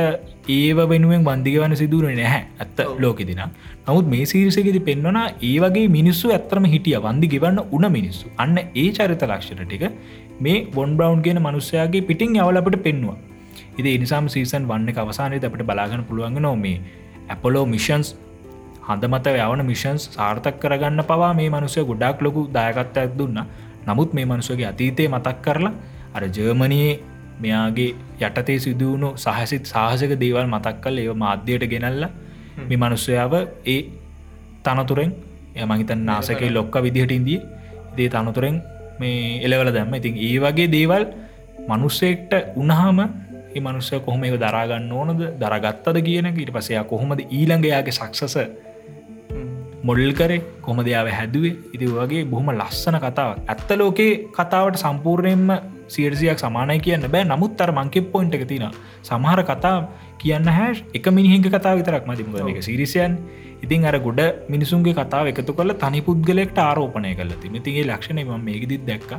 ඒව 0.49 0.79
වෙනුවෙන් 0.91 1.23
බන්දිගවන 1.23 1.75
සිදුවර 1.75 2.07
නැහැ 2.11 2.43
ඇත්ත 2.59 2.79
ලෝකෙදින 2.99 3.41
නමුත් 3.87 4.07
මේ 4.07 4.25
සිරිසගෙති 4.25 4.81
පෙන්වනා 4.81 5.27
ඒ 5.41 5.57
වගේ 5.59 5.87
මිනිස්සු 5.89 6.29
ඇත්තරම 6.29 6.67
හිටිය. 6.67 6.97
වන්දි 6.99 7.31
ගෙවන්න 7.33 7.59
උන 7.71 7.91
මිනිස්සු. 7.91 8.27
අන්න 8.37 8.57
ඒ 8.57 8.89
චරිත 8.91 9.23
ලක්ෂණ 9.23 9.65
ටික 9.65 9.85
මේ 10.39 10.65
බොන් 10.75 10.95
බ්‍රවන්් 10.97 11.21
කියන 11.21 11.41
මනුස්සයාගේ 11.41 12.01
පිටිං 12.01 12.37
යවලපට 12.37 12.83
පෙන්වා 12.83 13.17
ඉති 13.77 13.97
නිසාම් 13.97 14.25
සීසන් 14.27 14.63
වන්න 14.67 14.97
අවසානය 14.97 15.37
අපට 15.41 15.63
බලාගන්න 15.63 16.03
පුළුවන් 16.03 16.41
නොමේ 16.41 16.77
ඇපලෝ 17.29 17.65
මිෂන්ස් 17.65 18.09
හඳ 18.89 19.05
මත 19.05 19.27
යවන 19.37 19.61
මිෂන්ස් 19.63 20.03
සාර්ථක 20.09 20.55
කරගන්න 20.59 21.01
පවා 21.03 21.33
මේ 21.33 21.49
මනුසය 21.49 21.81
ගොඩක් 21.83 22.21
ලොකු 22.21 22.41
දායකත්තයක් 22.49 23.11
දුන්න. 23.15 23.39
නමුත් 23.85 24.13
මේ 24.13 24.25
මනුසගේ 24.25 24.65
අතීතය 24.65 25.07
මතක් 25.07 25.37
කරලා 25.41 25.73
අර 26.15 26.23
ජර්මනයේ 26.27 26.91
මෙයාගේ 27.39 27.91
යටතේ 28.19 28.57
සිදුවුණු 28.59 29.09
සහසිත් 29.15 29.63
සාහසක 29.65 30.13
දේවල් 30.15 30.47
මතක් 30.47 30.75
කල් 30.83 30.97
ඒ 30.99 31.13
මාධ්‍යයට 31.15 31.65
ගෙනල්ල 31.73 32.03
මේ 32.59 32.77
මනුස්සයාව 32.77 33.33
ඒ 33.65 33.79
තනතුරෙන් 34.65 35.11
යමහිතන් 35.55 36.01
නාසකේ 36.01 36.49
ලොක්ක 36.49 36.75
විදිහට 36.79 37.11
ඉන්දී 37.11 37.39
දේ 37.95 38.09
තනතුරෙන් 38.09 38.55
මේ 38.99 39.41
එලවල 39.45 39.69
දැම්ම. 39.71 39.93
ඉතින් 39.93 40.15
ඒ 40.19 40.37
වගේ 40.39 40.67
දේවල් 40.69 41.03
මනුස්සෙක්ට 41.69 42.33
උනහම 42.55 42.99
මනුස්සය 43.57 43.99
කොහොම 43.99 44.23
එක 44.23 44.35
දරාගන්න 44.37 44.91
ඕනද 44.91 45.21
දරගත්තද 45.35 45.97
කියන 46.01 46.27
ඊට 46.31 46.51
පසයා 46.51 46.83
කොහොමද 46.85 47.21
ඊළඟයාගේ 47.29 47.91
සක්සස 47.91 48.35
මොඩල් 49.83 50.11
කරේ 50.11 50.41
කොම 50.61 50.77
දෙයාව 50.83 51.07
හැදුවේ? 51.09 51.55
ඉති 51.73 51.85
වගේ 51.87 52.23
බොහොම 52.25 52.51
ලස්සන 52.51 52.97
කතාව 52.99 53.29
ඇත්ත 53.47 53.69
ලෝකේ 53.77 54.11
කතාවට 54.37 54.81
සම්පූර්ණයෙන්ම 54.83 55.51
සිරසියක් 55.87 56.39
සමානය 56.39 56.79
කියන්න 56.79 57.07
බෑ. 57.13 57.23
නමුත් 57.23 57.61
අර 57.61 57.71
මංකෙ 57.71 58.01
පොයින්ට 58.13 58.35
එක 58.35 58.45
තින 58.47 58.65
සමහර 59.03 59.41
කතා 59.43 59.77
කියන්න 60.17 60.47
හැස් 60.49 60.83
එක 60.93 61.07
මිනිහික 61.09 61.47
කතා 61.47 61.75
විතරක් 61.79 62.05
මතිම 62.07 62.35
එක 62.53 62.61
සිරිසියන් 62.63 63.17
ඉතින් 63.63 63.85
අර 63.85 63.97
ගොඩ 63.99 64.21
මිනිසුන්ගේ 64.49 64.93
කතාව 64.93 65.31
එකතු 65.31 65.53
කල 65.53 65.73
තනි 65.83 66.01
පුද්ගලෙක්ට 66.01 66.59
ආරෝපනය 66.59 67.15
කල 67.15 67.33
තිමතිගේ 67.43 67.85
ලක්ෂණය 67.85 68.23
ම 68.23 68.45
මේකදිත් 68.45 68.85
දැක්ක. 68.85 69.11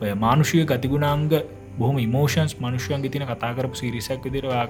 ඔය 0.00 0.14
මානුෂය 0.14 0.64
ගතිගුණාංග 0.64 1.30
බොහම 1.78 1.96
මෝෂන්ස් 2.16 2.54
මනුෂ්‍යන්ගේ 2.60 3.10
තින 3.10 3.26
කතාකරපු 3.26 3.74
සිරිසක් 3.74 4.22
විදිරවා 4.26 4.66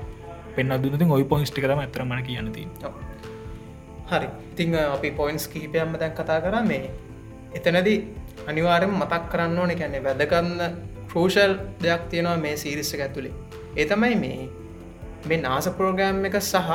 පෙන්න්න 0.56 0.82
දුනති 0.82 1.12
ඔයි 1.16 1.24
පොයිස්ටි 1.24 1.60
කරම 1.60 1.80
ඇතරමන 1.80 2.22
කියනති 2.28 2.68
හරි. 4.10 4.28
ඉතිං 4.52 4.74
අපි 4.76 5.10
පොයින්ස් 5.12 5.46
කිහිපයම්ම 5.48 5.96
දැන් 6.00 6.12
කතා 6.12 6.40
කර 6.40 6.56
මේ 6.64 6.90
එතනදී 7.54 7.98
අනිවාරෙන් 8.46 8.92
මතක් 8.92 9.22
කරන්න 9.32 9.58
ඕන 9.58 9.72
කැන්නේ 9.80 10.04
වැදකන්න 10.04 10.60
ක්‍රෝෂල් 11.10 11.54
දෙයක් 11.82 12.04
තියෙනවා 12.10 12.36
මේ 12.38 12.56
සීරිස්සක 12.56 13.00
ඇතුළේ 13.00 13.34
ඒතමයි 13.76 14.14
මේ 14.16 14.38
මේ 15.28 15.38
නාස 15.38 15.68
ප්‍රෝග්‍රෑම් 15.78 16.24
එක 16.24 16.38
සහ 16.42 16.70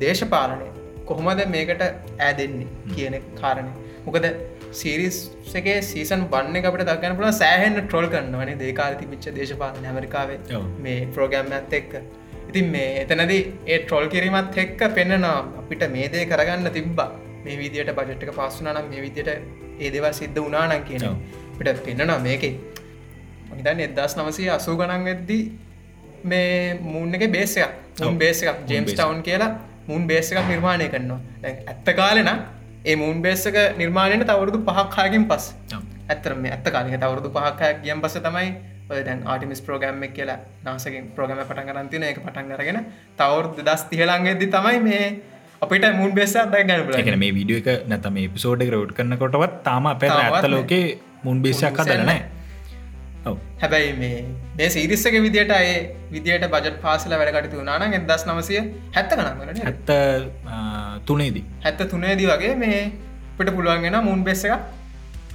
දේශපාලනය. 0.00 0.68
කොහොමද 1.06 1.42
මේකට 1.48 1.82
ඇදෙන්නේ 2.20 2.68
කියන 2.94 3.16
කාරණය. 3.40 3.72
මොකද 4.06 4.26
සිරිස්ගේ 4.72 5.78
සීසන් 5.82 6.22
බන්න 6.32 6.68
අපට 6.70 6.82
දක්ගන්න 6.82 7.16
පුළ 7.18 7.30
සෑහෙන් 7.32 7.78
ට්‍රොල් 7.80 8.08
කරන්න 8.08 8.38
වනේ 8.40 8.58
දේකාල 8.62 8.96
තිබිච්ච 9.02 9.28
දේශපාලන 9.38 9.86
ඇමරිකාවේ 9.90 10.38
මේ 10.78 10.98
ප්‍රෝග්‍රම් 11.14 11.52
ඇත් 11.58 11.76
එක්ක 11.80 11.94
ඉතින් 12.56 12.70
මේ 12.70 12.88
එතනද 13.02 13.32
ඒ 13.66 13.78
ට්‍රොල් 13.78 14.06
කිරීමත් 14.08 14.56
එක්ක 14.56 14.80
පෙන්න්නනවා 14.96 15.36
අපිට 15.60 15.82
මේ 15.90 16.08
දේ 16.08 16.24
කරගන්න 16.24 16.68
තිබ්බා. 16.72 17.10
මේ 17.44 17.56
විදියට 17.56 17.92
බජට්ක 17.92 18.32
පස්සුනනම් 18.32 18.88
මේ 18.90 19.00
විදියට 19.00 19.30
ඒ 19.78 19.90
දෙවල් 19.90 20.12
සිද්ධ 20.12 20.40
වනානන් 20.40 20.84
කියන 20.84 21.04
පිට 21.58 21.82
පෙන්න්නනවා 21.86 22.18
මේකේ. 22.18 22.54
මහිතන් 23.50 23.80
එදස් 23.80 24.16
නවසය 24.16 24.48
අසූ 24.48 24.76
ගණන් 24.76 25.04
වෙද්දී 25.04 25.42
මේ 26.24 26.78
මුූන් 26.82 27.14
එක 27.14 27.24
බේසයක් 27.30 27.72
මුන් 28.00 28.18
බේස 28.18 28.42
එකක්. 28.42 28.62
ජේම්ස් 28.68 28.92
ටවන් 28.92 29.20
කියලා 29.22 29.50
මුන් 29.88 30.06
බේස 30.06 30.32
එකක් 30.32 30.48
නිර්මාණය 30.48 30.88
කරනවා. 30.88 31.20
ඇත්ත 31.44 31.88
කාලෙන 31.94 32.30
ඒ 32.84 32.96
මුන් 32.96 33.20
බේසක 33.22 33.58
නිර්මාණයට 33.76 34.26
තවරුදු 34.26 34.62
පහක්කායකින් 34.68 35.28
පස් 35.28 35.44
ඇතරම 36.08 36.48
ඇත්ත 36.48 36.72
කාලෙ 36.72 36.98
තවරුදු 36.98 37.30
පහක්කයක් 37.30 37.84
ගියම් 37.84 38.00
පස 38.00 38.16
තමයි 38.22 38.48
දැන් 38.88 39.22
ආටිමිස් 39.24 39.60
ප්‍රෝගම්ම 39.60 40.04
කියලා 40.10 40.38
නාසකින් 40.64 41.08
ප්‍රෝගම 41.16 41.40
පටන් 41.42 41.70
කරන්තින 41.70 42.04
එක 42.04 42.20
පටන් 42.20 42.52
කරගෙන 42.52 42.78
තවරුදු 43.18 43.62
දස් 43.62 43.84
තිහලන්ගෙදදි 43.90 44.48
තමයි 44.48 44.78
මේ 44.80 45.02
අපිට 45.62 45.88
මුන් 45.94 46.14
බෙස 46.14 46.36
ගැන 46.52 47.18
මේ 47.18 47.32
විඩිය 47.32 47.58
එක 47.58 47.68
නැත 47.88 48.08
මේ 48.12 48.28
පිසෝඩ් 48.28 48.64
රවට් 48.64 48.96
කරන 48.96 49.18
කොටවත් 49.18 49.60
තාම 49.62 49.86
අප 49.86 50.08
ඇත්ත 50.08 50.48
ලෝකේ 50.48 50.86
මුන් 51.22 51.42
බේසයක් 51.42 51.78
කදරනෑ 51.80 52.20
හැබැයි 53.60 53.92
මේ 53.94 54.18
මේ 54.56 54.68
සිරිස්සක 54.68 55.16
විදිට 55.18 55.50
අය 55.50 55.68
විදියට 56.10 56.46
බජට 56.46 56.78
පාසල 56.82 57.14
වැඩකටතු 57.14 57.64
නාන 57.64 57.86
එදස් 57.90 58.24
නමසය 58.26 58.60
හැත්ත 58.92 59.10
කනගට 59.12 59.64
හැත්ත 59.64 59.90
තුනේදී. 61.06 61.44
හැත්ත 61.64 61.82
තුනේදී 61.90 62.26
වගේ 62.26 62.54
මේ 62.56 62.80
පිට 63.38 63.50
පුළුවන්ගෙන 63.50 63.98
මුන් 64.04 64.24
බෙස්ස 64.24 64.44
එක 64.44 64.54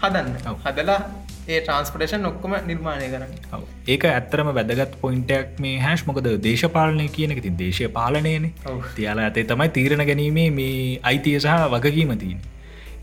හදන්න. 0.01 0.31
හදලා 0.65 0.99
ඒ 1.47 1.59
ට්‍රන්ස්පටේෂන් 1.61 2.25
ඔක්කොම 2.29 2.53
නිර්මාණය 2.67 3.07
කරන්න. 3.13 3.65
ඒක 3.87 4.03
ඇත්තරම 4.05 4.51
වැදගත් 4.57 4.93
පොයින්ටක් 5.01 5.59
මේ 5.59 5.79
හැස් 5.79 6.05
මොකද 6.07 6.29
දේශපාලනය 6.43 7.07
කියන 7.17 7.35
ති 7.41 7.53
දේශය 7.63 7.89
පාලනයන 7.97 8.47
තියාලා 8.95 9.27
ඇතේ 9.27 9.45
තමයි 9.51 9.69
තීරණ 9.77 10.05
ගැනීමේ 10.09 10.49
මේ 10.51 10.99
අයිතිය 11.03 11.39
සහ 11.39 11.55
වගකීමතිීන් 11.73 12.39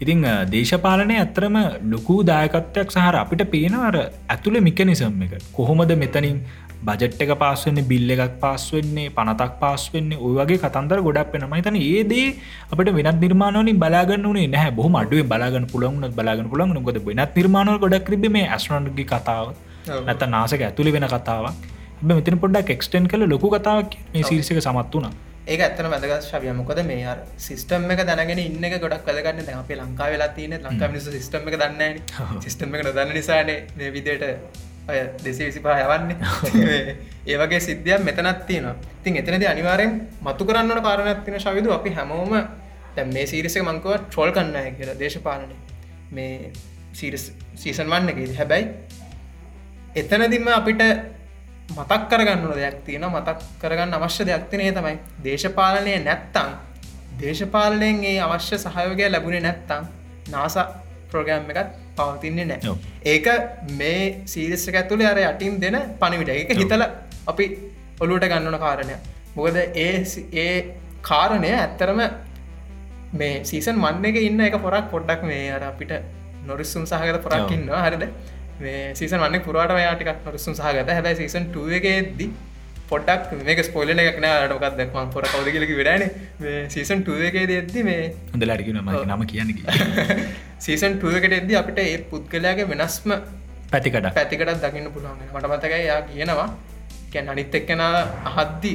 ඉතිං 0.00 0.22
දේශපාලනය 0.50 1.18
ඇත්තරම 1.18 1.56
ලොකු 1.92 2.16
දායකත්වයක් 2.22 2.94
සහර 2.94 3.16
අපිට 3.22 3.42
පේනවර 3.50 3.96
ඇතුළ 4.28 4.60
මිකනිසම් 4.60 5.22
එක. 5.26 5.34
කොහොමද 5.52 5.92
මෙතනින් 5.96 6.38
බජට් 6.80 7.22
එක 7.22 7.32
පාස්වෙන්නේ 7.38 7.84
බිල්ල 7.84 8.10
එකක් 8.10 8.34
පාස්වෙන්නේ 8.40 9.10
පනතක් 9.10 9.54
පාස්වෙන්නේ 9.62 10.18
ඔය 10.18 10.34
වගේ 10.36 10.58
කතන්දර 10.58 11.00
ගොඩක් 11.06 11.32
වෙනම 11.34 11.54
තන 11.60 11.78
ඒදේ 11.78 12.26
අපට 12.70 12.90
වෙනත් 12.98 13.20
නිර්මාණවලින් 13.20 13.78
බලාගන්න 13.78 14.28
නේ 14.32 14.46
නැහැ. 14.48 14.72
බොහම 14.72 14.98
අඩුව 15.00 15.24
බලාගන්න 15.26 15.66
පුළන්ගුණත් 15.72 16.14
බලාගන්න 16.14 16.50
පුළන් 16.52 16.82
ගොද 16.82 17.00
වෙනත් 17.06 17.34
නිර්මාණව 17.34 17.80
ගොඩක් 17.80 18.10
රිබ 18.10 18.28
මේ 18.30 18.46
ඇස්නගේ 18.48 19.06
කතාව. 19.06 19.54
නැත 20.06 20.22
නාසක 20.28 20.62
ඇතුළි 20.62 20.92
වෙන 20.92 21.08
කතාවක්. 21.08 21.66
මෙතන 22.02 22.38
පොඩක් 22.38 22.70
එක්ස්ටන් 22.70 23.08
කල 23.08 23.26
ලොකු 23.26 23.50
කතාවක් 23.50 23.98
මේ 24.14 24.22
සිරිසික 24.24 24.60
සමත් 24.60 24.94
වුණා. 24.94 25.12
ඒක 25.46 25.60
ඇත්තන 25.60 25.90
වැදගත් 25.90 26.24
ශවිය 26.24 26.54
මොකද 26.54 26.84
මේ 26.84 27.04
අර 27.06 27.18
සිස්ටම් 27.38 27.90
එක 27.90 28.04
දැනගෙන 28.06 28.38
ඉන්න 28.38 28.70
ගොඩක් 28.76 29.04
වැදගන්න 29.04 29.44
දැ 29.44 29.58
අපේ 29.58 29.76
ලංකා 29.76 30.08
වෙලා 30.12 30.30
තියන 30.30 30.54
ලංකා 30.60 30.88
මිනිස 30.88 31.10
සිස්ටම් 31.10 31.50
එක 31.50 31.58
දන්න 31.58 32.00
සිස්ටම් 32.40 32.74
එක 32.76 32.88
දන්න 32.88 33.14
නිසානේ 33.14 33.60
මේ 33.76 33.90
විදියට 33.90 34.67
ඔය 34.88 34.98
දෙසේ 35.24 35.46
විසිපා 35.46 35.78
යවන්නේ. 35.80 36.16
ඒවගේ 37.26 37.60
සිද්ධියක් 37.60 38.02
මෙතනත් 38.02 38.46
තියෙනවා. 38.46 38.76
තින් 39.02 39.16
එතනද 39.16 39.44
අනිවාරෙන් 39.44 39.92
මතු 40.20 40.44
කරන්නට 40.44 40.82
කාරණයක් 40.82 41.24
තින 41.24 41.40
ශවිදු 41.40 41.72
අපි 41.72 41.90
හැමෝම 41.92 42.32
තැම් 42.94 43.12
මේ 43.12 43.26
සිරිසක 43.26 43.62
මංකව 43.62 43.98
ට්‍රෝල් 44.00 44.32
කන්නය 44.32 44.72
කියලා 44.72 44.98
දේශපාලනය 44.98 45.56
මේ 46.10 46.52
සීසන් 46.94 47.86
වන්න 47.86 48.08
එක 48.10 48.18
හැබැයි 48.34 48.66
එතනදිම 49.94 50.48
අපිට 50.50 50.82
මතක් 51.70 52.02
කරගන්නු 52.10 52.54
දෙයක් 52.54 52.78
තියෙන 52.84 53.06
මතක් 53.06 53.38
කරගන්න 53.60 53.94
අවශ්‍ය 53.94 54.24
දෙයක්තිනේ 54.24 54.72
තමයි 54.72 54.96
දේශපාලනය 55.24 55.98
නැත්තං 56.00 56.50
දේශපාලනයෙන් 57.20 58.04
ඒ 58.04 58.20
අවශ්‍ය 58.20 58.58
සහයෝගය 58.58 59.04
ලැබුණේ 59.08 59.42
නැත්තං 59.42 59.84
නාස 60.30 60.56
ප්‍රෝගෑම් 61.10 61.50
එකත් 61.52 61.76
පවතින්නේ 61.98 62.46
නෑ. 62.46 62.74
ඒක 63.06 63.26
මේ 63.80 64.02
සීරිස්සක 64.26 64.78
ඇතුළේ 64.82 65.10
අර 65.12 65.20
යටින් 65.24 65.60
දෙන 65.60 65.78
පණිවිට 66.00 66.34
එක 66.34 66.54
හිතල 66.62 66.86
අපි 67.26 67.46
ඔලුවට 68.00 68.30
ගන්නන 68.32 68.58
කාරණය 68.58 68.96
මොකද 69.36 69.58
ඒ 69.58 69.92
ඒ 70.36 70.54
කාරණය 71.02 71.52
ඇත්තරම 71.54 72.00
මේ 73.14 73.44
සීසන් 73.44 73.76
මන්න 73.76 74.04
එක 74.04 74.22
ඉන්න 74.22 74.40
එක 74.40 74.58
පොරක් 74.60 74.90
පොඩ්ඩක් 74.90 75.22
මේ 75.24 75.44
අර 75.50 75.62
අපිට 75.64 75.94
නොරිස්සුම් 76.46 76.84
සහගත 76.84 77.22
පොරක් 77.22 77.50
ඉන්නවා. 77.50 77.84
හරිද? 77.86 78.04
මේ 78.60 78.94
සීසන් 78.94 79.18
වන්න 79.18 79.42
පුරට 79.42 79.74
යාටික් 79.78 80.10
නොරසුම් 80.24 80.54
සහගත. 80.54 80.88
හැබයි 80.88 81.16
සීසන් 81.16 81.48
ටුවගේදී 81.48 82.30
පොඩක් 82.88 83.32
මේක 83.40 83.60
ස්පොයිල 83.62 83.92
එකක් 83.94 84.20
නෑටකත් 84.20 84.76
දක්ම 84.76 85.10
පොර 85.10 85.24
කවදකිලකි 85.26 85.74
වැඩන 85.80 86.04
සීසන් 86.68 87.02
ටුවගේ 87.02 87.46
දෙද්දි 87.46 87.84
මේ 87.84 88.04
හොඳ 88.28 88.44
ලඩිගෙන 88.44 88.80
ම 88.80 88.90
නම 89.06 89.24
කියන්න 89.26 89.50
සීසන් 90.60 90.96
ටුවකට 90.96 91.34
එද්දි 91.34 91.56
අපිට 91.56 91.80
ඒ 91.80 91.98
පුද්ගලයාගේ 92.06 92.68
වෙනස්ම 92.68 93.16
පැතිකට 93.70 94.08
පැතිකටත් 94.12 94.62
දකින්න 94.62 94.90
පුළුවන් 94.90 95.24
මට 95.26 95.50
මතකයි 95.50 95.82
යා 95.84 96.00
කියනවා 96.04 96.48
කැන් 97.12 97.28
අනිත් 97.28 97.54
එක්කෙන 97.54 97.84
අහද්දි 98.26 98.72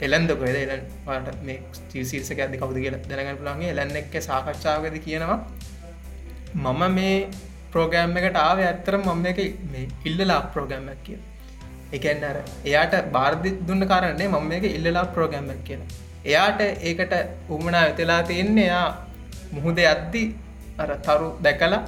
එලන්ද 0.00 0.30
කොද 0.34 0.56
එලන්ට 0.56 1.30
මේ 1.42 1.58
චීසිර්සක 1.90 2.40
ඇදි 2.40 2.58
කවුද 2.58 2.78
කියලා 2.78 3.02
දැනග 3.10 3.38
පුළන්ගේ 3.38 3.72
එලන්න 3.72 3.96
එක්ක 3.96 4.16
සාකච්ඡාවකද 4.22 4.98
කියනවා 5.02 5.38
මම 6.56 6.82
මේ 6.92 7.16
ප්‍රෝගෑම් 7.72 8.18
එකට 8.18 8.38
ආව 8.40 8.60
ඇත්තර 8.62 8.98
මම 8.98 9.26
එක 9.26 9.40
මේ 9.72 9.88
ඉල්ලලා 10.04 10.40
ප්‍රෝගෑම්මක් 10.52 11.02
කිය 11.04 11.18
එකන්න 11.92 12.24
අර 12.24 12.38
එයාට 12.64 12.94
බාර්ධි 13.12 13.50
දුන්න 13.68 13.88
කාරන්නේ 13.88 14.28
මම 14.28 14.52
එක 14.52 14.64
ඉල්ලලා 14.70 15.06
ප්‍රෝගෑම්මක් 15.08 15.62
කියන 15.64 15.82
එයාට 16.24 16.60
ඒකට 16.60 17.14
උමනා 17.50 17.84
වෙතලා 17.88 18.22
තියෙන්නේ 18.22 18.64
එයා 18.64 18.88
මුහුද 19.52 19.78
අද්දි 19.86 20.22
අර 20.78 20.90
තරු 20.98 21.28
දැකලා 21.42 21.82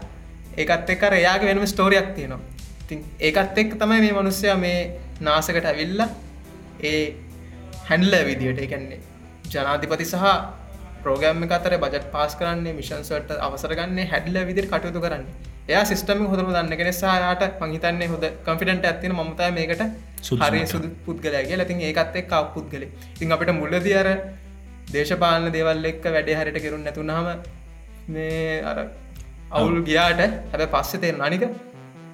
ඒකත් 0.56 0.90
එක්කර 0.90 1.12
එයාගේ 1.14 1.48
වෙනම 1.50 1.66
ස්ටෝරියක් 1.66 2.14
තියෙනවා. 2.14 2.40
තින් 2.88 3.04
ඒකත් 3.20 3.58
එක් 3.58 3.74
තමයි 3.74 4.00
මේ 4.00 4.12
මනුස්සය 4.12 4.54
මේ 4.56 4.78
නාසකට 5.20 5.64
ඇවිල්ල 5.64 6.00
ඒ 6.82 7.02
හැන්ඩල 7.88 8.14
විදියට 8.24 8.64
එකන්නේ 8.66 9.00
ජනාධිපති 9.46 10.06
සහ 10.06 10.24
ප්‍රෝගෑම් 11.02 11.44
අතර 11.50 11.76
බජට 11.76 12.10
පාස් 12.14 12.34
කරන්නේ 12.36 12.72
මිෂන්සට 12.72 13.30
අවසරගන්නේ 13.40 14.06
හැඩල 14.06 14.38
විදිර 14.46 14.66
කටයුතු 14.66 15.00
කරන්නේ. 15.00 15.47
එයා 15.68 15.84
සිස්ටම 15.90 16.20
හොඳම 16.30 16.50
දන්න 16.54 16.74
කෙන 16.80 16.90
සායාට 16.98 17.42
පහිතන්නේ 17.60 18.08
හොද 18.12 18.24
කම්ෆිටන්ට 18.46 18.86
ඇතින 18.90 19.14
මතයි 19.18 19.50
මේකට 19.58 19.82
සුදුසු 20.26 20.44
හරි 20.44 20.60
මට්ටම. 20.60 20.72
සුදු 20.72 20.88
පුද්ගලයාගේ 21.06 21.58
ලතින් 21.60 21.82
ඒකත් 21.88 22.16
එක් 22.20 22.28
කව 22.32 22.42
පුද්ගලෙ 22.54 22.86
ඉතින් 23.14 23.34
අපිට 23.36 23.52
මුල්ලදී 23.60 23.96
අර 24.02 24.08
දේශපාලන 24.94 25.48
දේවල් 25.56 25.88
එක්ක 25.92 26.06
වැඩේ 26.14 26.38
හරිට 26.40 26.60
කරුන් 26.64 26.84
නැතුනහම 26.86 27.28
මේ 28.14 28.62
අර 28.70 28.78
අවුල් 29.52 29.78
ගියාට 29.88 30.22
හැබ 30.52 30.64
පස්සේ 30.74 31.02
තේරෙන 31.04 31.22
අනික 31.28 31.44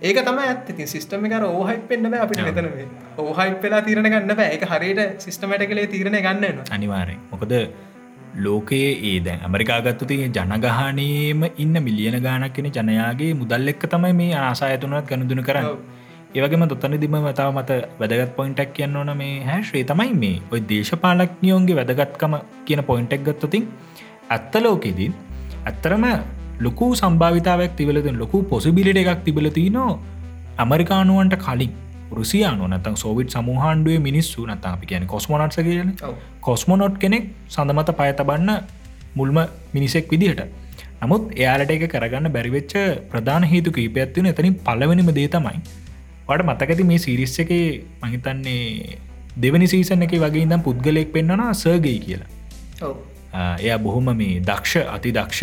ඒක 0.02 0.18
තම 0.26 0.38
ඇති 0.42 0.86
සිස්ටම 0.94 1.26
එක 1.28 1.34
ඕහයි 1.52 1.78
පෙන්න්න 1.90 2.10
බෑ 2.12 2.22
අපිට 2.26 2.44
මෙතන 2.48 2.68
ඕහයි 3.22 3.50
වෙලා 3.62 3.82
තීරණ 3.88 4.10
ගන්න 4.12 4.36
බෑ. 4.40 4.50
එක 4.56 4.64
හරියට 4.72 5.24
සිස්ටමට 5.26 5.66
කලේ 5.72 5.86
තීරණ 5.94 6.18
ගන්න 6.26 6.64
අනිවාරෙන් 6.76 7.20
මොකද 7.32 7.54
ලෝකයේ 8.36 8.92
ඒ 9.02 9.18
දැන් 9.20 9.40
ඇමරිකාගත්තු 9.40 10.06
තිය 10.06 10.28
ජනගහනයේම 10.28 11.42
ඉන්න 11.56 11.76
මිලියන 11.82 12.16
ගානක් 12.20 12.54
කෙන 12.54 12.66
ජනයාගේ 12.68 13.32
මුදල් 13.34 13.68
එක්ක 13.68 13.84
තමයි 13.88 14.12
මේ 14.12 14.32
ආසායතුනත් 14.38 15.06
ගණදුන 15.08 15.42
කරන්න. 15.42 15.68
ඒවගේම 16.34 16.64
දොත්තන 16.66 16.96
දිම 17.00 17.16
මතාව 17.20 17.50
මත 17.52 17.70
වැදගත් 18.00 18.32
පොයින්ටක් 18.36 18.72
කියන්න 18.72 18.96
ඕන 18.96 19.12
මේ 19.16 19.34
හැශ්‍රේ 19.42 19.84
තමයි 19.84 20.14
මේ 20.14 20.40
ඔය 20.52 20.60
දේශපාලක්නියෝන්ගේ 20.70 21.78
වැදගත්කම 21.80 22.34
කියන 22.64 22.82
පොයින්ටක් 22.82 23.22
ගත්තතින් 23.28 23.68
ඇත්ත 24.30 24.54
ලෝකෙදී 24.60 25.10
ඇත්තරම 25.64 26.06
ලොකු 26.60 26.90
සම්භාවිතාවක් 26.94 27.76
තිබලතින් 27.76 28.18
ලොකු 28.18 28.42
පොසිබිලිට 28.44 29.00
එකක් 29.02 29.24
තිබලති 29.24 29.70
නෝ 29.70 29.92
ඇමරිකානුවන්ට 30.58 31.36
කලින් 31.36 31.72
රුසියානු 32.18 32.68
නතන් 32.70 32.96
සෝවිට් 33.02 33.34
සමහන්ඩුවේ 33.36 34.00
මිනිස්සු 34.08 34.46
නතා 34.48 34.72
අපි 34.76 34.86
කියන 34.90 35.06
කොස්මොනට්ස 35.14 35.58
කියන 35.68 35.90
කොස්මොනොට් 36.48 36.98
කෙනෙක් 37.04 37.24
සඳමත 37.48 37.90
පය 38.00 38.10
තබන්න 38.18 38.50
මුල්ම 39.18 39.38
මිනිසෙක් 39.74 40.06
විදිහට. 40.12 40.42
නමුත් 41.02 41.24
එයාලට 41.40 41.72
එක 41.76 41.86
කරගන්න 41.94 42.28
බැරිවෙච්ච 42.36 42.74
ප්‍රධාන 43.10 43.44
හේතු 43.52 43.70
කීපයක්ත්වන 43.78 44.30
එතනින් 44.32 44.54
පලවෙනිම 44.66 45.10
දේ 45.18 45.28
තමයි 45.34 45.58
වට 46.28 46.46
මතකති 46.50 46.84
මේ 46.90 47.00
සිරිස්ස 47.06 47.36
එක 47.44 47.52
මහිතන්නේ 48.02 48.98
දෙවනි 49.36 49.66
සීසන 49.72 50.06
එක 50.06 50.14
වගේ 50.24 50.44
ඉදම් 50.46 50.62
පුද්ගලෙක් 50.68 51.10
පෙන්න්නනා 51.16 51.52
සර්ගයි 51.62 51.98
කියලා. 52.06 52.30
එය 53.60 53.72
බොහොම 53.86 54.08
මේ 54.20 54.36
දක්ෂ 54.50 54.92
අති 54.96 55.10
දක්ෂ 55.18 55.42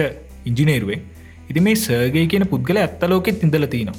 ඉංජිනේරුවෙන් 0.50 1.02
ඉති 1.50 1.60
මේ 1.68 1.76
සර්ගය 1.78 2.24
කියන 2.32 2.46
පුද්ගල 2.54 2.78
ඇත්තලෝකෙත් 2.84 3.44
ඉඳලතිනවා 3.46 3.98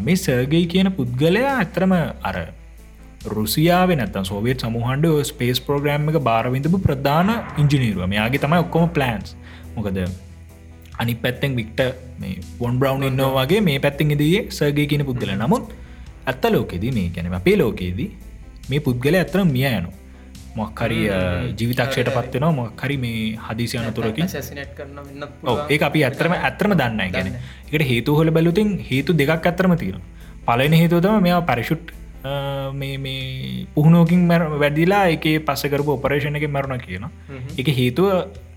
මේ 0.00 0.16
සර්ගයි 0.16 0.64
කියන 0.66 0.88
පුද්ගලයා 0.92 1.52
ඇතරම 1.56 1.92
අර 2.22 2.36
රුසියාව 3.28 3.90
නත 3.96 4.24
සෝවියත් 4.24 4.62
සමහන්ඩ 4.62 5.06
ස්පේස් 5.24 5.58
ප්‍රෝග්‍රම් 5.60 6.08
එක 6.12 6.18
බාරවිඳපු 6.22 6.78
ප්‍රධාන 6.78 7.30
ඉංජිනීරුව 7.62 8.06
මෙයාගේ 8.06 8.42
තමයි 8.44 8.60
ඔක්කොම 8.64 8.88
ප්ලන්ස් 8.90 9.34
මොකද 9.76 9.98
අනි 10.98 11.14
පැත්තෙන් 11.16 11.52
වික්ට 11.56 11.80
මේ 12.18 12.38
වොන් 12.60 12.78
බ්‍රවන්් 12.78 13.04
ඉන්නවා 13.10 13.34
වගේ 13.38 13.60
මේ 13.60 13.78
පැත්තිෙන් 13.78 14.14
ඉදිේ 14.16 14.42
සර්ගය 14.50 14.86
කියන 14.92 15.04
පුද්ගල 15.10 15.32
නමුත් 15.34 15.74
ඇත්ත 16.26 16.44
ලෝකෙදී 16.48 16.92
මේ 16.92 17.08
ගැනීම 17.08 17.38
අපේ 17.40 17.56
ලෝකයේදී 17.56 18.10
මේ 18.70 18.80
පුද්ගල 18.80 19.14
ඇතර 19.14 19.44
මිය 19.46 19.68
යනු 19.70 19.90
මොක්කරි 20.58 21.00
ජීවිතක්ෂයට 21.52 22.10
පත්වෙනවා 22.10 22.52
මොක්කරි 22.52 22.96
මේ 22.98 23.22
හදිසි 23.44 23.78
අනතුරකින්. 23.80 24.26
ඒක 25.68 25.82
අපි 25.82 26.04
ඇත්තරම 26.04 26.34
ඇත්තරම 26.38 26.74
දන්න 26.74 27.14
ගැන 27.14 27.30
එකට 27.68 27.84
හේතු 27.84 28.14
හොල 28.14 28.30
බැලුතින් 28.30 28.74
හේතු 28.90 29.12
දෙකක් 29.14 29.32
ඇත්තරම 29.42 29.76
තියෙන 29.76 30.02
පලන 30.46 30.74
හේතුතම 30.74 31.16
මෙයා 31.20 31.40
පරිශුට් 31.42 31.94
මේ 32.74 33.66
පුහුණෝකින් 33.74 34.20
මැර 34.26 34.42
වැඩිලා 34.56 35.04
එක 35.08 35.26
පස්සකරපු 35.42 35.92
ඔපරේෂණ 35.92 36.36
එක 36.36 36.46
මැරුණ 36.48 36.80
කියන 36.80 37.04
එක 37.56 37.68
හේතුව 37.70 38.08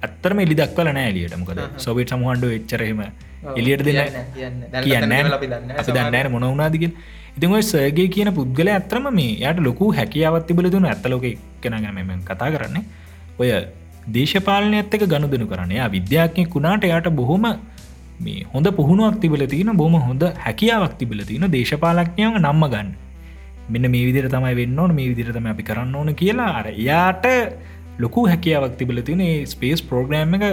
ඇත්තරම 0.01 0.39
එලි 0.39 0.55
දක්වල 0.55 0.91
නෑ 0.91 1.09
එලියට 1.09 1.35
මොකද 1.37 1.61
සොවිට 1.77 2.09
සමුහන්ඩු 2.09 2.49
එච්චරහෙම 2.57 3.01
එලියට 3.55 3.83
දෙන්න 3.83 3.99
කියන්න 4.79 5.13
අපි 5.33 5.47
දන්නන 5.89 6.31
මොන 6.31 6.47
වුණාදිගෙන් 6.49 6.93
ඉතින් 7.35 7.53
ඔය 7.57 7.63
සර්ගේ 7.63 8.07
කියන 8.15 8.29
පුද්ගල 8.37 8.67
ඇත්‍රම 8.67 9.05
මේ 9.19 9.35
යට 9.41 9.59
ලොකු 9.67 9.91
හැකියාවත් 9.99 10.47
තිබල 10.47 10.69
දුන 10.69 10.85
ඇත්තලෝක 10.85 11.25
කෙනගැන 11.61 11.93
මෙම 11.95 12.23
කතා 12.29 12.49
කරන්නේ. 12.55 12.83
ඔය 13.39 13.51
දේශපාලනය 14.07 14.77
ඇත්තක 14.77 15.05
ගණුදනු 15.07 15.47
කරන්නේ. 15.47 15.87
විද්‍යාඥය 15.95 16.47
කුණාට 16.47 16.83
යට 16.83 17.09
බොහොම 17.19 17.45
මේ 18.19 18.45
හොඳ 18.53 18.67
පුහුණුවක් 18.79 19.21
තිබල 19.21 19.45
තින 19.47 19.71
බොම 19.77 19.95
හොඳ 20.07 20.23
හැකියාවක් 20.45 20.97
තිබල 20.99 21.23
තින 21.23 21.47
දේශපාලක්ඥයව 21.55 22.35
නම්ම 22.39 22.63
ගන්න. 22.73 22.89
මෙන්න 23.69 23.91
මේ 23.93 24.05
විදිර 24.07 24.27
තමයි 24.29 24.55
වෙන්න 24.55 24.79
ඕන 24.79 24.95
මේ 24.95 25.09
විදිරතම 25.11 25.47
අපි 25.53 25.63
කරන්න 25.63 25.95
ඕන 25.95 26.15
කියලා. 26.15 26.51
අර 26.59 26.67
යාට 26.89 27.25
ලොකු 27.99 28.27
හැකියාවක් 28.27 28.77
තිබල 28.77 29.01
තින 29.01 29.23
ස්පේස් 29.45 29.81
ප්‍රෝග්‍රෑම් 29.81 30.35
එක 30.37 30.45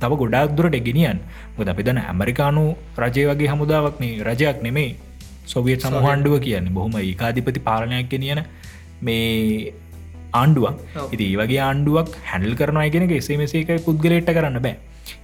තව 0.00 0.12
ගොඩක් 0.22 0.54
දුරට 0.56 0.78
ගෙනියන් 0.86 1.18
ගොද 1.56 1.68
අපි 1.72 1.82
දන 1.82 1.98
ඇමරිකානු 2.04 2.64
රජය 3.02 3.24
වගේ 3.30 3.52
හමුදාවක් 3.52 4.00
මේ 4.02 4.22
රජයක් 4.28 4.58
නෙමේ 4.66 4.90
සොවියත් 5.52 5.84
සමහන්ඩුව 5.84 6.34
කියන්නේ 6.46 6.76
බොහොම 6.78 6.96
ඒකාධිපති 7.02 7.60
පාලනයක් 7.68 8.08
ගෙනියන 8.12 8.40
මේ 9.02 9.72
ආණ්ඩුවක්. 10.32 10.76
ඉති 11.14 11.26
වගේ 11.40 11.62
ආණ්ඩුවක් 11.68 12.10
හැඩල් 12.30 12.54
කරනවා 12.60 12.90
කෙනෙක 12.96 13.14
එසේ 13.20 13.38
මෙසේක 13.42 13.72
පුද්ගලෙට්ට 13.86 14.34
කරන්න 14.36 14.60
බෑ. 14.66 14.76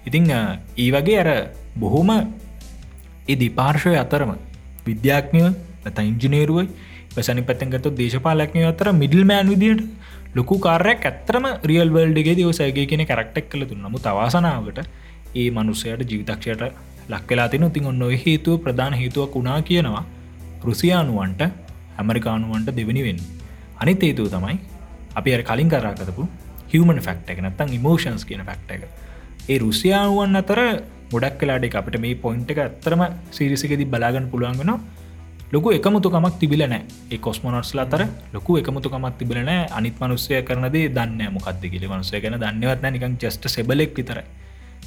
ඉතිං 0.08 0.30
ඒ 0.30 0.88
වගේ 0.96 1.20
අර 1.22 1.30
බොහොම 1.76 2.10
ඒ 2.14 3.36
දිපාර්ශය 3.42 3.94
අතරම 4.04 4.32
විද්‍යාඥය 4.88 5.46
ඇත 5.86 5.98
ඉංජිනේරුවයි 6.10 6.66
පසනි 7.14 7.42
පැත්තගත 7.48 7.86
දේශපාලක්නය 8.00 8.64
අතර 8.72 8.88
මිඩල් 9.02 9.22
මෑන් 9.30 9.52
විදිට 9.52 9.82
ලොකු 10.38 10.56
කාරයක් 10.66 11.04
ඇත්තරම 11.10 11.46
රියල් 11.70 11.90
වල්ඩගේ 11.96 12.36
දවසගේ 12.38 12.86
කියෙන 12.90 13.04
කරක්ටක් 13.10 13.46
කළ. 13.50 13.64
තු 13.70 13.74
නමු 13.76 13.98
තවාසනාවට 14.06 14.80
ඒ 15.34 15.48
මනුස්සයට 15.50 16.10
ජීවිතක්ෂයට 16.10 16.62
ලක්වෙලා 17.08 17.48
තින 17.48 17.70
තින් 17.70 17.86
ඔන්න 17.86 18.02
ඔය 18.02 18.16
හේතුව 18.16 18.60
ප්‍රධාන 18.60 18.94
හේතුවක් 18.94 19.34
වුණා 19.34 19.60
කියනවා 19.62 20.04
රුසියානුවන්ට 20.64 21.42
ඇමරිකානුවන්ට 21.98 22.70
දෙවනි 22.76 23.02
වෙන් 23.02 23.18
අනිත් 23.76 24.02
හේතුව 24.02 24.28
තමයි 24.28 24.56
අපි 25.14 25.34
අර 25.34 25.42
කලින් 25.42 25.68
කරාකතපු 25.68 26.24
හිවමන් 26.72 27.00
ෆක්ට 27.00 27.30
එක 27.30 27.40
නත්තං 27.42 27.76
ඉමෝෂන්ස් 27.78 28.24
කියන 28.24 28.42
ෆක්ට 28.42 28.70
එක. 28.76 28.82
ඒ 29.48 29.58
රුසියානුවන් 29.58 30.36
අතර 30.36 30.60
ගොඩක් 31.12 31.38
කලාට 31.38 31.64
එක 31.64 31.76
අපට 31.76 31.96
මේ 32.00 32.14
පොයින්ට 32.16 32.50
එක 32.50 32.58
ඇත්තරම 32.58 33.02
සිරිසිකෙදි 33.30 33.84
බලාගන්න 33.86 34.30
පුළුවන්ගෙන 34.32 34.72
ලොකු 35.52 35.70
එකමුතුකමක් 35.70 36.38
තිබිලනෑ 36.40 36.80
ඒ 37.10 37.18
කොස්මොනොට්ස්ල 37.18 37.78
අතර 37.78 38.02
ලොකු 38.32 38.58
එකමුතුකමක් 38.60 39.18
තිබිලනෑ 39.18 39.68
අනිත් 39.70 40.00
මනුස්සය 40.00 40.42
කරනදේ 40.42 40.88
දන්න 40.88 41.20
මොකක්ද 41.30 41.62
කියල. 41.64 41.84
මනුසය 41.86 42.20
ගැන 42.20 42.40
දන්නවත්න 42.40 42.92
නිකං 42.92 43.14
චෙස්ට 43.16 43.46
සෙබලෙක් 43.48 43.94
විතරයි. 43.94 44.26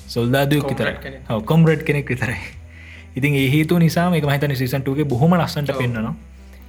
සොල්දාදයක් 0.08 0.64
විතර 0.64 0.86
Comrade 0.86 1.04
කෙනෙක්. 1.04 1.46
කොම්රඩ් 1.46 1.82
කෙනෙක් 1.84 2.08
විතරයි. 2.08 2.40
ඉතින් 3.18 3.36
ඒ 3.36 3.50
හේතු 3.50 3.80
නිසා 3.80 4.08
මේ 4.10 4.22
මහිතන 4.24 4.56
සිසන්ටුගේ 4.56 5.06
බොහොම 5.06 5.36
ලස්සට. 5.40 5.72
පෙන්න්නනවා 5.74 6.16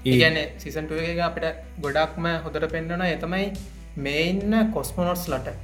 ඒගැන 0.07 0.39
සිසන්ටුව 0.57 0.99
එක 1.05 1.21
අපිට 1.21 1.47
ගොඩක්ම 1.81 2.27
හොඳට 2.45 2.69
පෙන්න්නන 2.75 3.07
එතමයි 3.07 3.47
මේ 3.99 4.23
ඉන්න 4.31 4.55
කොස්මොනොට්ස් 4.75 5.25
ලට. 5.29 5.57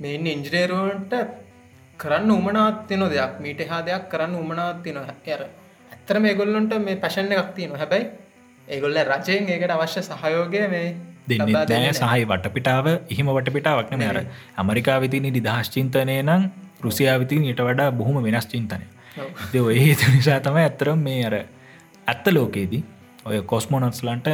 මෙන්න 0.00 0.26
ඉංජිනේරුවන්ට 0.26 1.14
කරන්න 1.98 2.30
උමනාත්තින 2.30 3.06
දෙයක්. 3.12 3.32
මීට 3.40 3.68
හා 3.70 3.80
දෙයක් 3.82 4.10
කරන්න 4.12 4.34
උමනාත්තින 4.36 4.98
ඇර 4.98 5.42
ඇත්තර 5.92 6.20
මේ 6.20 6.34
ගොල්ලොන්ට 6.34 6.72
මේ 6.84 6.96
පැශණ 7.02 7.32
එකක් 7.34 7.50
තියන 7.56 7.72
හැබැයි 7.74 8.06
ඒගොල්ල 8.68 8.98
රජයෙන් 9.08 9.48
ඒකට 9.48 9.72
අවශ්‍ය 9.76 10.02
සහයෝගය 10.02 10.60
මේ 10.74 10.86
දෙන්න 11.28 11.88
සහහි 11.92 12.24
වටපිටාව 12.30 12.86
එහෙම 12.88 13.32
වටපිටාවක් 13.32 13.90
න 13.96 14.04
අර 14.10 14.18
අමරිකා 14.56 14.98
විතිනි 15.04 15.30
නිදහස් 15.30 15.72
චින්තනය 15.74 16.16
නම් 16.86 16.88
රුසියාවිතින් 16.88 17.44
ඊට 17.44 17.60
වඩා 17.60 17.90
බොහොම 17.92 18.22
වෙනස් 18.22 18.46
චින්තනය. 18.46 18.84
ඔය 19.60 19.78
හේතු 19.78 20.10
නිසා 20.14 20.38
තමයි 20.40 20.62
ඇත්තරම් 20.62 21.00
මේ 21.00 21.24
අර 21.24 21.34
ඇත්ත 22.06 22.26
ලෝකේදී 22.28 22.82
ඔය 23.24 23.42
කොස්මෝනත්ස්ලන්ට 23.42 24.28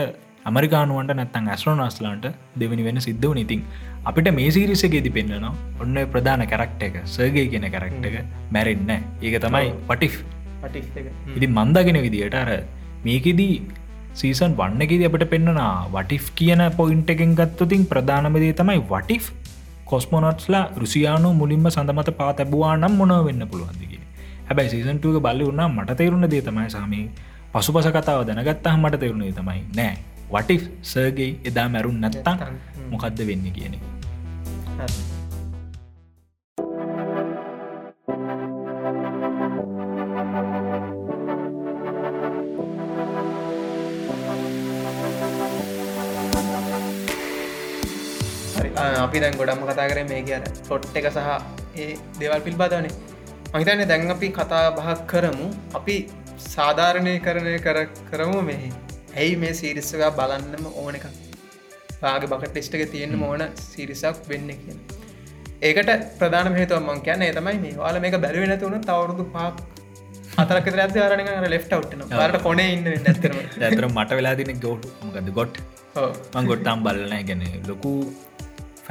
අමරිකානුවන්ට 0.44 1.14
නැත්තන් 1.14 1.48
ඇස්ට්‍රෝනස්ලන්ට 1.48 2.26
දෙවනි 2.56 2.84
වෙන 2.84 3.00
සිද්ධ 3.00 3.26
වන 3.26 3.38
ඉතින් 3.38 3.62
අපිට 4.04 4.30
මේ 4.34 4.50
සිරිසගේදි 4.50 5.10
පෙන්න්නනවා 5.10 5.52
ඔන්න 5.80 5.98
ප්‍රධාන 6.12 6.44
කරක්ට 6.46 6.82
එක 6.82 6.96
සර්ගේ 7.06 7.46
කියන 7.46 7.66
කරක්ට 7.70 8.08
එක 8.10 8.16
මැරෙන්න 8.50 8.90
ඒක 8.94 9.36
තමයි 9.38 9.70
පටිෆ් 9.88 10.16
ඉති 11.36 11.48
මන්දගෙන 11.48 12.00
විදියට 12.02 12.34
අර 12.34 12.50
මේකෙදී 13.04 13.56
සීසන් 14.14 14.58
වන්නකෙද 14.58 15.04
අපට 15.08 15.24
පෙන්න්නනා 15.26 15.70
වටිෆ් 15.88 16.26
කියන 16.34 16.64
පොයින්ට 16.72 17.10
එකෙන් 17.10 17.32
ගත්තතින් 17.34 17.86
ප්‍රධානමදේ 17.86 18.52
තමයි 18.52 18.82
වටිෆ් 18.90 19.30
කොස්මොනොට්ස්ලා 19.92 20.64
රුසියානු 20.76 21.34
මුලින්ම 21.40 21.66
සඳමත 21.70 22.16
පා 22.20 22.32
තැබවා 22.34 22.76
නම් 22.76 22.94
මොනව 23.00 23.24
වෙන්න 23.28 23.48
පුළුවන්දිගේ 23.48 24.02
හැබැයි 24.46 24.70
සීසන්ටුවක 24.70 25.22
බල්ල 25.22 25.44
වුණා 25.44 25.68
මට 25.68 25.96
තේරුණ 25.96 26.30
දේ 26.30 26.42
තමයි 26.42 26.70
සාමී. 26.70 27.06
පසු 27.52 27.72
පස 27.72 27.88
කතාව 27.88 28.26
දැනගත්තහ 28.26 28.74
මට 28.74 29.00
තේරුණේ 29.00 29.32
තමයි 29.32 29.60
නෑ. 29.76 29.96
වටි 30.32 30.58
සර්ගේ 30.84 31.30
එදා 31.44 31.68
මැරුන් 31.68 32.00
නැත්තං. 32.00 32.38
මොකක්ද 32.90 33.26
වෙන්න 33.26 33.50
කියන 33.52 33.74
අපි 49.02 49.22
දැන් 49.22 49.38
ගොඩම්ම 49.40 49.64
කතා 49.68 49.88
කර 49.90 50.04
මේ 50.10 50.22
කියන 50.28 50.44
ෆොට් 50.68 50.96
එක 51.00 51.08
සහ 51.10 51.28
ඒ 51.76 51.90
දේවල් 52.20 52.40
පිල්බාදනේ 52.46 52.92
මහිතන්නේ 53.54 53.88
දැන් 53.90 54.14
අපි 54.14 54.28
කතා 54.38 54.64
බහක් 54.78 54.98
කරමු. 55.12 55.46
අපි 55.78 55.96
සාධාරණය 56.46 57.14
කරණය 57.26 57.58
කර 57.66 57.78
කරමු 58.08 58.40
මෙහි 58.48 58.70
ඇයි 59.16 59.36
මේ 59.36 59.52
සීරිස්සක 59.58 60.04
බලන්නම 60.18 60.66
ඕන 60.76 60.98
එක 60.98 61.06
පාගේ 62.00 62.30
බකට 62.32 62.50
ටෙස්ටක 62.50 62.84
තියෙන 62.92 63.22
ඕන 63.22 63.44
සිරිසක් 63.64 64.24
වෙන්න 64.30 64.50
කියන. 64.56 64.78
ඒකට 65.62 65.92
ප්‍රධාන 66.18 66.56
හේතුව 66.56 66.80
මං 66.84 67.04
කියන්න 67.06 67.28
තමයි 67.36 67.58
මේ 67.60 67.76
වාල 67.76 68.00
මේක 68.04 68.18
බැරිවෙන 68.24 68.54
තුන 68.62 68.74
තවරුදු 68.82 69.26
පාක් 69.36 69.62
අතරක 70.42 70.68
ඇද 70.76 70.98
අරන 71.04 71.48
ලෙෆ් 71.54 71.64
අවට්න 71.70 72.02
ට 72.10 72.42
කොනේ 72.46 72.68
ඉන්න 72.74 72.90
නැතරම 73.04 73.38
ඇතර 73.62 73.86
මට 73.88 74.18
වෙලා 74.18 74.34
දින 74.40 74.52
ගෝට් 74.60 74.84
ගොට් 75.38 75.62
මං 76.34 76.50
ගොට්ටම් 76.50 76.84
බලන 76.86 77.14
ගැන 77.30 77.44
ලොකු 77.70 77.92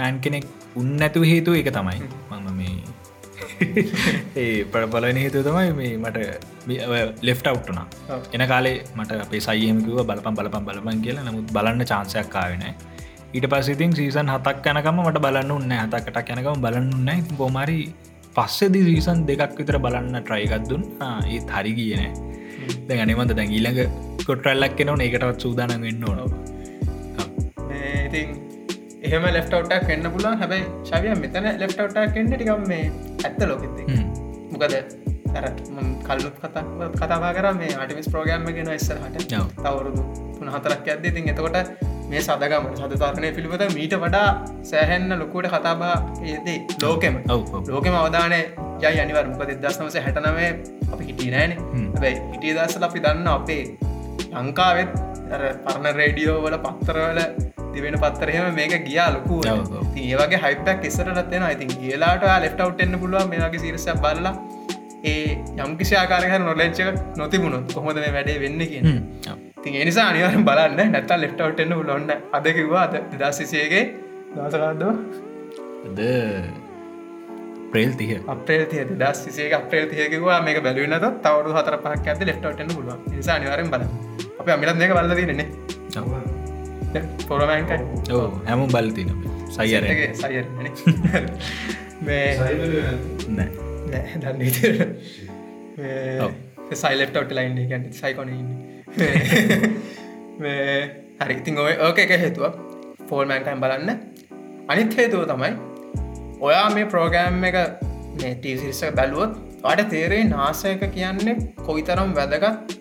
ෆෑන් 0.01 0.17
කෙනෙක් 0.19 0.45
උන්න 0.75 0.97
ඇතු 0.99 1.21
හේතු 1.23 1.53
එක 1.53 1.69
තමයි. 1.71 1.97
මම 2.31 2.47
මේ 2.57 2.75
ඒ 4.41 4.63
පරබලන 4.65 5.17
හේතු 5.23 5.41
තමයි 5.47 5.73
මේ 5.73 5.91
මට 5.97 6.17
ලෙෆ් 7.21 7.41
අවට්ටුනා 7.43 7.85
එන 8.35 8.43
කාලේ 8.47 8.77
මට 8.97 9.19
අපේ 9.25 9.41
සයමකිව 9.41 10.01
බලපම් 10.03 10.35
බලපම් 10.39 10.65
බලපන් 10.69 11.01
කියලා. 11.05 11.25
නමුත් 11.27 11.53
බලන්න 11.57 11.85
චාන්සයක් 11.85 12.29
කාවෙන 12.29 12.65
ඊට 13.33 13.47
පසිතින් 13.47 13.93
සීසන් 13.93 14.31
හතක් 14.35 14.73
යනකම 14.73 15.01
මට 15.03 15.23
බලන්න 15.25 15.51
උන්න 15.51 15.75
හතකට 15.77 16.33
යනකම 16.35 16.63
බලන්න 16.65 16.93
උන්න 16.93 17.33
බොමරි 17.37 17.79
පස්සෙදි 18.35 18.83
සීසන් 18.89 19.25
දෙකක් 19.29 19.57
විතර 19.59 19.77
බලන්න 19.85 20.21
ට්‍රයිකත් 20.21 20.69
දුන් 20.69 20.85
ඒත් 21.29 21.57
හරි 21.57 21.73
කියනෑ 21.79 22.11
දැ 22.87 23.01
අනිමන්ත 23.05 23.35
දැන් 23.39 23.57
ඊළඟ 23.57 23.81
කොටරල්ලක් 24.25 24.77
කෙනව 24.79 25.03
ඒකටවත් 25.07 25.45
සූදාන 25.45 25.75
වෙන්න 25.85 26.07
ඕන. 26.09 26.31
ඉතින් 28.05 28.50
එහෙම 29.07 29.23
ලෙෆ්ටවටක් 29.35 29.93
එන්න 29.93 30.07
පුලන් 30.15 30.35
හැබයි 30.41 30.63
ශවිය 30.89 31.13
මෙතන 31.21 31.47
ලෙෆ්ටවටක් 31.61 32.17
එන්න 32.21 32.33
ටිකම් 32.33 32.65
මේ 32.71 32.83
ඇත්ත 33.25 33.41
ලෝකෙති 33.51 33.83
මොකද 34.53 34.75
කල්ලුත් 36.07 36.35
කතා 36.41 36.63
කතාවා 36.95 37.31
කර 37.37 37.47
මේ 37.61 37.71
අටිමිස් 37.83 38.09
ප්‍රෝගෑම්ම 38.13 38.49
ගෙන 38.57 38.69
ඉස්සරහට. 38.75 39.17
තවරුදු 39.63 40.03
තුන 40.37 40.49
හතරක් 40.55 40.89
ඇද 40.93 41.05
ඉතින් 41.11 41.29
එතකොට 41.33 41.57
මේ 42.11 42.21
සදගම 42.21 42.65
සධතාරණය 42.79 43.29
පිළිබඳ 43.37 43.73
මීට 43.77 43.95
වඩා 44.03 44.27
සෑහැන්න 44.71 45.13
ලොකුවට 45.21 45.53
කතාබා 45.55 45.95
ඒදේ 46.23 46.57
ලෝකෙම. 46.83 47.15
ලෝකෙම 47.73 47.95
අවධානය 48.01 48.41
යයි 48.83 48.99
අනිවර 49.05 49.25
මොකද 49.31 49.53
දස්නවස 49.63 49.97
හැටනවේ 50.07 50.51
අපි 50.93 51.03
හිටිය 51.09 51.31
නෑන. 51.35 51.51
ඇයි 52.03 52.17
හිටිය 52.33 52.53
දස්සල 52.57 52.85
අපි 52.89 53.03
දන්න 53.07 53.31
අපේ 53.37 53.63
ලංකාවෙත් 54.35 54.93
පරණ 55.65 55.95
රේඩියෝ 56.01 56.37
වල 56.45 56.57
පත්තරවල 56.65 57.19
තිවෙන 57.73 57.99
පත්තරහෙම 57.99 58.47
මේක 58.53 58.75
ගියා 58.85 59.09
ලොකු 59.13 59.41
ඒවගේ 59.47 60.41
හයිපක් 60.45 60.85
එස්සරටත්වෙන 60.85 61.47
ඉතින් 61.49 61.71
ඒලාට 61.83 62.27
ලෙෆ්ට 62.43 62.61
අවට්න්න 62.61 62.99
පුළුව 62.99 63.29
මේගේ 63.29 63.59
සිරස 63.59 63.87
බල්ලා 63.97 64.35
ඒ 65.03 65.37
යම්කිසිආකාරහ 65.59 66.33
නොලෙච්චක 66.39 66.99
නොතිබුණොත් 67.17 67.73
කොහොද 67.73 67.97
මේ 67.97 68.13
වැඩේ 68.13 68.39
වෙන්න 68.39 68.63
කියන 68.65 68.87
ති 69.63 69.69
එනිසා 69.77 70.07
අනිවරම් 70.09 70.43
බලන්න. 70.45 70.91
නැත්තා 70.91 71.21
ලෙෆ්ටවට්න්න 71.21 71.87
ලොන්න 71.87 72.11
අද 72.31 72.47
කිව්වා 72.53 72.83
අද 72.83 72.97
දසිසයගේ 73.13 73.83
දසකාදවා 74.35 74.95
ද 75.91 76.09
ප්‍රේල් 77.71 77.93
තිය 77.93 78.19
අපේ 78.27 78.59
තිය 78.65 78.83
දස් 78.93 79.23
සිසේ 79.23 79.53
අපේ 79.53 79.85
තියකවා 79.87 80.41
මේ 80.41 80.59
බැලුවනත 80.59 81.07
තවරු 81.23 81.55
හතර 81.57 81.79
පක් 81.79 82.05
ඇත 82.07 82.27
ලෙෆ්ටවටන්න 82.27 82.75
පුළුව 82.75 83.09
නිසා 83.13 83.35
අනිවරම් 83.35 83.73
බල 83.73 83.87
අප 84.39 84.53
අමිලත් 84.57 84.77
දෙක 84.77 84.93
බල්ල 84.93 85.17
දන්නේ 85.21 86.30
පොරමෑන්කයි 87.27 88.13
ඕ 88.13 88.27
හැම 88.45 88.65
බල්තින 88.67 89.09
සයිර 89.49 89.83
සයිර 90.15 90.45
මේ 92.05 92.27
දන්න 94.17 94.41
සයිලෙට්ට 96.75 97.31
ලයින් 97.31 97.57
ගැන 97.69 97.83
සයිකොන 97.93 98.29
හරි 101.21 101.35
ඉතින් 101.35 101.57
ඔය 101.59 101.73
ඕක 101.79 101.99
එක 101.99 102.13
හේතුව 102.17 102.55
ෆෝල්මෑන්ටයිම් 103.09 103.61
බලන්න. 103.61 103.89
අනිත් 104.67 104.97
හේතුව 104.97 105.25
තමයි 105.27 105.51
ඔයා 106.41 106.67
මේ 106.69 106.85
ප්‍රෝගෑම් 106.85 107.43
එක 107.43 107.57
මේ 108.15 108.33
ටීසිරිසක 108.35 108.95
බැලුවොත් 108.95 109.33
අට 109.63 109.83
තේරේ 109.89 110.23
නාසයක 110.25 110.85
කියන්නේ 110.93 111.35
කොයි 111.65 111.83
තරම් 111.83 112.15
වැදගත් 112.15 112.80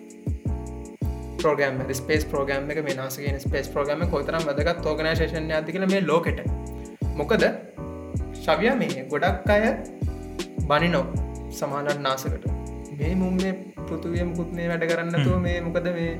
ප්‍රෝගම් 1.41 1.81
ස්පේස් 1.99 2.23
ප්‍රෝගම් 2.31 2.71
එක 2.73 2.79
මේ 2.87 2.97
නාසගෙන 3.01 3.39
ස්පේස් 3.45 3.67
ප්‍රෝගම 3.73 4.05
කොතරම් 4.13 4.45
වැදගත් 4.49 4.87
ඕගනශේෂන් 4.91 5.51
ඇතිකල 5.57 5.85
මේ 5.93 6.01
ලෝකට. 6.11 6.39
මොකද 7.19 7.43
ශවිය 8.45 8.71
මේ 8.81 9.05
ගොඩක් 9.13 9.51
අය 9.55 9.65
බනිනෝ 10.69 11.03
සමානට 11.59 12.01
නාසකට. 12.07 12.45
මේ 12.99 13.13
මුම් 13.21 13.35
මේ 13.43 13.53
පෘතුවියම් 13.87 14.31
කුත්නේ 14.39 14.67
වැඩ 14.71 14.87
කරන්නතුව 14.91 15.37
මේ 15.45 15.57
මොකද 15.67 15.87
මේ 15.97 16.13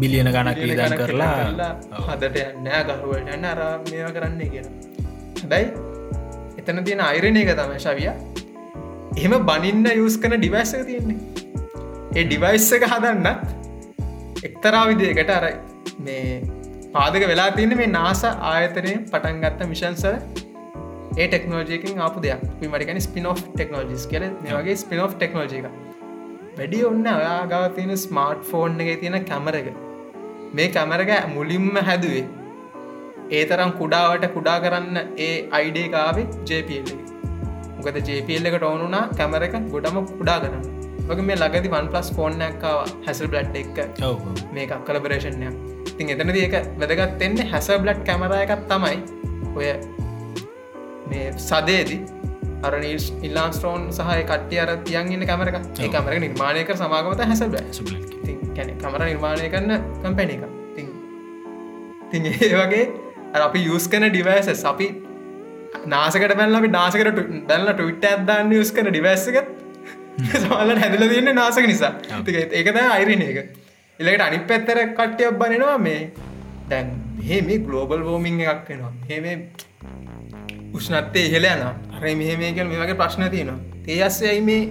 බිලියන 0.00 0.30
ගණක් 0.34 0.58
ලිදන් 0.70 0.96
කරලා 1.00 1.70
හදට 2.06 2.46
නෑ 2.66 2.82
ගරුවට 2.88 3.30
යන්න 3.36 3.46
අර 3.52 3.60
මේවා 3.90 4.12
කරන්නේ 4.16 4.48
කියෙන 4.52 4.68
හැබැයි 5.40 5.68
එතන 6.60 6.84
තියෙන 6.86 7.02
අයිරණය 7.10 7.42
එක 7.44 7.52
තම 7.60 7.74
ශවිය. 7.86 8.10
එහෙම 9.18 9.34
බනින්න 9.50 9.86
යස් 9.92 10.18
කන 10.22 10.38
ඩිවයිස්ස 10.38 10.74
තියෙන්නේ. 10.88 11.18
ඒ 12.16 12.24
ඩිවයිස්ස 12.24 12.68
එක 12.78 12.86
හදන්නත් 12.92 13.57
එක්තරා 14.46 14.82
විදිකට 14.88 15.30
අර 15.30 15.44
මේ 15.98 16.42
පාදක 16.94 17.24
වෙලා 17.30 17.48
තියන්න 17.56 17.76
මේ 17.80 17.88
නාස 17.88 18.22
ආයතරය 18.26 18.92
පටන් 19.12 19.40
ගත්ත 19.44 19.68
මිෂන්සර 19.72 20.14
ඒ 21.16 21.26
ටෙක්නෝජයකින් 21.26 22.02
ආපු 22.06 22.22
දෙයක්. 22.24 22.42
මටිකන 22.64 23.00
ස්පිනෝ් 23.06 23.34
ටෙක්නෝජිස් 23.40 24.06
කියල. 24.12 24.24
මේගේ 24.44 24.76
ස්පිනෝ් 24.84 25.08
ටෙක්නෝජික 25.14 25.66
වැඩි 26.58 26.84
ඔන්න 26.90 27.04
ඔයා 27.16 27.42
ගව 27.52 27.62
තියෙන 27.76 27.94
ස්මාර්ට් 28.04 28.48
ෆෝන් 28.50 28.80
එක 28.84 28.92
තියෙන 29.02 29.18
කැමර 29.30 29.56
එක. 29.60 29.68
මේ 30.54 30.68
කැමරක 30.68 31.12
මුලින්ම 31.36 31.68
හැදුවේ 31.90 32.24
ඒ 33.30 33.44
තරම් 33.50 33.72
කුඩාවට 33.82 34.26
කුඩා 34.36 34.58
කරන්න 34.64 34.98
ඒ 35.26 35.34
අයිඩේකාවේ 35.58 36.28
ජපල් 36.48 36.96
මොකද 37.76 37.98
ජපල් 38.08 38.50
එකට 38.50 38.68
ඕනුනා 38.72 39.06
කැමර 39.20 39.42
එක 39.48 39.56
ගොඩම 39.74 39.98
කුඩා 40.18 40.40
කරන්න. 40.44 40.77
වගේ 41.10 41.26
මේ 41.28 41.38
ලගති 41.38 41.72
වන් 41.74 41.88
පලස් 41.92 42.10
ෆෝර්නක්කාව 42.16 42.92
හැසල් 43.06 43.30
බ්ලට් 43.32 43.56
එක්. 43.62 43.78
මේක 44.52 44.74
කලබරේෂණයක් 44.88 45.54
තින් 45.96 46.12
එතන 46.14 46.34
ඒක 46.36 46.58
වැදගත් 46.82 47.24
එන්නේ 47.28 47.48
හැස 47.52 47.70
බ්ලට් 47.84 48.04
කැමර 48.10 48.36
එකත් 48.42 48.68
තමයි. 48.68 48.96
ඔය 49.56 49.72
මේ 51.10 51.32
සදේදී 51.40 52.00
අරනිස් 52.62 53.08
ඉල්ලාන් 53.22 53.52
ස්ටෝන් 53.52 53.88
සහ 53.92 54.22
කට්ටිය 54.24 54.60
අර 54.60 54.70
තියන් 54.84 55.12
ඉන්න 55.14 55.26
කැමරක 55.26 55.58
ඒ 55.58 55.88
කමර 55.88 56.20
නිර්මාණය 56.24 56.64
කර 56.64 56.76
සමාගමත 56.76 57.20
හැස 57.24 57.42
කැන 58.56 58.70
කමර 58.82 59.02
නිර්මාණය 59.04 59.50
කරන්න 59.52 59.84
කම්පැන 60.02 60.32
එක 60.36 60.42
ති 62.10 62.18
ඒ 62.30 62.54
වගේ 62.54 62.82
අපි 63.40 63.62
යස් 63.76 63.86
කන 63.88 64.08
ඩිවයිස 64.08 64.64
අපි 64.64 64.88
නාසකට 65.86 66.34
අපි 66.34 66.70
නාසකට 66.70 67.22
බැල්ල 67.48 67.72
ටවිට 67.72 68.08
ඇදන්න 68.10 68.54
යස් 68.58 68.72
කන 68.72 68.90
ඩිවස්සක 68.90 69.38
සමල්ල 70.34 70.78
හැදල 70.78 71.04
තියන්න 71.08 71.34
නාසක 71.34 71.66
නිසා. 71.66 71.92
ඒකද 72.52 72.78
අයිරණ 72.78 73.22
එක. 73.22 73.38
එලකට 74.00 74.22
අනි 74.22 74.38
පැත්තර 74.42 74.80
කට්ටියක් 74.90 75.38
බනිනවා 75.38 75.78
මේ 75.78 76.10
දැන් 76.68 76.92
මේ 77.18 77.40
මේ 77.42 77.58
ගලෝබල් 77.60 78.02
වෝමිං 78.02 78.40
එකක් 78.42 78.68
වෙනවා. 78.68 78.92
හෙම 79.08 79.24
උෂ්නත්තේ 80.72 81.26
ඉහලයන 81.28 81.64
අර 81.64 82.04
මෙහමේකල් 82.16 82.66
මේ 82.66 82.80
වගේ 82.80 82.94
ප්‍රශ්න 82.94 83.30
තියෙනවා. 83.30 83.58
ඒ 83.88 84.02
අස්සයයි 84.02 84.40
මේ 84.42 84.62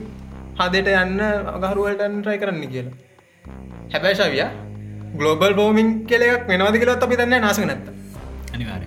හදට 0.59 0.95
යන්න 0.95 1.19
අගහරුවලටන් 1.55 2.23
රයි 2.25 2.37
කරන්න 2.37 2.67
කියලා. 2.67 2.95
හැබැයිශවිය 3.93 4.45
ගලෝබල් 5.15 5.53
බෝමින් 5.53 5.93
කෙලෙක් 6.05 6.47
වෙනවාද 6.47 6.77
කියලත් 6.77 7.03
අපි 7.03 7.17
දන්න 7.17 7.41
නාස 7.41 7.59
නැත්ත 7.61 7.87
අනිවාර 8.53 8.83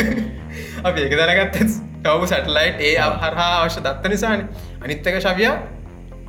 අපි 0.88 1.00
ඒක 1.00 1.16
දැනගත්ත 1.16 1.58
කවු 2.04 2.26
සැටලයිට් 2.26 2.80
ඒ 2.82 2.94
හරහා 3.22 3.50
අවශ්‍ය 3.56 3.80
දත්ත 3.80 4.08
නිසාන. 4.08 4.48
අනිත්තක 4.80 5.20
ශවිය 5.20 5.50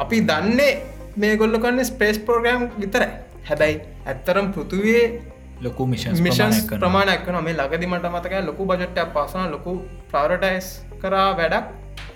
අපි 0.04 0.22
දන්නේ 0.30 0.72
මේ 1.22 1.34
ගොල්ල 1.42 1.58
කන්න 1.64 1.90
ස්පේස් 1.92 2.20
පෝග්‍රම් 2.28 2.64
විතරයි. 2.84 3.10
හැබැයි 3.50 3.82
ඇත්තරම් 4.06 4.48
පෘතුවේ 4.56 5.04
ලොකු 5.66 5.86
මිෂන් 5.92 6.24
මිෂන්ස් 6.28 6.60
ප්‍රමාණයක් 6.74 7.28
නො 7.36 7.42
මේ 7.48 7.60
ලගදිමට 7.60 8.10
මතක 8.14 8.46
ලොකු 8.50 8.72
බජට්ට 8.72 9.14
පසන 9.16 9.52
ලොකු 9.56 9.76
ප්‍රවරටයිස් 10.12 10.68
කරා 11.04 11.30
වැඩක්. 11.40 11.68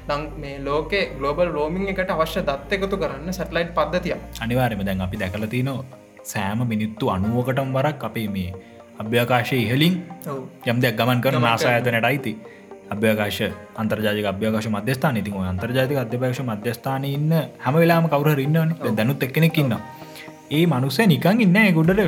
දං 0.10 0.24
මේ 0.42 0.56
ලෝකේ 0.68 1.04
ගලෝබල් 1.18 1.50
රෝමිං 1.58 1.84
එකට 1.92 2.14
අවශ්‍ය 2.16 2.42
දත්ත 2.50 2.78
එකතු 2.78 2.98
කරන්න 3.02 3.36
සැටලයිට් 3.38 3.72
පද්ධතිය 3.78 4.16
අනිවාරම 4.46 4.82
දැන් 4.88 5.04
අපි 5.06 5.20
දැකල 5.22 5.46
තියනවා 5.54 5.84
සෑම 6.32 6.64
මිනිත්තු 6.72 7.12
අනුවකටම් 7.16 7.70
වරක් 7.78 8.04
අපේ 8.10 8.28
මේ 8.36 8.50
අභ්‍යකාශය 9.02 9.60
ඉහලින් 9.66 9.96
යම් 10.72 10.78
දෙයක් 10.84 10.98
ගමන් 11.00 11.24
කර 11.26 11.36
නාසා 11.46 11.74
ඇතනට 11.78 12.10
අයිති 12.12 12.34
අභ්‍යකාශ 12.90 13.42
අන්තර්ජාතික 13.76 14.26
අභ්‍යකාශ 14.26 14.70
මධ්‍යස්ථාන 14.70 15.18
ඉතින් 15.18 15.36
අන්තර්ජාතික 15.46 15.98
අධ්‍යපක්ෂ 15.98 16.42
මධ්‍යස්ථාන 16.44 17.06
ඉන්න 17.08 17.32
හැම 17.60 17.76
වෙලාම 17.76 18.08
කවර 18.08 18.40
ඉන්නවන. 18.40 18.74
දැනුත් 18.96 19.24
එක්කෙනෙකින්නවා 19.24 19.82
ඒ 20.52 20.66
මනුස්ස 20.66 21.00
නිකං 21.06 21.42
ඉන්න 21.42 21.58
ගොඩට 21.74 22.02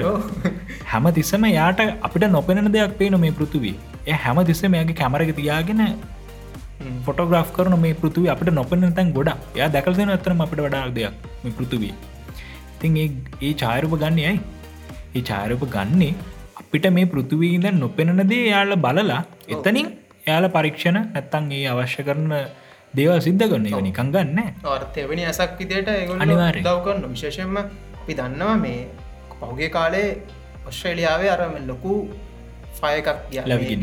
හැම 0.86 1.06
තිස්සම 1.12 1.46
යාට 1.50 1.80
අපිට 2.02 2.26
නොපෙන 2.30 2.72
දෙයක් 2.72 2.98
පේන 3.00 3.16
මේ 3.20 3.32
පෘතුවී 3.32 3.76
එය 4.08 4.18
හැම 4.18 4.40
තිස්ස 4.44 4.62
මේගේ 4.68 4.98
කැමරක 5.02 5.32
තියාගෙන 5.40 5.82
ෆොටෝග්‍රාෆ් 7.06 7.50
කරන 7.56 7.76
මේ 7.80 7.94
පෘතුව 7.94 8.28
අපට 8.28 8.52
නොපෙන 8.52 8.92
තැන් 8.92 9.14
ගොඩ 9.14 9.32
යා 9.56 9.70
දැකල්දන 9.70 10.14
අතරම 10.18 10.46
අපට 10.46 10.60
වඩා 10.60 10.86
දෙයක් 10.92 11.28
මේ 11.44 11.56
පෘතුවී 11.60 11.94
ඉතින් 12.76 12.98
ඒ 13.02 13.54
චායරප 13.54 13.94
ගන්න 13.96 14.20
යයි 14.20 14.40
ඒ 15.16 15.22
චාරප 15.22 15.64
ගන්නේ 15.76 16.14
අපිට 16.62 16.88
මේ 16.92 17.06
පෘතුවීද 17.06 17.68
නොපෙනනදේ 17.76 18.44
යාල 18.46 18.76
බලලා 18.78 19.22
එතනින් 19.50 19.88
එයාල 20.28 20.46
පරීක්ෂණ 20.50 20.98
නැත්තන් 21.08 21.52
ඒ 21.52 21.66
අවශ්‍ය 21.72 22.04
කරන 22.08 22.32
දේවල් 22.94 23.20
සිද්ධ 23.22 23.46
කරන 23.50 23.66
නිකං 23.88 24.08
ගන්න 24.14 24.40
අර්ථයවනි 24.68 25.24
ඇසක් 25.24 25.52
විදියට 25.60 25.90
අනිවාර්යෙන්. 26.18 26.66
දවකන්න 26.66 27.12
විශේෂෙන්ම 27.14 27.58
අපි 27.58 28.14
දන්නවා 28.20 28.56
මේ 28.58 28.80
පහුගේ 29.34 29.70
කාලේ 29.70 30.08
ඔස්ට්‍රේලියාවේ 30.70 31.30
අරම 31.36 31.54
ලොකු 31.68 31.94
ෆයකක්. 32.80 33.08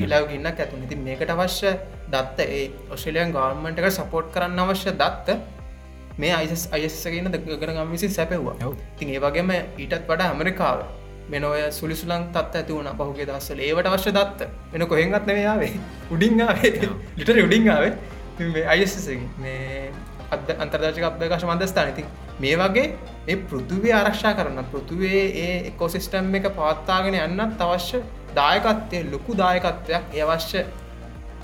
ලවගන්න 0.05 0.47
ඇතු 0.49 0.83
ඉති 0.87 0.99
මේකට 1.07 1.31
අවශ්‍ය 1.37 1.71
දත්ත 2.13 2.39
ඒ 2.49 2.65
ඔස්ට්‍රලියන් 2.91 3.35
ගවර්මට 3.37 3.79
එක 3.81 3.89
සපෝට් 3.99 4.35
කරන්න 4.35 4.65
අවශ්‍ය 4.65 4.97
දත්ත 5.03 5.39
මේ 6.19 6.33
අයිස් 6.41 6.65
අයස්සගෙන 6.73 7.31
දකර 7.37 7.71
ගම් 7.77 7.95
විසි 7.95 8.11
සැපෙව්වා 8.19 8.57
ඔව්. 8.67 8.75
තින් 8.99 9.15
ඒ 9.15 9.23
වගේම 9.27 9.55
ඊටත් 9.55 10.03
වඩා 10.11 10.29
ඇමරිකාව 10.33 10.83
මෙන 11.29 11.45
ඔය 11.45 11.61
සුලිසුලන් 11.71 12.29
තත් 12.33 12.55
ඇති 12.57 12.73
වුණ. 12.73 12.91
පහුගේ 12.97 13.27
දස්සල 13.27 13.61
ඒවට 13.61 13.87
අවශ්‍ය 13.87 14.13
දත්ත. 14.13 14.49
වෙන 14.73 14.87
කොහෙන්ගත් 14.87 15.27
නයාවේ 15.27 15.73
උඩිංගාවේ 16.13 16.73
ලිටර 17.19 17.45
උඩිංගාවේ 17.45 17.93
අයසසකින් 18.67 19.29
මේ 19.39 19.93
අද 20.31 20.49
අන්තර්දාශක 20.57 21.05
අබ්දකාශ 21.05 21.45
මන්දස්ථාන 21.45 21.89
ඉතින් 21.89 22.07
මේ 22.39 22.57
වගේ 22.57 22.87
මේ 23.27 23.37
පෘතුවේ 23.45 23.93
ආරක්ෂා 23.93 24.35
කරන්න 24.35 24.65
පෘතුවේ 24.67 25.25
ඒ 25.39 25.57
එකොසිස්ටම් 25.71 26.35
එක 26.35 26.49
පවත්තාගෙන 26.51 27.19
යන්නත් 27.21 27.61
අවශ්‍ය 27.61 28.01
දායකත්වය 28.35 29.03
ලොකු 29.11 29.37
දායකත්වයක් 29.37 30.15
ඒ 30.15 30.23
අවශ්‍ය 30.27 30.65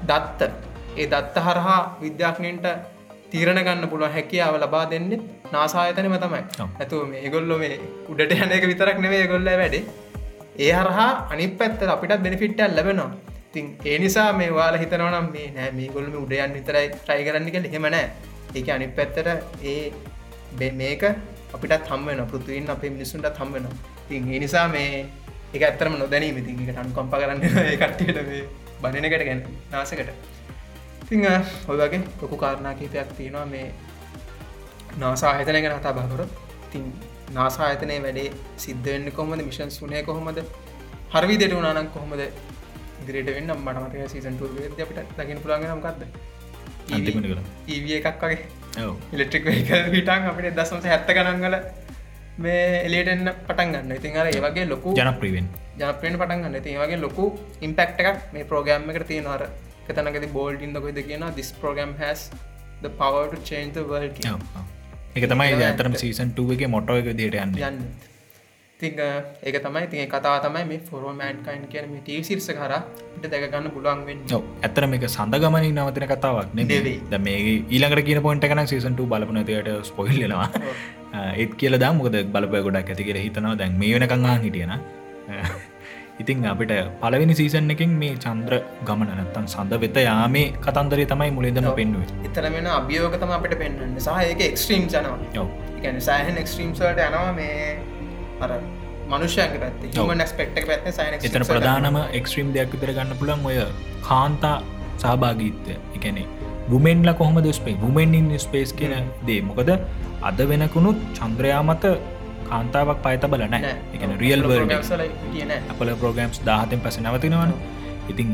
දත්ත. 0.02 0.50
ඒ 0.96 1.06
දත්ත 1.06 1.44
හරහා 1.46 1.80
විද්‍යාඥන්ට 2.00 2.66
තීරණ 3.32 3.60
ගන්න 3.60 3.88
පුළුව 3.88 4.14
හැකියාව 4.16 4.56
ලබා 4.56 4.84
දෙන්නේ 4.90 5.20
නාසායතනම 5.52 6.16
තමයි. 6.16 6.42
ඔව්. 6.60 6.68
ඇතුව 6.80 7.00
මේ 7.08 7.78
උඩට 8.08 8.36
යන 8.36 8.52
එක 8.52 8.66
විතරක් 8.72 8.98
නෙවේ 8.98 9.24
ගොල්ල 9.26 9.50
වැඩේ. 9.54 9.82
ඒ 10.58 10.70
හරහා 10.72 11.10
අනි 11.32 11.48
පැත්ත 11.58 11.82
අපිට 11.86 12.14
බෙනිෆිට්ටල් 12.18 12.76
ලැබෙනවා. 12.76 13.10
තින් 13.52 13.66
ඒ 13.84 13.98
නිසා 13.98 14.28
මේ 14.32 14.50
වාල 14.50 14.76
හිතනවනම් 14.82 15.28
මේ 15.34 15.48
නෑ 15.50 15.70
මේ 15.72 15.88
ගොල්ම 15.88 16.16
උඩයන් 16.22 16.56
විතරයි 16.56 16.86
ට්‍රයි 16.94 17.26
කරන්න 17.26 17.50
කළ 17.50 17.68
හෙමනෑ 17.74 18.06
ඒක 18.54 18.68
අනි 18.68 18.88
පැත්තට 18.88 19.28
ඒ 19.66 20.70
මේක 20.74 21.04
අපිට 21.54 21.88
හම්වෙන 21.90 22.24
පෘතුවන් 22.26 22.68
අපේ 22.68 22.90
මිනිසුන්ට 22.90 23.40
හම්වෙන 23.42 23.68
තින් 24.08 24.32
ඒ 24.34 24.40
නිසා 24.40 24.66
මේ 24.68 24.88
එක 25.54 25.62
ඇත්තරම 25.62 25.94
නොදැනීම. 25.96 26.40
තින් 26.44 26.64
එකට 26.64 26.82
අනු 26.82 26.92
කොම්ප 26.92 27.14
කරන්න 27.14 27.40
කට්ටියට 27.82 28.20
මේ 28.24 28.42
බණනකට 28.82 29.24
ගැන 29.24 29.40
නාසකට 29.72 30.10
තිං 31.08 31.24
ඔය 31.26 31.76
වගේ 31.80 32.00
ලොකු 32.22 32.36
කාරණා 32.36 32.74
කීපයක් 32.74 33.12
තියෙනවා. 33.18 33.46
මේ 33.46 33.66
නාසා 35.02 35.32
ආයතනය 35.32 35.60
ගැන 35.64 35.78
කතා 35.80 35.92
බහකර 35.98 36.22
තින් 36.72 36.84
නාසා 37.36 37.66
ආයතනය 37.68 37.98
වැඩේ 38.06 38.28
සිද්ධවෙන්න 38.64 39.12
කොහොමද? 39.12 39.42
මිෂන් 39.48 39.70
සුනය 39.70 40.02
කොහොමද? 40.02 40.38
හරවිදට 41.14 41.54
වනානක් 41.58 41.92
කොහොමද 41.96 42.22
ඉදිරියට 43.02 43.34
වෙන්න? 43.36 43.52
මට 43.56 43.76
මතක 43.82 44.10
සීසන්ටුර 44.14 44.50
අපිට 44.84 45.12
දකින 45.18 45.42
පුළන්ගෙන 45.44 45.76
මකක්ද 45.78 46.02
අන්තිමට 46.94 47.26
කළ. 47.26 47.42
ඒව 47.68 47.90
එකක් 47.98 48.22
වගේ. 48.22 48.58
වේකල් 49.46 49.92
හිටන් 49.94 50.28
අපිට 50.30 50.56
දසමස 50.58 50.84
හැත්ත 50.92 51.10
ගනන්ගල 51.18 51.56
මේ 52.38 52.82
එලියටෙන්න්න 52.86 53.30
පටන් 53.46 53.72
ගන්න 53.72 53.96
ඉතින් 53.96 54.16
අර 54.16 54.28
ඒවගේ 54.32 54.66
ලොකු 54.72 54.92
ජනප්‍රීවෙන් 54.98 55.48
ජනප්‍රයෙන් 55.80 56.18
පටන් 56.20 56.44
ගන්න 56.44 56.62
ති 56.62 56.76
වගේ 56.82 57.00
ලොකු 57.00 57.24
ඉම්පෙක්ට 57.60 58.00
එකක් 58.02 58.28
මේ 58.34 58.44
ප්‍රෝගෑම් 58.44 58.90
එකට 58.92 59.08
තියෙනවාර 59.08 59.42
කතනකති 59.88 60.28
බෝල්ඩින්ද 60.36 60.80
කොයිද 60.84 61.00
කියන 61.08 61.24
this 61.40 61.50
program 61.62 61.94
has 62.02 62.28
change 63.50 63.72
the 63.78 63.84
world 63.92 64.12
කියන. 64.18 64.44
එක 65.16 65.24
තමයි 65.32 65.54
ඇතරම 65.70 65.92
ඇත්ත. 65.94 66.04
සීසන් 66.04 66.30
ටුවගේ 66.36 66.68
මොටෝ 66.76 66.96
එක 67.00 67.10
දිට 67.20 67.36
යන්න. 67.44 67.54
යන්න. 67.68 67.78
ති 68.80 68.88
ඒක 69.48 69.56
තමයි. 69.64 69.84
ති 69.92 70.04
කතා 70.12 70.34
තමයි 70.44 70.64
මේ 70.70 70.80
ෆොරෝමෑන්් 70.90 71.38
කයින් 71.46 71.64
ටී 71.70 72.20
සිර්ස 72.28 72.46
කර 72.58 72.74
ඉට 73.16 73.26
දැකගන්න 73.32 73.66
පුළුවන් 73.76 74.04
වෙන්න. 74.08 74.20
ඔව්. 74.36 74.44
ඇත්තර 74.66 74.86
මේක 74.92 75.06
සඳගමනින් 75.08 75.80
නවතින 75.84 76.06
කතාවක් 76.12 76.54
නෙවෙයි. 76.60 76.94
ද 77.10 77.20
මේ 77.24 77.38
ඊළඟට 77.56 78.04
කියන 78.10 78.22
පොයින්ට 78.26 78.46
කන 78.52 78.62
සීසන්ට 78.72 79.02
බලපනතයට 79.14 79.72
ස්පොයිල්ලනවා 79.90 80.48
ඒත් 81.42 81.58
කියල 81.62 81.78
දා 81.84 81.92
මොකද 81.98 82.20
බලපය 82.36 82.62
ගොඩක් 82.68 82.94
ඇති 82.94 83.08
කියල 83.08 83.20
හිතනවා. 83.24 83.56
දැන් 83.62 83.74
මේ 83.82 83.92
වෙනකංහා 83.96 84.38
හිටියන 84.46 84.72
ඉතින් 86.22 86.46
අපිට 86.52 86.74
පලවෙනි 87.02 87.34
සීසන් 87.34 87.74
එකින් 87.74 87.92
මේ 88.02 88.14
චන්ද්‍ර 88.24 88.54
ගමන 88.84 89.12
නැත්තන් 89.12 89.46
සඳ 89.46 89.80
වෙත 89.84 90.00
යාමේ 90.06 90.46
කතන්දරේ 90.64 91.06
තමයි 91.12 91.30
මුලින්දම 91.36 91.70
පෙන්නුවේ 91.78 92.30
එතන 92.30 92.48
වෙන 92.56 92.68
අභියෝගතම 92.78 93.36
අපිට 93.38 93.54
පෙන්න්න 93.62 93.94
සහ 93.98 94.24
ඒක 94.24 94.42
එක්ස්ට්‍රීම් 94.48 94.88
එකන 95.78 96.00
සෑහන් 96.08 96.42
එක්ස්ට්‍රීම්ස්වලට 96.42 97.04
යනවා 97.06 97.30
මේ 97.32 97.68
අර 98.40 98.50
මනුෂ්‍යයක 99.12 99.54
පැත් 99.62 99.86
ස්පෙක්ට 100.26 100.58
පැත්න 100.70 100.98
සයින 100.98 101.14
එතන 101.20 101.46
ප්‍රධානම 101.50 102.00
එක්ස්ට්‍රීම් 102.12 102.50
දෙයක් 102.56 102.74
විතර 102.74 102.92
ගන්න 102.98 103.14
පුළන් 103.20 103.46
ඔය 103.50 103.58
කාන්තා 104.02 104.56
සහභාගීත්වය. 105.02 105.74
එකනේ 105.96 106.26
බුමෙන්ල 106.68 107.10
කොහොම 107.20 107.38
ස්පේ 107.52 107.76
බුමෙන්ඉන්න 107.76 108.38
ස්පේස් 108.38 108.72
කියන 108.72 108.94
දේ. 109.26 109.40
මොකද 109.42 109.70
අද 110.22 110.40
වෙනකුණුත් 110.50 110.98
චන්ද්‍රයා 111.18 111.62
මත 111.62 111.84
කාන්තාවක් 112.52 113.00
පයත 113.06 113.24
බල 113.32 113.44
නෑ. 113.54 113.74
එකන 113.94 114.14
රියල් 114.22 114.40
අපල 115.72 115.90
ප්‍රෝගම්ස් 116.02 116.40
දාහතෙන් 116.48 116.80
පස 116.84 116.98
නවතිනවන. 117.04 117.52
ඉතිං 118.12 118.30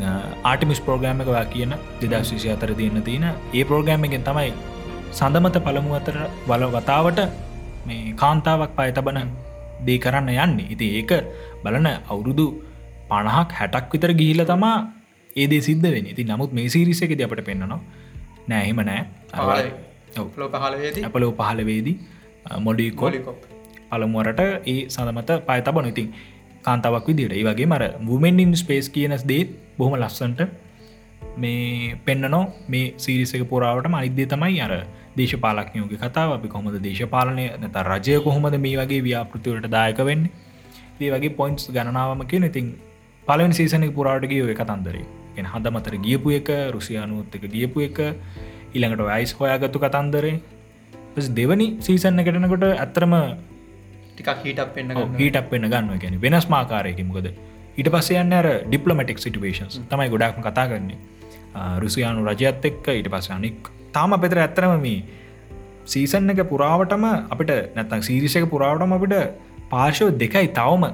ආටිමිස් 0.51 0.81
ප්‍රෝග්‍රෑම් 0.87 1.23
එකවා 1.25 1.45
කියන 1.55 1.73
විසි 2.01 2.49
අතර 2.55 2.71
තියන්න 2.81 3.03
තියෙන 3.09 3.27
ඒ 3.59 3.65
ප්‍රෝග්‍රෑම් 3.71 4.07
එකෙන් 4.09 4.23
තමයි 4.29 4.53
සඳමත 5.19 5.57
පළමු 5.67 5.97
අතර 6.01 6.17
වල 6.51 6.65
වතාවට 6.77 7.21
මේ 7.89 8.13
කාන්තාවක් 8.23 8.73
පය 8.79 8.89
තබන 8.97 9.31
දේ 9.87 9.99
කරන්න 10.05 10.31
යන්නේ. 10.45 10.69
ඉති 10.75 10.87
ඒක 10.99 11.13
බලන 11.65 11.89
අවුරුදු 12.13 12.47
පණහක් 13.11 13.51
හැටක් 13.61 13.89
විතර 13.95 14.13
ගිහිල 14.21 14.43
තමා 14.53 14.77
ඒදේ 15.37 15.63
සිද්ධ 15.69 15.89
වෙන 15.95 16.07
ඉති 16.13 16.25
නමුත් 16.31 16.53
මේ 16.59 16.69
සිරිසකෙද 16.75 17.25
අපට 17.27 17.43
පෙන්න්නනවා 17.49 17.81
නෑහෙම 18.51 18.81
නෑ. 18.91 19.03
අපලෝ 21.07 21.33
පහලවේදී 21.41 21.97
මොඩිකෝලි 22.67 23.19
කොලිකොප් 23.25 23.54
පළමුවරට 23.91 24.41
ඒ 24.43 24.79
සඳමත 24.89 25.31
පය 25.49 25.59
තබන. 25.61 25.89
ඉතින් 25.93 26.09
කාන්තාවක් 26.63 27.09
විදිට 27.09 27.33
ඒ 27.33 27.45
වගේ 27.45 27.67
මර 27.67 27.85
වුමෙන්ඉන් 28.09 28.53
ස්පේස් 28.57 28.89
කියනස් 28.89 29.25
දේත් 29.25 29.49
බොහොම 29.79 29.97
ලස්සන්ට 30.01 30.41
මේ 31.37 31.97
පෙන්න්නනෝ 32.07 32.45
මේ 32.69 32.87
සීරිසක 32.97 33.45
පුරාවට 33.53 33.89
මනිද්දේ 33.89 34.29
තමයි 34.33 34.61
අර 34.61 34.73
දේශපාලක්ඥයෝගේ 35.19 36.01
කතාව. 36.05 36.31
අපි 36.37 36.49
කොහොමද 36.49 36.79
දේශපාලනය 36.87 37.45
නැත 37.63 37.77
රජය 37.91 38.17
කොහොමද 38.27 38.57
මේ 38.65 38.77
වගේ 38.81 39.03
ව්‍යාපෘතිවලට 39.09 39.69
දායක 39.77 40.01
වෙන්න? 40.11 40.25
ඒ 41.01 41.11
වගේ 41.15 41.37
පොයින්ස් 41.39 41.65
ගණනාවම 41.77 42.23
කියෙන 42.31 42.49
ඉතින් 42.51 42.67
පලවෙන් 43.27 43.55
සීසනක 43.59 43.95
පුරාට 43.99 44.27
ගියෝ 44.33 44.51
එක 44.55 44.61
කතන්දරේ. 44.63 45.05
ගෙන 45.37 45.47
හඳ 45.53 45.67
මතර 45.75 45.95
ගියපු 46.07 46.37
එක 46.39 46.51
රුසියානුත් 46.75 47.35
එක 47.37 47.47
ගියපු 47.55 47.87
එක 47.89 47.99
ඊළඟට 48.75 49.15
අයිස් 49.17 49.33
හොයාගත්තු 49.41 49.79
කතන්දරේ. 49.85 50.37
පස් 51.15 51.29
දෙවනි 51.39 51.67
සීසන්න 51.87 52.23
එකටනකොට 52.23 52.65
ඇත්තරම 52.75 53.15
ටිකක් 54.15 54.45
හිටක් 54.45 54.71
පෙන්න්න 54.75 55.19
ඊටක් 55.19 55.51
වෙන්න 55.53 55.69
ගන්න 55.73 55.99
ගැන 55.99 56.21
වෙනස් 56.21 56.47
මාකාරයකිමකොද 56.49 57.29
ඊට 57.77 57.91
පස්සයන්න 57.91 58.33
අර 58.33 58.47
ඩිප්ලමටික් 58.65 59.19
සිටුවේන්ස් 59.19 59.81
තමයි 59.91 60.09
ගොඩක්ම 60.13 60.43
කතා 60.43 60.67
කරන්නේ. 60.71 60.99
රුසියානු 61.83 62.25
රජයත් 62.29 62.67
එක්ක 62.71 62.89
ඊට 62.91 63.09
පස්ස 63.11 63.31
අනික් 63.31 63.71
තාම 63.93 64.15
පෙතර 64.23 64.39
ඇත්තරම 64.39 64.75
මේ 64.81 65.03
සීසන් 65.87 66.31
එක 66.31 66.43
පුරාවටම 66.53 67.05
අපිට 67.35 67.53
නැත්තං 67.77 68.07
සීරිසක 68.09 68.47
පුරාවටම 68.55 68.95
අපිට 68.99 69.17
පාර්ශව 69.73 70.15
දෙකයි 70.23 70.47
තවම 70.59 70.85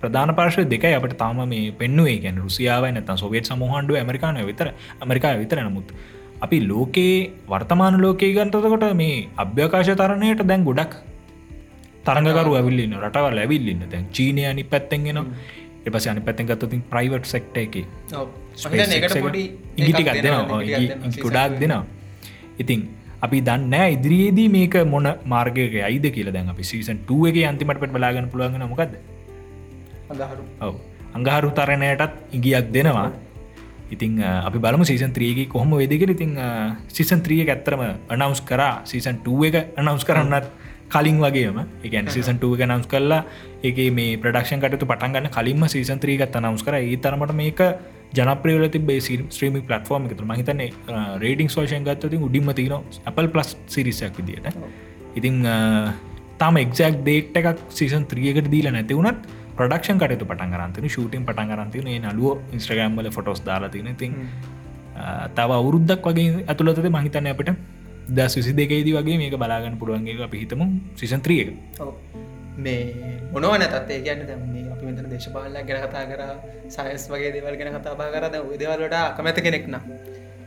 ප්‍රධාන 0.00 0.34
පාර්ශව 0.34 0.64
දෙකයි 0.72 0.94
අපට 0.98 1.14
තාම 1.18 1.44
මේ 1.46 1.70
පෙන්නුවේ. 1.72 2.18
ගැන 2.24 2.42
රුසියාව 2.46 2.88
නැත 2.88 3.12
සොවියත් 3.16 3.44
සමහන්ඩුව 3.44 4.00
ඇමරිකානය 4.00 4.48
විතර 4.50 4.68
ඇමරිකා 4.72 5.36
විතර 5.38 5.60
නමුත් 5.60 5.94
අපි 6.44 6.58
ලෝකයේ 6.66 7.16
වර්තමාන 7.46 8.00
ලෝකයේ 8.00 8.34
ගන්තතකොට 8.36 8.86
මේ 8.96 9.16
අභ්‍යකාශ 9.36 9.92
තරණයට 9.94 10.42
දැන් 10.44 10.64
ගොඩක් 10.64 10.92
තරගකරු 12.04 12.52
ඇවිල්ලන්න 12.54 12.94
රටවල් 13.00 13.38
ඇවිල්ලන්න 13.38 13.82
දැන් 13.88 14.06
චීනය 14.10 14.44
අනි 14.44 14.64
පැත්තෙන්ගෙන 14.64 15.18
එපස 15.86 16.06
අනි 16.06 16.20
පැත්තෙන් 16.20 16.46
ගත්තතින් 16.46 16.82
ප්‍රයිවට් 16.84 17.26
සෙක්ට 17.26 17.56
එක. 17.58 17.74
එකට 18.98 19.14
පොඩි 19.20 19.42
ඉගිටිකක් 19.78 20.10
දෙනවා 20.18 20.60
ගොඩාක් 21.20 21.52
දෙනවා. 21.58 21.84
ඉතින් 22.58 22.80
අපි 23.20 23.38
දන්න 23.40 23.74
ඉදිරියේදී 23.94 24.48
මේක 24.50 24.74
මොන 24.86 25.06
මාර්ගයක 25.24 25.74
අයිද 25.80 26.06
කියල 26.10 26.30
දැන් 26.30 26.48
අපි 26.48 26.62
සීසන් 26.64 26.98
ටුව 27.00 27.26
එක 27.28 27.36
අන්තිමට 27.44 27.78
පට 27.78 27.92
බලාගන්න 27.92 28.28
පුළුවන්ගෙන 28.28 28.66
මොකක්ද 28.68 28.94
ඔව. 30.60 30.74
අංගහරු 31.14 31.50
තරණයටත් 31.50 32.12
ඉගියක් 32.32 32.66
දෙනවා. 32.70 33.10
ඉතින් 33.90 34.12
අ, 34.20 34.48
අපි 34.48 34.58
බලමු 34.58 34.84
සීසන් 34.84 35.12
ත්‍රියගේ 35.12 35.46
කොහොම 35.46 35.70
වෙදකර 35.76 36.10
ඉතින් 36.10 36.30
සිසන් 36.88 37.20
ත්‍රිය 37.20 37.44
ඇත්තරම 37.46 37.80
අනවස් 38.08 38.40
කරා. 38.42 38.82
සීසන් 38.84 39.18
ටුව 39.18 39.44
එක 39.44 39.56
අනවස් 39.76 40.04
කරන්නත් 40.04 40.46
කලින් 40.92 41.18
වගේම 41.18 41.58
එකන් 41.82 42.08
සීසන් 42.08 42.36
ටුව 42.36 42.62
නවස් 42.62 42.86
කරලා 42.86 43.22
එක 43.62 43.80
මේ 43.92 44.18
ප්‍රඩක්ෂන් 44.18 44.62
කටතු 44.62 44.86
පටන්ගන්න 44.86 45.30
කලින්ම 45.30 45.64
සීසන් 45.66 45.98
ත්‍රීගත් 45.98 46.38
අනවස් 46.38 46.62
කර. 46.62 46.76
ඒ 46.76 46.96
තරමට 46.98 47.34
මේක 47.34 47.60
ජනප්‍රියල 48.12 48.64
තිබේ 48.68 49.00
ස්ත්‍රීමි 49.00 49.60
පලටෆෝර්ම 49.62 50.06
එකතු 50.06 50.24
මහිතන්නේ 50.24 50.70
රේටිං 51.18 51.48
වශයෙන් 51.48 51.84
ගත්තති 51.84 52.20
උඩින්ම 52.20 52.54
තින 52.54 52.74
Apple 53.04 53.28
පලස් 53.28 53.52
සිරිසයක් 53.66 54.16
විදියට. 54.18 54.48
ඉතිං 55.16 55.44
තම 56.38 56.56
එක්ක් 56.56 57.04
දේට් 57.04 57.36
එකක් 57.36 57.62
සිසන් 57.70 58.04
ත්‍රියකට 58.06 58.50
දීල 58.50 58.68
නැති 58.70 58.94
වුණත් 58.94 59.30
ප්‍රඩක්ෂන් 59.56 59.98
කටතු 59.98 60.24
පටන් 60.24 60.52
කරන්තින 60.52 60.88
ෂූටින් 60.88 61.24
පටන් 61.24 61.52
කරන්තින 61.52 61.88
නලුව 62.08 62.40
ඉස්ට්‍රගම්බල 62.52 63.10
ෆොටෝස් 63.10 63.40
දාලාතින 63.42 63.94
තින් 63.96 64.12
තව 65.34 65.50
අවුරුද්දක් 65.52 66.06
වගේ 66.06 66.44
ඇතුළතද 66.44 66.88
මහිතන්න 66.90 67.28
අපට 67.28 67.50
දස් 68.08 68.36
විසි 68.36 68.52
දෙකේදී 68.52 68.94
වගේ 68.94 69.18
මේක 69.18 69.36
බලාගන්න 69.36 69.78
පුළුවන්ගේ 69.78 70.24
අපි 70.24 70.38
හිතමු 70.38 70.66
සිසන්ත්‍රිය 70.96 71.40
එක 71.42 71.80
ඔව්. 71.80 71.94
මේ 72.58 72.94
මොනව 73.32 73.54
නැතත් 73.54 73.90
ඒ 73.90 74.00
කියන්න 74.00 74.26
දැන් 74.26 74.42
මේ 74.46 74.64
අපි 74.72 74.86
මෙතන 74.86 75.10
දේශපාලනයක් 75.10 75.66
ගැන 75.66 75.84
කතා 75.84 76.04
කරා 76.06 76.34
සයන්ස් 76.68 77.06
වගේ 77.08 77.32
දේවල් 77.32 77.56
ගැන 77.56 77.72
කතා 77.76 77.94
බහ 77.94 78.10
කරා 78.10 78.28
දැන් 78.28 78.48
ওই 78.48 78.58
දේවල් 78.58 78.78
වලට 78.78 78.98
අකමැති 79.02 79.40
කෙනෙක් 79.40 79.66
නම් 79.68 79.84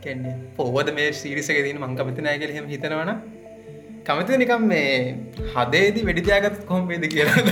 කියන්නේ 0.02 0.36
පොවද 0.58 0.94
මේ 0.94 1.10
සීරීස් 1.14 1.50
එකේ 1.50 1.64
තියෙන 1.64 1.82
මං 1.82 1.98
කැමති 4.08 4.38
නිකන් 4.42 4.66
මේ 4.66 4.90
හදේදී 5.54 6.04
වෙඩි 6.08 6.24
තියාගත්තොත් 6.28 6.66
කොහොම 6.70 6.84
වේද 6.90 7.06
කියලා 7.08 7.44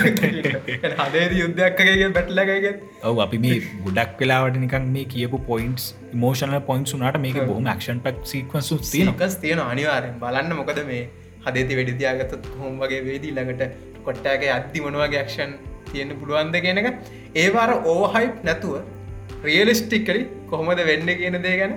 හදේදී 1.08 1.40
යුද්ධයක් 1.40 1.82
වගේ 1.82 2.10
බැටල් 2.18 2.42
එකක් 2.44 2.52
වගේ 2.52 2.74
ඔව 3.10 3.22
අපි 3.26 3.40
මේ 3.46 3.58
ගොඩක් 3.86 4.22
වෙලාවට 4.22 4.60
නිකන් 4.64 4.88
මේ 4.96 5.06
කියපු 5.14 5.40
පොයින්ස් 5.48 5.88
මෝෂනල් 6.24 6.60
පොයින්ස් 6.70 6.96
වනාට 6.96 7.20
මේක 7.26 7.40
බොහම 7.52 7.70
ක්ෂන් 7.72 8.02
පක් 8.06 8.32
සීකවසු 8.34 8.80
තියෙන 8.86 9.12
සීකස් 9.12 9.38
තියෙන 9.44 9.64
අනිවාරෙන් 9.66 10.18
බලන්න 10.24 10.58
මොකද 10.60 10.82
මේ 10.90 11.04
හදේති 11.46 11.80
වෙඩි 11.80 11.96
තියාගත්තොත් 12.02 12.50
හොම 12.60 12.76
වගේ 12.82 13.02
වේදී 13.08 13.36
ළඟට 13.38 13.80
කොට්ටෑගේ 14.06 14.52
අද්දි 14.58 14.84
මොනවගේ 14.86 15.24
ක්ෂන් 15.24 15.56
තියෙන 15.92 16.14
පුළුවන්ද 16.20 16.58
කියන 16.66 16.82
එක. 16.82 16.90
ඒවාර 17.36 17.72
ඕහයිප් 17.88 18.44
නැතුව 18.44 18.76
රියලිස්ටික්කලි 19.44 20.22
කොහොමද 20.52 20.84
වෙන්න 20.90 21.10
කියන 21.22 21.40
දේ 21.46 21.56
ගැන 21.58 21.74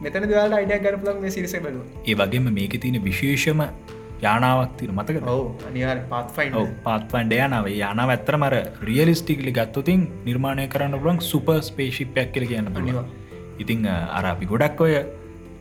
මෙතන 0.00 0.24
දවල්ට 0.24 0.58
අයිඩක් 0.58 0.82
ගර 0.84 0.98
පුලක් 1.02 1.20
මේ 1.20 1.34
සිරිස 1.36 1.54
බලුව 1.58 1.84
ඒ 2.04 2.16
වගේම 2.16 2.50
මේක 2.52 2.74
තියෙන 2.82 2.98
විශේෂම 3.04 3.62
යානාවක් 4.24 4.72
තින 4.78 4.90
මතක 4.94 5.16
පාත්ෆයින් 6.12 6.54
පාත්පන්ඩ 6.84 7.32
යනාව. 7.38 7.66
යනාව 7.68 8.10
ඇත්තර 8.14 8.36
මර 8.36 8.56
රියලිස්ටිකලි 8.88 9.52
ගත්තුතින් 9.58 10.02
නිර්මාණය 10.26 10.66
කරන්න 10.74 10.98
පුලන් 11.02 11.20
සුප 11.30 11.48
ස්පේශිප්යක් 11.68 12.32
කියල 12.34 12.46
කියන්න 12.52 12.72
පනිවා 12.76 13.06
ඉතිං 13.58 13.86
අරාපි 14.18 14.48
ගොඩක් 14.52 14.80
ඔය 14.80 14.94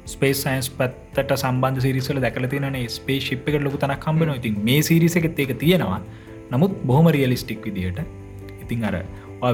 ස්පේස් 0.06 0.44
සයින්ස් 0.46 0.70
පත්තට 0.78 1.36
සම්බන්ධ 1.38 1.82
සිරිසල 1.86 2.22
දැකල 2.26 2.48
තියනේ 2.54 2.86
ස්පේ 2.98 3.20
ශිප් 3.20 3.50
එක 3.50 3.58
ලොකු 3.62 3.82
තනක් 3.84 4.00
කම්බන 4.06 4.34
ඉතින් 4.40 4.56
මේ 4.68 4.82
සිරිසකෙත් 4.82 5.40
ඒක 5.40 5.54
තියෙනවා. 5.64 6.00
නමුත් 6.52 6.74
බොහොම 6.86 7.08
රියලිස්ටික් 7.08 7.62
විදිහට 7.66 8.00
ඉතිං 8.64 8.86
අර 8.90 8.96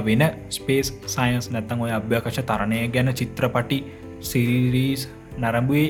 වෙන 0.00 0.22
ස්පේස් 0.50 0.92
සයින්ස් 1.06 1.50
නැත්තන් 1.54 1.84
ඔය 1.86 1.90
අභ්‍යකශ 1.90 2.40
තරණය 2.50 2.80
ගැන 2.94 3.10
චිත්‍රපටි 3.20 3.78
සිරීස් 4.30 5.08
නරඹුවේ 5.38 5.88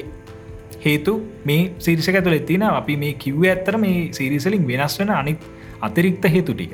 හේතු 0.85 1.12
මේ 1.45 1.62
සිරිසක 1.78 2.16
තුළ 2.24 2.35
එතින 2.35 2.62
අපි 2.70 2.97
මේ 2.97 3.14
කිව්ව 3.14 3.45
ඇත්තර 3.45 3.76
මේ 3.78 3.99
සිරිසලින් 4.12 4.64
වෙනස් 4.66 4.99
වෙන 5.01 5.11
අනිත් 5.11 5.43
අතිරික්ත 5.80 6.24
හේතු 6.35 6.55
ටික. 6.55 6.72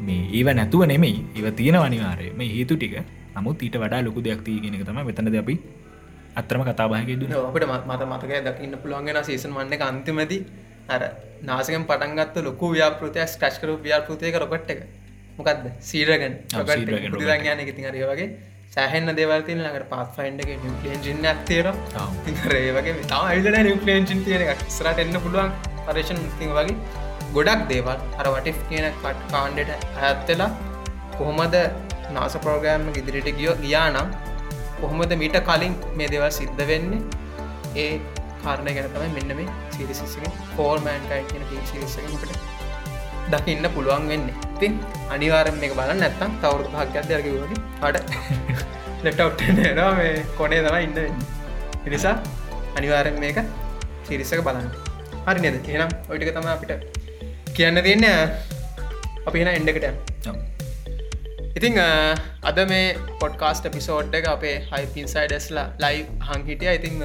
මේ 0.00 0.22
ඒව 0.32 0.48
නැතුව 0.54 0.86
නෙමෙයි. 0.86 1.18
ඒව 1.36 1.46
තියෙන 1.54 1.76
අනිවාරය 1.78 2.30
මේ 2.32 2.48
හේතු 2.48 2.76
ටික. 2.76 2.94
නමුත් 3.36 3.62
ඊට 3.62 3.76
වඩා 3.76 4.04
ලොකු 4.04 4.22
දෙයක් 4.22 4.42
තියගෙනක 4.46 4.84
තම 4.86 5.00
වෙතනද 5.08 5.36
අපි 5.36 5.54
අත්‍රම 6.36 6.62
කතාබාහක 6.62 7.10
දුන 7.20 7.32
අපට 7.32 7.66
මත 7.88 8.02
මතකය 8.04 8.40
දකින්න 8.46 8.78
පුළුවන්ගෙන 8.82 9.18
සීසන් 9.24 9.52
වන්න 9.52 9.82
අන්තිමති 9.82 10.38
අර 10.88 11.02
නාසකෙන් 11.42 11.84
පටන්ගත්ත 11.84 12.36
ලොකු 12.44 12.66
ව්‍යාපෘතියක් 12.74 13.28
ස්ක්‍රශ්කර 13.28 13.70
ව්‍යාපෘතියක 13.78 14.36
රොකට් 14.36 14.70
එක. 14.70 14.80
මොකක්ද 15.38 15.64
සීරගන් 15.82 16.34
රොකට් 16.54 17.50
යන 17.52 17.60
එක. 17.60 17.70
තිහරය 17.76 18.02
වගේ 18.04 18.28
සෑහෙන්න 18.74 19.10
දෙවල්තින 19.18 19.60
ළඟට 19.64 19.88
පාත් 19.90 20.08
ෆයින්ඩ 20.16 20.40
එක 20.44 20.62
නිියජින්න 20.62 21.26
ඇත්තේර 21.32 21.66
තිරේ 22.26 22.70
වගේ 22.76 22.94
තම 23.02 23.26
අයිලන 23.32 23.58
නිියලේජින් 23.66 24.22
තියෙන 24.26 24.62
ස්රට 24.76 25.02
එන්න 25.02 25.18
පුළුවන් 25.24 25.52
පර්ේෂන් 25.86 26.22
ති 26.38 26.48
වගේ 26.50 26.76
ගොඩක් 27.36 27.62
දේවල්. 27.70 27.98
අර 28.20 28.26
වටිෆ් 28.34 28.58
කියන 28.70 28.86
කට් 29.02 29.20
කාණ්ඩට 29.32 30.00
ඇත්තලා 30.08 30.50
කොහොමද 31.18 31.56
නාස 32.16 32.36
ප්‍රෝග්‍රෑම් 32.46 32.88
ඉදිරිට 33.02 33.30
ගියෝ 33.38 33.54
ගියා 33.62 33.86
නම් 33.92 34.10
කොහොමද 34.80 35.14
මීට 35.22 35.38
කලින් 35.50 35.78
මේ 36.00 36.10
දෙවල් 36.14 36.30
සිද්ධ 36.40 36.64
වෙන්නේ? 36.72 37.00
ඒ 37.76 37.92
කාරණය 38.42 38.74
ගැන 38.76 38.90
තමයි 38.96 39.12
මෙන්න 39.18 39.36
මේ 39.40 39.48
සිරිසික 39.76 40.42
ෆෝර්මෑන්ටයි 40.56 41.22
කියන 41.30 41.64
සිරිසකට 41.70 42.53
දකින්න 43.32 43.66
පුළුවන් 43.74 44.08
වෙන්න. 44.12 44.26
ඉතින් 44.54 44.72
අනිවාරම 45.14 45.56
මේ 45.62 45.74
බලන්න 45.78 46.00
නැත්තම් 46.04 46.32
තවරු 46.42 46.70
භාග්‍යත් 46.74 47.06
දරකිවගේ 47.10 47.60
අට 47.82 47.96
ලෙටවට් 49.04 49.40
නවා 49.58 49.92
මේ 50.00 50.12
කොනේ 50.38 50.62
තම 50.66 50.76
ඉන්න 50.86 50.98
එනිසා 51.86 52.16
අනිවාරෙන් 52.78 53.16
මේක 53.24 53.38
සිරිසක 54.08 54.42
බලන්න. 54.48 54.68
හරි 55.26 55.38
නද? 55.50 55.56
එනම් 55.76 55.90
ඔටික 56.10 56.32
තම 56.36 56.50
අපිට 56.54 56.72
කියන්න 57.56 57.82
තියන්න. 57.86 58.06
අපි 59.28 59.40
එන 59.42 59.50
එන්ඩකට 59.50 59.86
ඉතිං 61.58 61.76
අද 62.50 62.58
මේ 62.70 62.86
පොඩ්කාස්ට 63.20 63.66
පිසෝඩ් 63.74 64.16
එක 64.18 64.26
අපේ 64.34 64.56
හයිපින්සයිඩස්ලා 64.70 65.66
ලයි 65.84 66.00
හංහිටිය 66.28 66.72
ඉතිං 66.78 66.96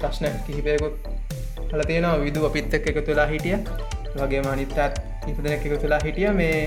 ප්‍රශ්න 0.00 0.26
කිහිපයකුත් 0.46 0.94
හල 1.72 1.82
තියෙනවා. 1.88 2.20
විදු 2.26 2.46
අපිත් 2.48 2.76
එක් 2.78 2.86
එක 2.92 3.00
තුලා 3.08 3.26
හිටිය 3.32 3.58
වගේ 4.18 4.42
මනිත්තත් 4.46 4.78
ඉපදන 5.30 5.52
එක 5.56 5.66
තුලා 5.82 6.00
හිටිය. 6.06 6.30
මේ 6.40 6.58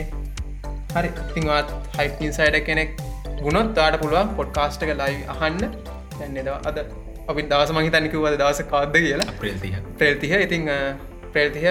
හරි 0.95 1.09
ඉතිංවත් 1.23 1.73
හයිපින්සයිඩ 1.97 2.57
කෙනෙක් 2.69 2.91
ගුණොත් 3.41 3.73
තාට 3.79 3.97
පුළුවන් 4.03 4.29
පොඩ්කාස්ට 4.39 4.85
එක 4.85 4.93
ලයි 5.01 5.17
අහන්න. 5.35 5.61
දැන්නෙද 6.19 6.49
අද 6.69 6.77
අපි 7.29 7.41
දවස 7.51 7.71
මහිතනිකවද 7.77 8.39
දවස 8.41 8.63
කාද්ද 8.73 8.97
කියලා. 9.05 9.37
ප්‍රතිහ 9.41 9.75
ප්‍රේල්තිහ 9.99 10.33
ඉතිං 10.39 10.71
ප්‍රේල්තිහ 11.33 11.65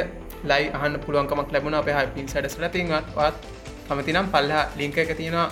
ලයි 0.51 0.64
අහන්න 0.79 1.03
පුළුවන්කමක් 1.05 1.53
ලැබුණ 1.57 1.81
අප 1.81 1.91
හයිපින් 1.99 2.33
සඩස්ල 2.33 2.66
තින්වත් 2.77 3.51
කමතිනම් 3.89 4.33
පල්ලා 4.35 4.64
ලිංක 4.81 4.99
එක 5.05 5.12
තියෙනවා. 5.20 5.51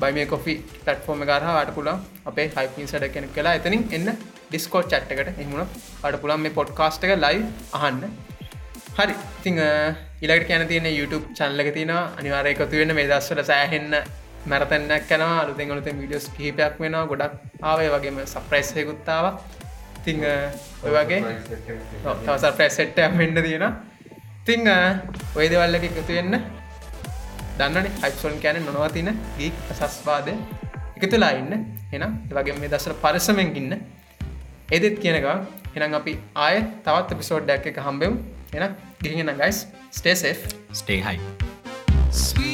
බයිම 0.00 0.18
කොෆි 0.28 0.54
පටෆෝර්ම 0.84 1.22
ගරහ 1.30 1.48
වාට 1.56 1.70
පුළන් 1.76 1.98
අපේ 2.30 2.46
හයිපින් 2.56 2.86
සඩ 2.86 3.12
කෙනෙක් 3.14 3.32
කලා 3.36 3.54
එතනින් 3.58 3.82
එන්න 3.96 4.08
ඩිස්කෝට් 4.50 4.86
චට්කට 4.92 5.40
එමුණ 5.42 5.66
අට 6.06 6.16
පුළන් 6.22 6.40
මේ 6.44 6.54
පොඩ්කාස්ට 6.58 7.04
එක 7.06 7.12
ලයි 7.24 7.38
අහන්න 7.78 8.00
හරි 8.96 9.14
ඉතිං 9.38 9.58
ඉලට 10.22 10.44
කියන 10.48 10.66
තියෙන 10.68 10.88
YouTube 10.90 11.26
චන්ලක 11.34 11.68
තින 11.74 11.90
අනිවාර 11.90 12.46
එකතු 12.46 12.74
වෙන්න 12.80 12.94
මේ 12.94 13.08
දස්වල 13.08 13.42
සෑහෙන්න 13.44 13.94
මැරතැන්නක් 14.46 15.06
කන 15.08 15.22
අලුතෙන් 15.22 15.70
අලුත 15.70 15.88
විඩියස් 15.94 16.26
කිහිපයක් 16.36 16.76
වෙන 16.80 16.96
ගොඩක් 17.10 17.38
ආවය 17.62 17.86
වගේම 17.94 18.18
සප්‍රයිස්යකුත්තාව 18.26 19.26
තිං 20.04 20.20
ඔය 20.84 20.92
වගේ 20.96 21.20
තවස 22.26 22.44
ප්‍රැසෙට්ට 22.58 23.00
වෙන්න 23.14 23.42
තියෙන 23.46 23.66
තිං 24.46 24.68
ඔය 25.36 25.46
දෙවල්ලක 25.48 25.84
එකතු 25.88 26.02
වෙන්න. 26.10 26.34
දන්නන 27.58 27.88
හයිසොන් 28.02 28.36
කෑන 28.42 28.64
නොනවතින 28.66 29.10
ගී 29.38 29.50
සස්වාදය 29.70 30.34
එකතුලා 30.96 31.32
ඉන්න. 31.40 31.52
එනම් 31.92 32.12
වගේ 32.30 32.58
මේ 32.60 32.72
දසර 32.72 32.94
පරසමෙන් 33.02 33.56
ඉන්න. 33.56 33.72
එදෙත් 34.68 34.96
කියනක 34.98 35.26
එනම් 35.76 35.98
අපි 36.00 36.14
ආය 36.46 36.62
තවත් 36.84 37.20
පිසෝඩ්ඩක් 37.20 37.72
එක 37.72 37.82
හම්බෙම්. 37.88 38.16
එන 38.54 38.74
ගිහිෙන 39.02 39.34
ගයිස් 39.34 39.66
ස්ටේසෙෆ් 39.90 40.48
ස්ටේ 40.72 41.00
හයි 41.00 41.18
Sweet 42.12 42.51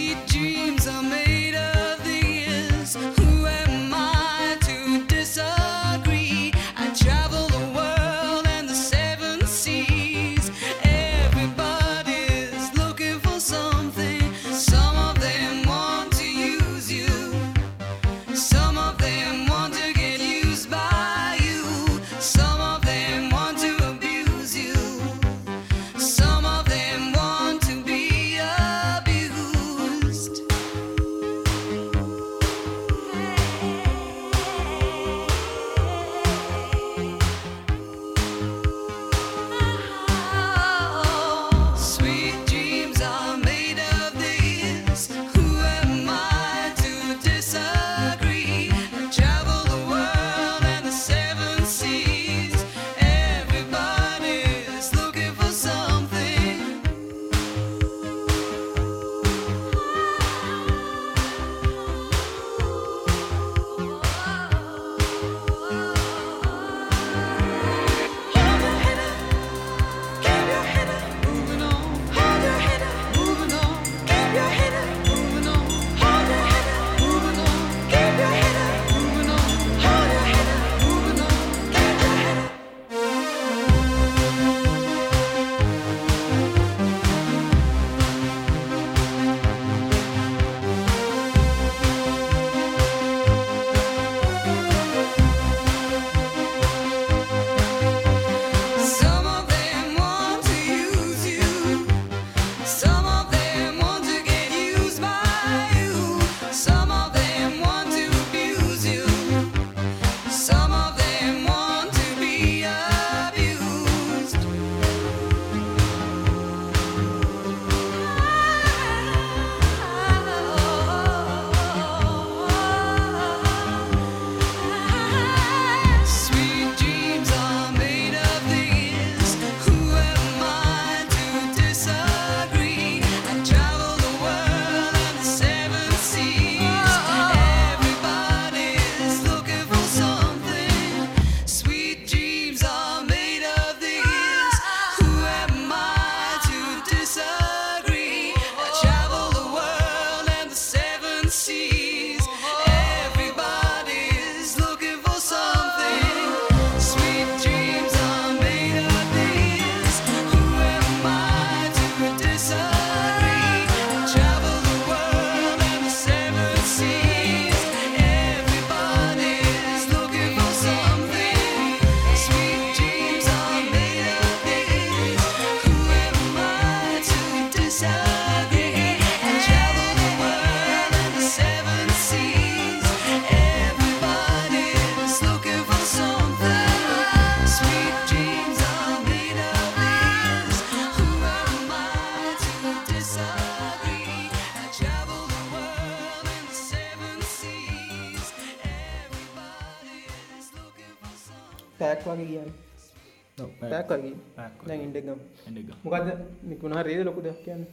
මොකද 205.84 206.08
නිකුණා 206.44 206.84
රේද 206.84 207.02
ලොකු 207.06 207.22
දෙයක් 207.22 207.40
කියන්න 207.46 207.64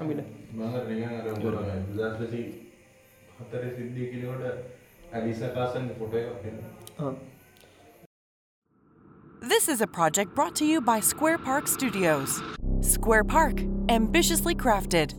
අමිල 0.00 0.20
දස්ලසි 1.94 2.42
හතර 3.38 3.62
සිද්ධිය 3.76 4.06
කෙනකොට 4.12 4.44
ඇලිසකාසන් 5.12 5.88
ෆොට 5.98 6.14
එකක් 6.20 6.30
This 9.42 9.68
is 9.68 9.80
a 9.80 9.86
project 9.86 10.34
brought 10.34 10.54
to 10.56 10.64
you 10.64 10.80
by 10.80 10.98
Square 11.00 11.38
Park 11.38 11.68
Studios. 11.68 12.42
Square 12.80 13.24
Park, 13.24 13.60
ambitiously 13.88 14.54
crafted. 14.54 15.14